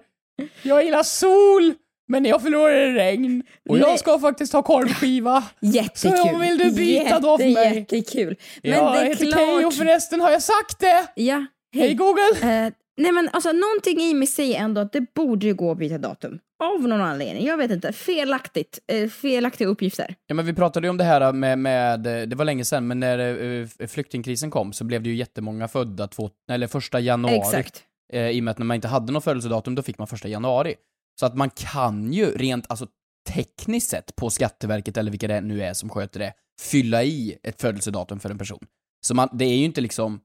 jag 0.62 0.84
gillar 0.84 1.02
sol, 1.02 1.74
men 2.08 2.24
jag 2.24 2.42
förlorar 2.42 2.74
i 2.74 2.92
regn 2.92 3.42
och 3.68 3.78
Nej. 3.78 3.88
jag 3.88 3.98
ska 3.98 4.18
faktiskt 4.18 4.52
ha 4.52 4.62
korvskiva. 4.62 5.44
Jättekul. 5.60 6.18
Så 6.18 6.38
vill 6.38 6.58
du 6.58 6.70
byta 6.70 7.20
då 7.20 7.38
för 7.38 7.54
mig? 7.54 7.78
Jättekul. 7.78 8.36
Men 8.62 8.72
jag 8.72 8.92
det 8.94 8.98
är 8.98 9.04
heter 9.04 9.26
klart... 9.26 9.38
Keyyo 9.40 9.70
förresten, 9.70 10.20
har 10.20 10.30
jag 10.30 10.42
sagt 10.42 10.78
det? 10.80 11.06
Ja. 11.14 11.46
Hej 11.74 11.94
Google! 11.94 12.30
Eh, 12.42 12.72
nej 12.96 13.12
men 13.12 13.28
alltså 13.32 13.52
någonting 13.52 14.00
i 14.00 14.14
mig 14.14 14.26
säger 14.26 14.60
ändå 14.60 14.80
att 14.80 14.92
det 14.92 15.14
borde 15.14 15.46
ju 15.46 15.54
gå 15.54 15.70
att 15.70 15.78
byta 15.78 15.98
datum. 15.98 16.38
Av 16.64 16.88
någon 16.88 17.00
anledning. 17.00 17.46
Jag 17.46 17.56
vet 17.56 17.70
inte. 17.70 17.92
Felaktigt. 17.92 18.78
Eh, 18.92 19.08
felaktiga 19.08 19.68
uppgifter. 19.68 20.14
Ja 20.26 20.34
men 20.34 20.46
vi 20.46 20.52
pratade 20.52 20.86
ju 20.86 20.90
om 20.90 20.96
det 20.96 21.04
här 21.04 21.32
med, 21.32 21.58
med 21.58 22.00
det 22.00 22.34
var 22.34 22.44
länge 22.44 22.64
sedan, 22.64 22.86
men 22.86 23.00
när 23.00 23.18
eh, 23.18 23.86
flyktingkrisen 23.86 24.50
kom 24.50 24.72
så 24.72 24.84
blev 24.84 25.02
det 25.02 25.08
ju 25.08 25.16
jättemånga 25.16 25.68
födda 25.68 26.06
två, 26.08 26.30
eller 26.50 26.66
första 26.66 27.00
januari. 27.00 27.36
Exakt. 27.36 27.82
Eh, 28.12 28.28
I 28.28 28.40
och 28.40 28.44
med 28.44 28.52
att 28.52 28.58
när 28.58 28.66
man 28.66 28.74
inte 28.74 28.88
hade 28.88 29.12
något 29.12 29.24
födelsedatum, 29.24 29.74
då 29.74 29.82
fick 29.82 29.98
man 29.98 30.06
första 30.06 30.28
januari. 30.28 30.74
Så 31.20 31.26
att 31.26 31.36
man 31.36 31.50
kan 31.50 32.12
ju 32.12 32.26
rent, 32.26 32.70
alltså 32.70 32.86
tekniskt 33.28 33.90
sett 33.90 34.16
på 34.16 34.30
Skatteverket 34.30 34.96
eller 34.96 35.10
vilka 35.10 35.28
det 35.28 35.40
nu 35.40 35.62
är 35.62 35.74
som 35.74 35.88
sköter 35.88 36.20
det, 36.20 36.32
fylla 36.60 37.02
i 37.04 37.38
ett 37.42 37.60
födelsedatum 37.60 38.20
för 38.20 38.30
en 38.30 38.38
person. 38.38 38.66
Så 39.06 39.14
man, 39.14 39.28
det 39.32 39.44
är 39.44 39.56
ju 39.56 39.64
inte 39.64 39.80
liksom 39.80 40.20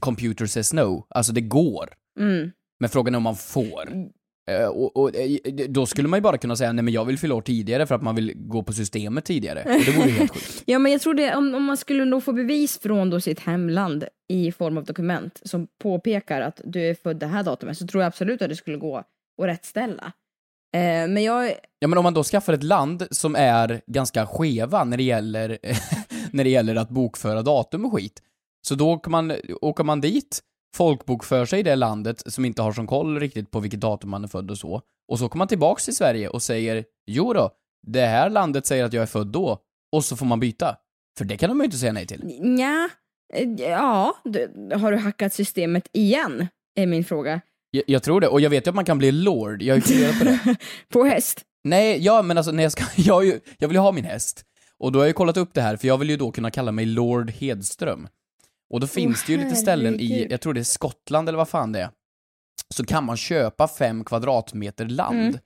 computer 0.00 0.46
says 0.46 0.72
no, 0.72 1.06
alltså 1.10 1.32
det 1.32 1.40
går. 1.40 1.94
Mm. 2.20 2.50
Men 2.80 2.90
frågan 2.90 3.14
är 3.14 3.16
om 3.16 3.22
man 3.22 3.36
får. 3.36 4.08
Eh, 4.50 4.66
och, 4.66 4.96
och, 4.96 5.16
eh, 5.16 5.38
då 5.68 5.86
skulle 5.86 6.08
man 6.08 6.16
ju 6.16 6.22
bara 6.22 6.38
kunna 6.38 6.56
säga 6.56 6.72
nej 6.72 6.82
men 6.84 6.94
jag 6.94 7.04
vill 7.04 7.18
fylla 7.18 7.34
år 7.34 7.42
tidigare 7.42 7.86
för 7.86 7.94
att 7.94 8.02
man 8.02 8.14
vill 8.14 8.32
gå 8.36 8.62
på 8.62 8.72
systemet 8.72 9.24
tidigare. 9.24 9.62
Och 9.62 9.84
det 9.84 9.96
vore 9.96 10.08
ju 10.08 10.12
helt 10.12 10.32
sjukt. 10.32 10.62
Ja 10.66 10.78
men 10.78 10.92
jag 10.92 11.00
tror 11.00 11.14
det, 11.14 11.34
om, 11.34 11.54
om 11.54 11.64
man 11.64 11.76
skulle 11.76 12.04
nog 12.04 12.24
få 12.24 12.32
bevis 12.32 12.78
från 12.78 13.10
då 13.10 13.20
sitt 13.20 13.40
hemland 13.40 14.04
i 14.28 14.52
form 14.52 14.78
av 14.78 14.84
dokument 14.84 15.40
som 15.44 15.66
påpekar 15.82 16.40
att 16.40 16.60
du 16.64 16.80
är 16.80 16.94
född 16.94 17.16
det 17.16 17.26
här 17.26 17.42
datumet 17.42 17.78
så 17.78 17.86
tror 17.86 18.02
jag 18.02 18.08
absolut 18.08 18.42
att 18.42 18.48
det 18.48 18.56
skulle 18.56 18.76
gå 18.76 18.96
att 18.96 19.06
rättställa. 19.42 20.12
Eh, 20.74 21.08
men 21.08 21.22
jag, 21.22 21.54
Ja 21.84 21.88
men 21.88 21.98
om 21.98 22.04
man 22.04 22.14
då 22.14 22.22
skaffar 22.22 22.52
ett 22.52 22.62
land 22.62 23.06
som 23.10 23.36
är 23.36 23.82
ganska 23.86 24.26
skeva 24.26 24.84
när 24.84 24.96
det 24.96 25.02
gäller, 25.02 25.58
när 26.30 26.44
det 26.44 26.50
gäller 26.50 26.76
att 26.76 26.88
bokföra 26.88 27.42
datum 27.42 27.84
och 27.84 27.92
skit. 27.92 28.22
Så 28.66 28.74
då 28.74 28.90
åker 28.90 29.10
man, 29.10 29.32
åker 29.60 29.84
man 29.84 30.00
dit, 30.00 30.40
folkbokför 30.76 31.44
sig 31.44 31.60
i 31.60 31.62
det 31.62 31.76
landet 31.76 32.22
som 32.26 32.44
inte 32.44 32.62
har 32.62 32.72
som 32.72 32.86
koll 32.86 33.20
riktigt 33.20 33.50
på 33.50 33.60
vilket 33.60 33.80
datum 33.80 34.10
man 34.10 34.24
är 34.24 34.28
född 34.28 34.50
och 34.50 34.58
så. 34.58 34.82
Och 35.08 35.18
så 35.18 35.28
kommer 35.28 35.40
man 35.40 35.48
tillbaks 35.48 35.84
till 35.84 35.96
Sverige 35.96 36.28
och 36.28 36.42
säger 36.42 36.84
jo 37.06 37.32
då, 37.32 37.50
det 37.86 38.06
här 38.06 38.30
landet 38.30 38.66
säger 38.66 38.84
att 38.84 38.92
jag 38.92 39.02
är 39.02 39.06
född 39.06 39.26
då. 39.26 39.58
Och 39.92 40.04
så 40.04 40.16
får 40.16 40.26
man 40.26 40.40
byta. 40.40 40.76
För 41.18 41.24
det 41.24 41.36
kan 41.36 41.48
de 41.48 41.58
ju 41.58 41.64
inte 41.64 41.76
säga 41.76 41.92
nej 41.92 42.06
till. 42.06 42.24
Nja, 42.40 42.88
eh, 43.34 43.48
ja, 43.50 44.16
har 44.74 44.92
du 44.92 44.98
hackat 44.98 45.32
systemet 45.32 45.88
igen? 45.92 46.48
Är 46.76 46.86
min 46.86 47.04
fråga. 47.04 47.40
Jag, 47.74 47.84
jag 47.86 48.02
tror 48.02 48.20
det, 48.20 48.28
och 48.28 48.40
jag 48.40 48.50
vet 48.50 48.66
ju 48.66 48.68
att 48.68 48.74
man 48.74 48.84
kan 48.84 48.98
bli 48.98 49.12
lord, 49.12 49.62
jag 49.62 49.74
har 49.74 49.76
ju 49.76 49.82
funderat 49.82 50.18
på 50.18 50.24
det. 50.24 50.56
På 50.88 51.04
häst? 51.04 51.42
Nej, 51.64 52.04
ja 52.04 52.22
men 52.22 52.36
alltså 52.36 52.52
när 52.52 52.62
jag 52.62 52.72
ska, 52.72 52.84
jag, 52.96 53.24
ju, 53.24 53.40
jag 53.58 53.68
vill 53.68 53.74
ju 53.74 53.80
ha 53.80 53.92
min 53.92 54.04
häst. 54.04 54.44
Och 54.78 54.92
då 54.92 54.98
har 54.98 55.04
jag 55.04 55.08
ju 55.08 55.14
kollat 55.14 55.36
upp 55.36 55.54
det 55.54 55.62
här, 55.62 55.76
för 55.76 55.88
jag 55.88 55.98
vill 55.98 56.10
ju 56.10 56.16
då 56.16 56.32
kunna 56.32 56.50
kalla 56.50 56.72
mig 56.72 56.86
Lord 56.86 57.30
Hedström. 57.30 58.08
Och 58.70 58.80
då 58.80 58.86
finns 58.86 59.24
det 59.26 59.32
ju 59.32 59.38
lite 59.38 59.56
ställen 59.56 60.00
i, 60.00 60.26
jag 60.30 60.40
tror 60.40 60.54
det 60.54 60.60
är 60.60 60.64
Skottland 60.64 61.28
eller 61.28 61.38
vad 61.38 61.48
fan 61.48 61.72
det 61.72 61.80
är, 61.80 61.90
så 62.74 62.84
kan 62.84 63.04
man 63.04 63.16
köpa 63.16 63.68
fem 63.68 64.04
kvadratmeter 64.04 64.84
land. 64.84 65.38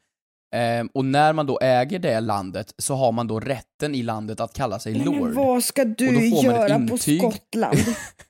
Ehm, 0.54 0.88
och 0.94 1.04
när 1.04 1.32
man 1.32 1.46
då 1.46 1.58
äger 1.60 1.98
det 1.98 2.20
landet 2.20 2.74
så 2.78 2.94
har 2.94 3.12
man 3.12 3.26
då 3.26 3.40
rätten 3.40 3.94
i 3.94 4.02
landet 4.02 4.40
att 4.40 4.54
kalla 4.54 4.78
sig 4.78 4.94
Lord. 4.94 5.20
Men 5.20 5.34
vad 5.34 5.64
ska 5.64 5.84
du 5.84 6.06
får 6.06 6.14
man 6.14 6.54
ett 6.54 6.70
göra 6.70 6.88
på. 6.88 6.98
Skottland? 6.98 7.78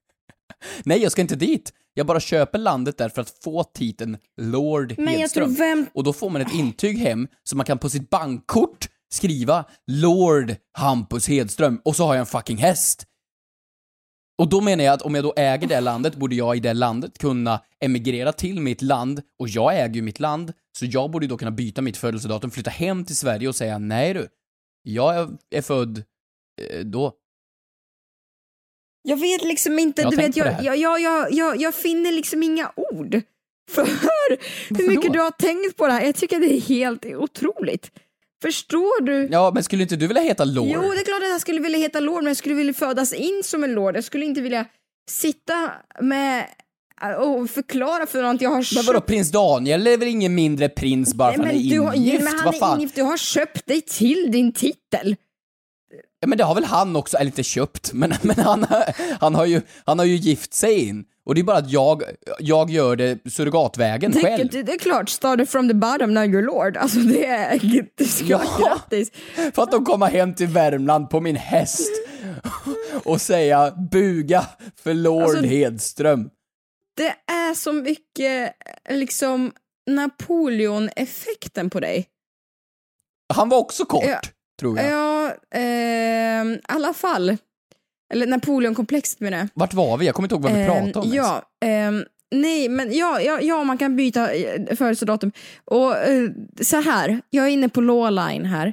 Nej, 0.84 1.02
jag 1.02 1.12
ska 1.12 1.22
inte 1.22 1.37
dit. 1.37 1.72
Jag 1.94 2.06
bara 2.06 2.20
köper 2.20 2.58
landet 2.58 2.98
där 2.98 3.08
för 3.08 3.22
att 3.22 3.30
få 3.44 3.64
titeln 3.64 4.18
Lord 4.37 4.94
Men 4.98 5.08
Hedström. 5.08 5.54
vem... 5.54 5.87
Och 5.94 6.04
då 6.04 6.12
får 6.12 6.30
man 6.30 6.42
ett 6.42 6.54
intyg 6.54 6.98
hem 6.98 7.28
så 7.44 7.56
man 7.56 7.66
kan 7.66 7.78
på 7.78 7.90
sitt 7.90 8.11
bankkort 8.11 8.88
skriva 9.12 9.64
Lord 9.87 10.54
Hampus 10.72 11.28
Hedström 11.28 11.80
och 11.84 11.96
så 11.96 12.04
har 12.06 12.14
jag 12.14 12.20
en 12.20 12.26
fucking 12.26 12.56
häst. 12.56 13.04
Och 14.38 14.48
då 14.48 14.61
menar 14.61 14.84
jag 14.84 14.94
att 14.94 15.02
om 15.02 15.14
jag 15.14 15.24
då 15.24 15.34
äger 15.37 15.68
det 15.68 15.80
landet 15.80 16.16
borde 16.16 16.34
jag 16.34 16.56
i 16.56 16.61
det 16.61 16.74
landet 16.74 17.18
kunna 17.18 17.61
emigrera 17.80 18.32
till 18.32 18.61
mitt 18.61 18.82
land 18.82 19.22
och 19.38 19.48
jag 19.48 19.76
äger 19.76 19.94
ju 19.94 20.02
mitt 20.02 20.20
land 20.20 20.52
så 20.78 20.87
jag 20.87 21.11
borde 21.11 21.26
då 21.26 21.38
kunna 21.38 21.50
byta 21.50 21.82
mitt 21.82 21.96
födelsedatum, 21.96 22.50
flytta 22.50 22.70
hem 22.70 23.04
till 23.04 23.16
Sverige 23.16 23.48
och 23.48 23.56
säga 23.56 23.78
nej 23.78 24.14
du, 24.14 24.28
jag 24.82 25.16
är, 25.16 25.28
är 25.50 25.62
född 25.62 25.98
eh, 26.61 26.84
då. 26.84 27.12
Jag 29.09 29.16
vet 29.16 29.44
liksom 29.44 29.79
inte, 29.79 30.03
Jag 30.03 30.11
du 30.11 30.16
vet, 30.16 30.37
jag, 30.37 30.64
jag, 30.64 30.77
jag, 31.01 31.33
jag, 31.33 31.61
jag, 31.61 31.75
finner 31.75 32.12
liksom 32.12 32.42
inga 32.42 32.73
ord 32.77 33.23
för 33.71 33.85
hur 34.79 34.88
mycket 34.88 35.07
då? 35.07 35.12
du 35.12 35.21
har 35.21 35.31
tänkt 35.31 35.77
på 35.77 35.87
det 35.87 35.92
här. 35.92 36.07
Jag 36.07 36.14
tycker 36.14 36.40
det 36.40 36.57
är 36.57 36.61
helt 36.61 37.07
otroligt. 37.07 37.90
Förstår 38.42 39.03
du? 39.03 39.29
Ja, 39.33 39.51
men 39.55 39.64
skulle 39.64 39.83
inte 39.83 39.97
du 39.97 40.07
vilja 40.07 40.23
heta 40.23 40.44
Lord? 40.44 40.68
Jo, 40.75 40.81
det 40.81 41.01
är 41.01 41.05
klart 41.05 41.23
att 41.23 41.29
jag 41.29 41.41
skulle 41.41 41.61
vilja 41.61 41.78
heta 41.78 42.01
lord, 42.01 42.22
men 42.22 42.26
jag 42.26 42.37
skulle 42.37 42.55
vilja 42.55 42.74
födas 42.74 43.12
in 43.12 43.43
som 43.45 43.64
en 43.64 43.72
lord. 43.72 43.97
Jag 43.97 44.05
skulle 44.05 44.24
inte 44.24 44.41
vilja 44.41 44.64
sitta 45.11 45.70
med 46.01 46.45
och 47.18 47.51
förklara 47.51 48.07
för 48.07 48.22
någon 48.22 48.35
att 48.35 48.43
jag 48.43 48.51
har 48.51 48.57
Men 48.57 48.64
köpt... 48.64 48.87
vadå, 48.87 49.01
prins 49.01 49.30
Daniel 49.30 49.87
är 49.87 49.97
väl 49.97 50.09
ingen 50.09 50.35
mindre 50.35 50.68
prins 50.68 51.14
bara 51.14 51.32
för 51.32 51.41
att 51.41 51.47
han 51.47 51.57
är 51.57 51.61
ingift? 51.61 52.24
men 52.24 52.39
han 52.39 52.55
är 52.55 52.76
ingift, 52.76 52.95
du 52.95 53.03
har 53.03 53.16
köpt 53.16 53.66
dig 53.66 53.80
till 53.80 54.30
din 54.30 54.53
titel. 54.53 55.16
Ja, 56.21 56.27
men 56.29 56.39
det 56.39 56.45
har 56.45 56.55
väl 56.55 56.64
han 56.64 56.97
också, 56.97 57.16
eller 57.16 57.27
inte 57.27 57.43
köpt, 57.43 57.93
men, 57.95 58.14
men 58.23 58.39
han, 58.39 58.66
han, 59.21 59.35
har 59.35 59.45
ju, 59.47 59.61
han 59.85 59.99
har 59.99 60.07
ju 60.07 60.16
gift 60.16 60.55
sig 60.55 60.89
in. 60.89 61.05
Och 61.27 61.35
det 61.35 61.41
är 61.41 61.45
bara 61.45 61.57
att 61.57 61.71
jag, 61.71 62.03
jag 62.39 62.71
gör 62.71 62.97
det 62.97 63.19
surrogatvägen 63.31 64.11
Det, 64.12 64.21
själv. 64.23 64.49
det, 64.51 64.62
det 64.62 64.73
är 64.73 64.79
klart, 64.79 65.09
started 65.09 65.49
from 65.49 65.69
the 65.69 65.75
bottom, 65.75 66.14
now 66.14 66.23
you're 66.25 66.43
lord. 66.43 66.77
Alltså 66.77 66.99
det 66.99 67.27
är... 67.27 67.87
Det 67.95 68.05
ska 68.05 68.25
Ja. 68.27 68.43
grattis. 68.59 69.11
För 69.55 69.62
att 69.62 69.71
de 69.71 69.85
kommer 69.85 70.07
hem 70.07 70.35
till 70.35 70.47
Värmland 70.47 71.11
på 71.11 71.21
min 71.21 71.37
häst 71.37 71.91
och 73.05 73.21
säga 73.21 73.71
buga 73.93 74.47
för 74.83 74.95
Lord 74.95 75.23
Alltså- 75.23 75.43
Hedström. 75.43 76.31
Det 76.97 77.33
är 77.33 77.55
så 77.55 77.73
mycket 77.73 78.53
liksom 78.91 79.53
Napoleon-effekten 79.91 81.71
på 81.71 81.81
dig? 81.81 82.07
Han 83.35 83.49
var 83.49 83.59
också 83.59 83.85
kort, 83.85 84.05
Ja. 84.07 84.21
Tror 84.61 84.78
jag. 84.78 84.90
Ja, 84.90 85.32
ehm, 85.54 86.52
i 86.52 86.61
alla 86.62 86.92
fall. 86.92 87.36
Eller 88.14 88.26
Napoleon-komplexet 88.26 89.20
menar 89.20 89.38
jag. 89.38 89.48
Vart 89.54 89.74
var 89.74 89.96
vi? 89.98 90.06
Jag 90.06 90.14
kommer 90.14 90.26
inte 90.26 90.34
ihåg 90.34 90.42
vad 90.42 90.52
vi 90.52 90.61
Ehm, 90.61 90.66
pratade 90.66 90.98
om 90.98 91.12
ens. 91.12 91.16
Ja, 91.16 91.42
ehm, 91.68 92.04
nej 92.30 92.68
men 92.68 92.92
ja, 92.92 93.20
ja, 93.20 93.40
ja, 93.40 93.64
man 93.64 93.78
kan 93.78 93.96
byta 93.96 94.32
eh, 94.34 94.76
födelsedatum. 94.76 95.32
Och 95.64 95.96
eh, 95.96 96.30
så 96.61 96.76
här, 96.80 97.20
jag 97.30 97.44
är 97.46 97.50
inne 97.50 97.68
på 97.68 97.80
Lawline 97.80 98.44
här. 98.44 98.72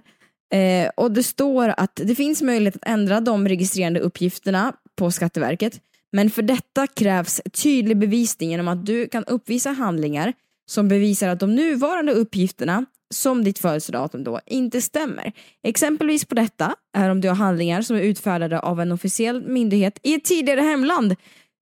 Eh, 0.53 0.89
och 0.95 1.11
det 1.11 1.23
står 1.23 1.73
att 1.77 1.95
det 2.03 2.15
finns 2.15 2.41
möjlighet 2.41 2.75
att 2.75 2.88
ändra 2.89 3.19
de 3.21 3.47
registrerande 3.47 3.99
uppgifterna 3.99 4.73
på 4.95 5.11
Skatteverket. 5.11 5.79
Men 6.11 6.29
för 6.29 6.41
detta 6.41 6.88
krävs 6.88 7.41
tydlig 7.63 7.97
bevisning 7.97 8.49
genom 8.51 8.67
att 8.67 8.86
du 8.86 9.07
kan 9.07 9.23
uppvisa 9.23 9.69
handlingar 9.71 10.33
som 10.69 10.88
bevisar 10.88 11.27
att 11.29 11.39
de 11.39 11.55
nuvarande 11.55 12.11
uppgifterna, 12.11 12.86
som 13.14 13.43
ditt 13.43 13.60
födelsedatum 13.60 14.24
då, 14.24 14.39
inte 14.45 14.82
stämmer. 14.82 15.32
Exempelvis 15.64 16.26
på 16.26 16.36
detta 16.36 16.76
är 16.97 17.10
om 17.10 17.22
du 17.22 17.28
har 17.28 17.36
handlingar 17.36 17.82
som 17.82 17.95
är 17.95 18.01
utfärdade 18.01 18.60
av 18.60 18.82
en 18.82 18.91
officiell 18.91 19.47
myndighet 19.47 19.99
i 20.03 20.14
ett 20.14 20.24
tidigare 20.24 20.62
hemland 20.62 21.16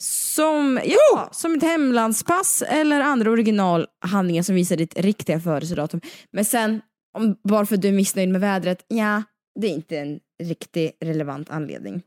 som, 0.04 0.80
ja, 0.86 1.30
som 1.32 1.54
ett 1.56 1.64
hemlandspass 1.64 2.64
eller 2.68 3.02
andra 3.02 3.32
originalhandlingar 3.32 4.44
som 4.44 4.56
visar 4.56 4.78
ditt 4.78 5.00
riktiga 5.00 5.40
födelsedatum. 5.40 6.02
Men 6.32 6.46
sen, 6.46 6.82
om, 7.18 7.36
bara 7.44 7.66
för 7.66 7.76
att 7.76 7.82
du 7.82 7.88
är 7.88 7.94
missnöjd 7.94 8.30
med 8.30 8.42
vädret, 8.42 8.86
ja, 8.88 9.24
det 9.60 9.68
är 9.68 9.72
inte 9.72 9.98
en 9.98 10.20
riktigt 10.44 10.98
relevant 11.02 11.50
anledning. 11.50 12.02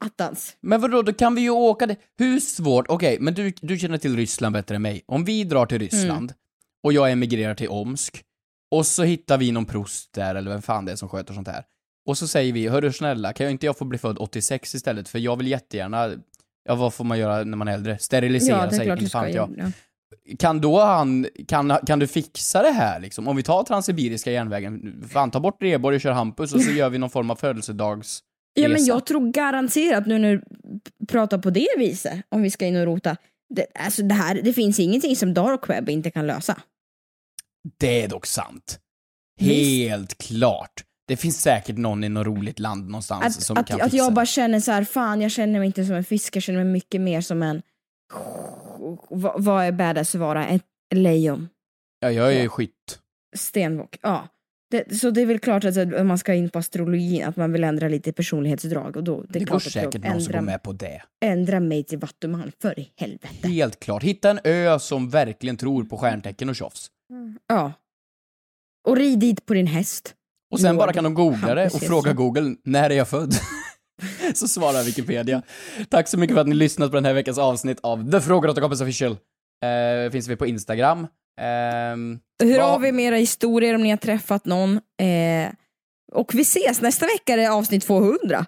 Attans. 0.00 0.56
Men 0.60 0.80
vadå, 0.80 1.02
då 1.02 1.12
kan 1.12 1.34
vi 1.34 1.40
ju 1.40 1.50
åka 1.50 1.86
det. 1.86 1.96
Hur 2.18 2.40
svårt? 2.40 2.86
Okej, 2.88 3.18
men 3.20 3.34
du, 3.34 3.52
du 3.60 3.78
känner 3.78 3.98
till 3.98 4.16
Ryssland 4.16 4.52
bättre 4.52 4.76
än 4.76 4.82
mig. 4.82 5.02
Om 5.06 5.24
vi 5.24 5.44
drar 5.44 5.66
till 5.66 5.78
Ryssland 5.78 6.32
och 6.82 6.92
jag 6.92 7.12
emigrerar 7.12 7.54
till 7.54 7.68
Omsk 7.68 8.24
och 8.70 8.86
så 8.86 9.02
hittar 9.02 9.38
vi 9.38 9.52
någon 9.52 9.66
prost 9.66 10.12
där, 10.12 10.34
eller 10.34 10.50
vem 10.50 10.62
fan 10.62 10.84
det 10.84 10.92
är 10.92 10.96
som 10.96 11.08
sköter 11.08 11.34
sånt 11.34 11.48
här. 11.48 11.64
Och 12.06 12.18
så 12.18 12.28
säger 12.28 12.52
vi, 12.52 12.68
hörru 12.68 12.92
snälla, 12.92 13.32
kan 13.32 13.44
jag 13.44 13.50
inte 13.50 13.66
jag 13.66 13.78
få 13.78 13.84
bli 13.84 13.98
född 13.98 14.18
86 14.18 14.74
istället? 14.74 15.08
För 15.08 15.18
jag 15.18 15.36
vill 15.36 15.46
jättegärna, 15.46 16.10
ja 16.64 16.74
vad 16.74 16.94
får 16.94 17.04
man 17.04 17.18
göra 17.18 17.44
när 17.44 17.56
man 17.56 17.68
är 17.68 17.72
äldre? 17.72 17.98
Sterilisera 17.98 18.64
Ja, 18.64 18.70
sig, 18.70 18.88
inte 18.88 19.06
fan 19.06 19.32
jag. 19.32 19.54
Ja. 19.58 19.70
Kan 20.38 20.60
då 20.60 20.80
han, 20.80 21.26
kan, 21.48 21.78
kan 21.86 21.98
du 21.98 22.06
fixa 22.06 22.62
det 22.62 22.70
här 22.70 23.00
liksom? 23.00 23.28
Om 23.28 23.36
vi 23.36 23.42
tar 23.42 23.62
Transsibiriska 23.62 24.32
järnvägen, 24.32 25.04
fan 25.10 25.30
ta 25.30 25.40
bort 25.40 25.62
Rheborg 25.62 25.94
och 25.94 26.00
kör 26.00 26.12
Hampus 26.12 26.54
och 26.54 26.60
så 26.60 26.70
gör 26.70 26.90
vi 26.90 26.98
någon 26.98 27.10
form 27.10 27.30
av 27.30 27.36
födelsedags... 27.36 28.22
Ja 28.54 28.68
men 28.68 28.84
jag 28.84 29.06
tror 29.06 29.32
garanterat 29.32 30.06
nu 30.06 30.18
när 30.18 30.32
du 30.36 30.42
pratar 31.06 31.38
på 31.38 31.50
det 31.50 31.68
viset, 31.78 32.22
om 32.28 32.42
vi 32.42 32.50
ska 32.50 32.66
in 32.66 32.76
och 32.76 32.84
rota, 32.84 33.16
det, 33.54 33.66
alltså 33.74 34.02
det 34.02 34.14
här, 34.14 34.40
det 34.44 34.52
finns 34.52 34.78
ingenting 34.78 35.16
som 35.16 35.34
dark 35.34 35.70
web 35.70 35.88
inte 35.88 36.10
kan 36.10 36.26
lösa. 36.26 36.62
Det 37.78 38.02
är 38.02 38.08
dock 38.08 38.26
sant. 38.26 38.80
Visst. 39.40 39.90
Helt 39.90 40.18
klart. 40.18 40.84
Det 41.08 41.16
finns 41.16 41.40
säkert 41.40 41.76
någon 41.76 42.04
i 42.04 42.08
något 42.08 42.26
roligt 42.26 42.58
land 42.58 42.90
någonstans 42.90 43.36
Att, 43.36 43.42
som 43.42 43.56
att, 43.56 43.66
kan 43.66 43.80
att 43.80 43.90
fixa 43.90 43.96
jag 43.96 44.12
bara 44.12 44.26
känner 44.26 44.60
så 44.60 44.72
här, 44.72 44.84
fan 44.84 45.20
jag 45.20 45.30
känner 45.30 45.58
mig 45.58 45.66
inte 45.66 45.84
som 45.84 45.94
en 45.94 46.04
fisk, 46.04 46.36
jag 46.36 46.42
känner 46.42 46.64
mig 46.64 46.72
mycket 46.72 47.00
mer 47.00 47.20
som 47.20 47.42
en, 47.42 47.62
vad, 49.10 49.64
är 49.64 49.72
badass 49.72 50.14
att 50.14 50.20
vara? 50.20 50.46
Ett 50.46 50.62
lejon? 50.94 51.48
Ja, 52.00 52.10
jag 52.10 52.34
är 52.34 52.48
skytt. 52.48 52.98
Stenbock? 53.36 53.98
Ja. 54.02 54.28
Det, 54.70 54.98
så 54.98 55.10
det 55.10 55.20
är 55.20 55.26
väl 55.26 55.38
klart 55.38 55.64
att 55.64 55.76
att 55.76 56.06
man 56.06 56.18
ska 56.18 56.34
in 56.34 56.50
på 56.50 56.58
astrologin, 56.58 57.24
att 57.24 57.36
man 57.36 57.52
vill 57.52 57.64
ändra 57.64 57.88
lite 57.88 58.12
personlighetsdrag 58.12 58.96
och 58.96 59.04
då, 59.04 59.22
det 59.22 59.38
Det, 59.38 59.44
går 59.44 59.58
säkert 59.58 60.04
någon 60.04 60.20
som 60.20 60.32
går 60.32 60.38
ändra, 60.38 60.40
med 60.40 60.62
på 60.62 60.72
det. 60.72 61.02
ändra 61.20 61.60
mig 61.60 61.84
till 61.84 61.98
vattuman, 61.98 62.52
för 62.62 62.78
i 62.78 62.92
helvete. 62.96 63.48
Helt 63.48 63.80
klart. 63.80 64.02
Hitta 64.02 64.30
en 64.30 64.40
ö 64.44 64.78
som 64.78 65.10
verkligen 65.10 65.56
tror 65.56 65.84
på 65.84 65.96
stjärntecken 65.96 66.48
och 66.48 66.56
tjofs. 66.56 66.90
Ja. 67.46 67.72
Och 68.88 68.96
rid 68.96 69.18
dit 69.18 69.46
på 69.46 69.54
din 69.54 69.66
häst. 69.66 70.14
Och 70.50 70.60
sen 70.60 70.74
Lord 70.76 70.78
bara 70.78 70.92
kan 70.92 71.04
de 71.04 71.14
googla 71.14 71.54
det 71.54 71.66
och 71.74 71.80
fråga 71.80 72.12
Google, 72.12 72.56
när 72.64 72.90
är 72.90 72.94
jag 72.94 73.08
född? 73.08 73.34
så 74.34 74.48
svarar 74.48 74.82
Wikipedia. 74.84 75.42
Tack 75.90 76.08
så 76.08 76.18
mycket 76.18 76.34
för 76.34 76.40
att 76.40 76.46
ni 76.48 76.54
lyssnat 76.54 76.90
på 76.90 76.94
den 76.96 77.04
här 77.04 77.14
veckans 77.14 77.38
avsnitt 77.38 77.80
av 77.82 78.10
The 78.10 78.20
Frågor 78.20 78.48
åt 78.48 78.60
Kompis 78.60 78.80
Official. 78.80 79.16
Eh, 79.64 80.10
finns 80.12 80.28
vi 80.28 80.36
på 80.36 80.46
Instagram. 80.46 81.06
Hör 81.40 82.58
vad- 82.58 82.60
av 82.74 82.84
er 82.86 82.92
med 82.92 83.04
era 83.04 83.16
historier 83.16 83.74
om 83.74 83.82
ni 83.82 83.90
har 83.90 83.96
träffat 83.96 84.44
någon. 84.44 84.76
Eh, 84.76 85.52
och 86.12 86.34
vi 86.34 86.42
ses, 86.42 86.80
nästa 86.80 87.06
vecka 87.06 87.32
är 87.32 87.36
det 87.36 87.50
avsnitt 87.52 87.82
200. 87.86 88.46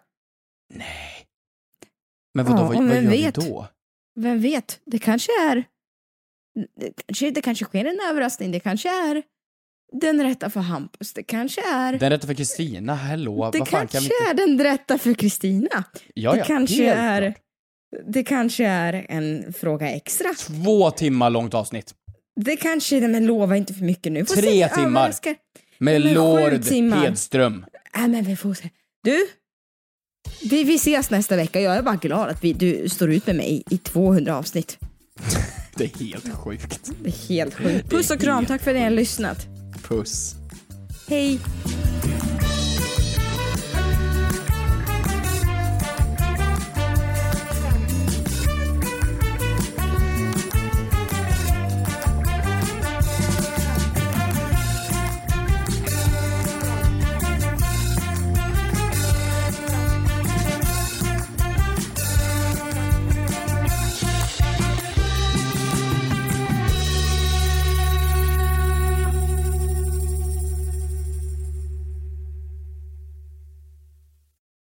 Men 2.34 2.46
vadå, 2.46 2.58
Ja, 2.62 2.66
vad, 2.68 2.76
vad 2.88 2.96
gör 3.02 3.10
vet? 3.10 3.38
vi 3.38 3.48
då? 3.50 3.66
Vem 4.20 4.40
vet, 4.40 4.80
det 4.84 4.98
kanske 4.98 5.32
är... 5.50 5.64
Det 6.80 6.92
kanske, 7.06 7.30
det 7.30 7.42
kanske 7.42 7.64
sker 7.64 7.84
en 7.84 8.00
överraskning, 8.10 8.52
det 8.52 8.60
kanske 8.60 8.88
är 8.88 9.22
den 9.92 10.22
rätta 10.22 10.50
för 10.50 10.60
Hampus, 10.60 11.12
det 11.12 11.22
kanske 11.22 11.60
är... 11.60 11.98
Den 11.98 12.10
rätta 12.10 12.26
för 12.26 12.34
Kristina, 12.34 12.94
hallå, 12.94 13.50
det 13.52 13.58
vad 13.58 13.68
fan 13.68 13.88
kanske 13.88 13.98
kan 13.98 14.02
vi 14.02 14.30
inte... 14.30 14.42
är 14.42 14.46
den 14.46 14.64
rätta 14.64 14.98
för 14.98 15.14
Kristina. 15.14 15.84
Ja, 16.14 16.32
det 16.32 16.38
ja, 16.38 16.44
kanske 16.44 16.90
är... 16.90 17.20
klart. 17.20 17.44
Det 18.06 18.22
kanske 18.22 18.66
är 18.66 19.06
en 19.08 19.52
fråga 19.52 19.90
extra. 19.90 20.34
Två 20.34 20.90
timmar 20.90 21.30
långt 21.30 21.54
avsnitt. 21.54 21.94
Det 22.40 22.56
kanske 22.56 22.96
är, 22.96 23.08
men 23.08 23.26
lova 23.26 23.56
inte 23.56 23.74
för 23.74 23.84
mycket 23.84 24.12
nu. 24.12 24.24
Får 24.24 24.34
Tre 24.34 24.68
se, 24.68 24.74
timmar. 24.74 25.00
överraskar. 25.00 25.36
Med 25.78 26.00
Men 26.00 26.14
Lord 26.14 26.64
timmar. 26.64 26.96
Hedström. 26.96 27.66
Nej 27.96 28.08
men 28.08 28.24
vi 28.24 28.36
får 28.36 28.54
se. 28.54 28.70
Du, 29.04 29.26
vi, 30.50 30.64
vi 30.64 30.74
ses 30.74 31.10
nästa 31.10 31.36
vecka. 31.36 31.60
Jag 31.60 31.76
är 31.76 31.82
bara 31.82 31.96
glad 31.96 32.28
att 32.28 32.44
vi, 32.44 32.52
du 32.52 32.88
står 32.88 33.12
ut 33.12 33.26
med 33.26 33.36
mig 33.36 33.62
i 33.70 33.78
200 33.78 34.36
avsnitt. 34.36 34.78
Det 35.76 35.84
är 35.84 35.98
helt 35.98 36.34
sjukt. 36.34 36.90
Det 37.02 37.08
är 37.08 37.28
helt 37.28 37.54
sjukt. 37.54 37.90
Puss 37.90 38.10
och 38.10 38.20
kram, 38.20 38.46
tack 38.46 38.62
för 38.62 38.70
att 38.70 38.76
ni 38.76 38.82
har 38.82 38.90
lyssnat. 38.90 39.46
Puss. 39.88 40.34
Hej! 41.08 41.40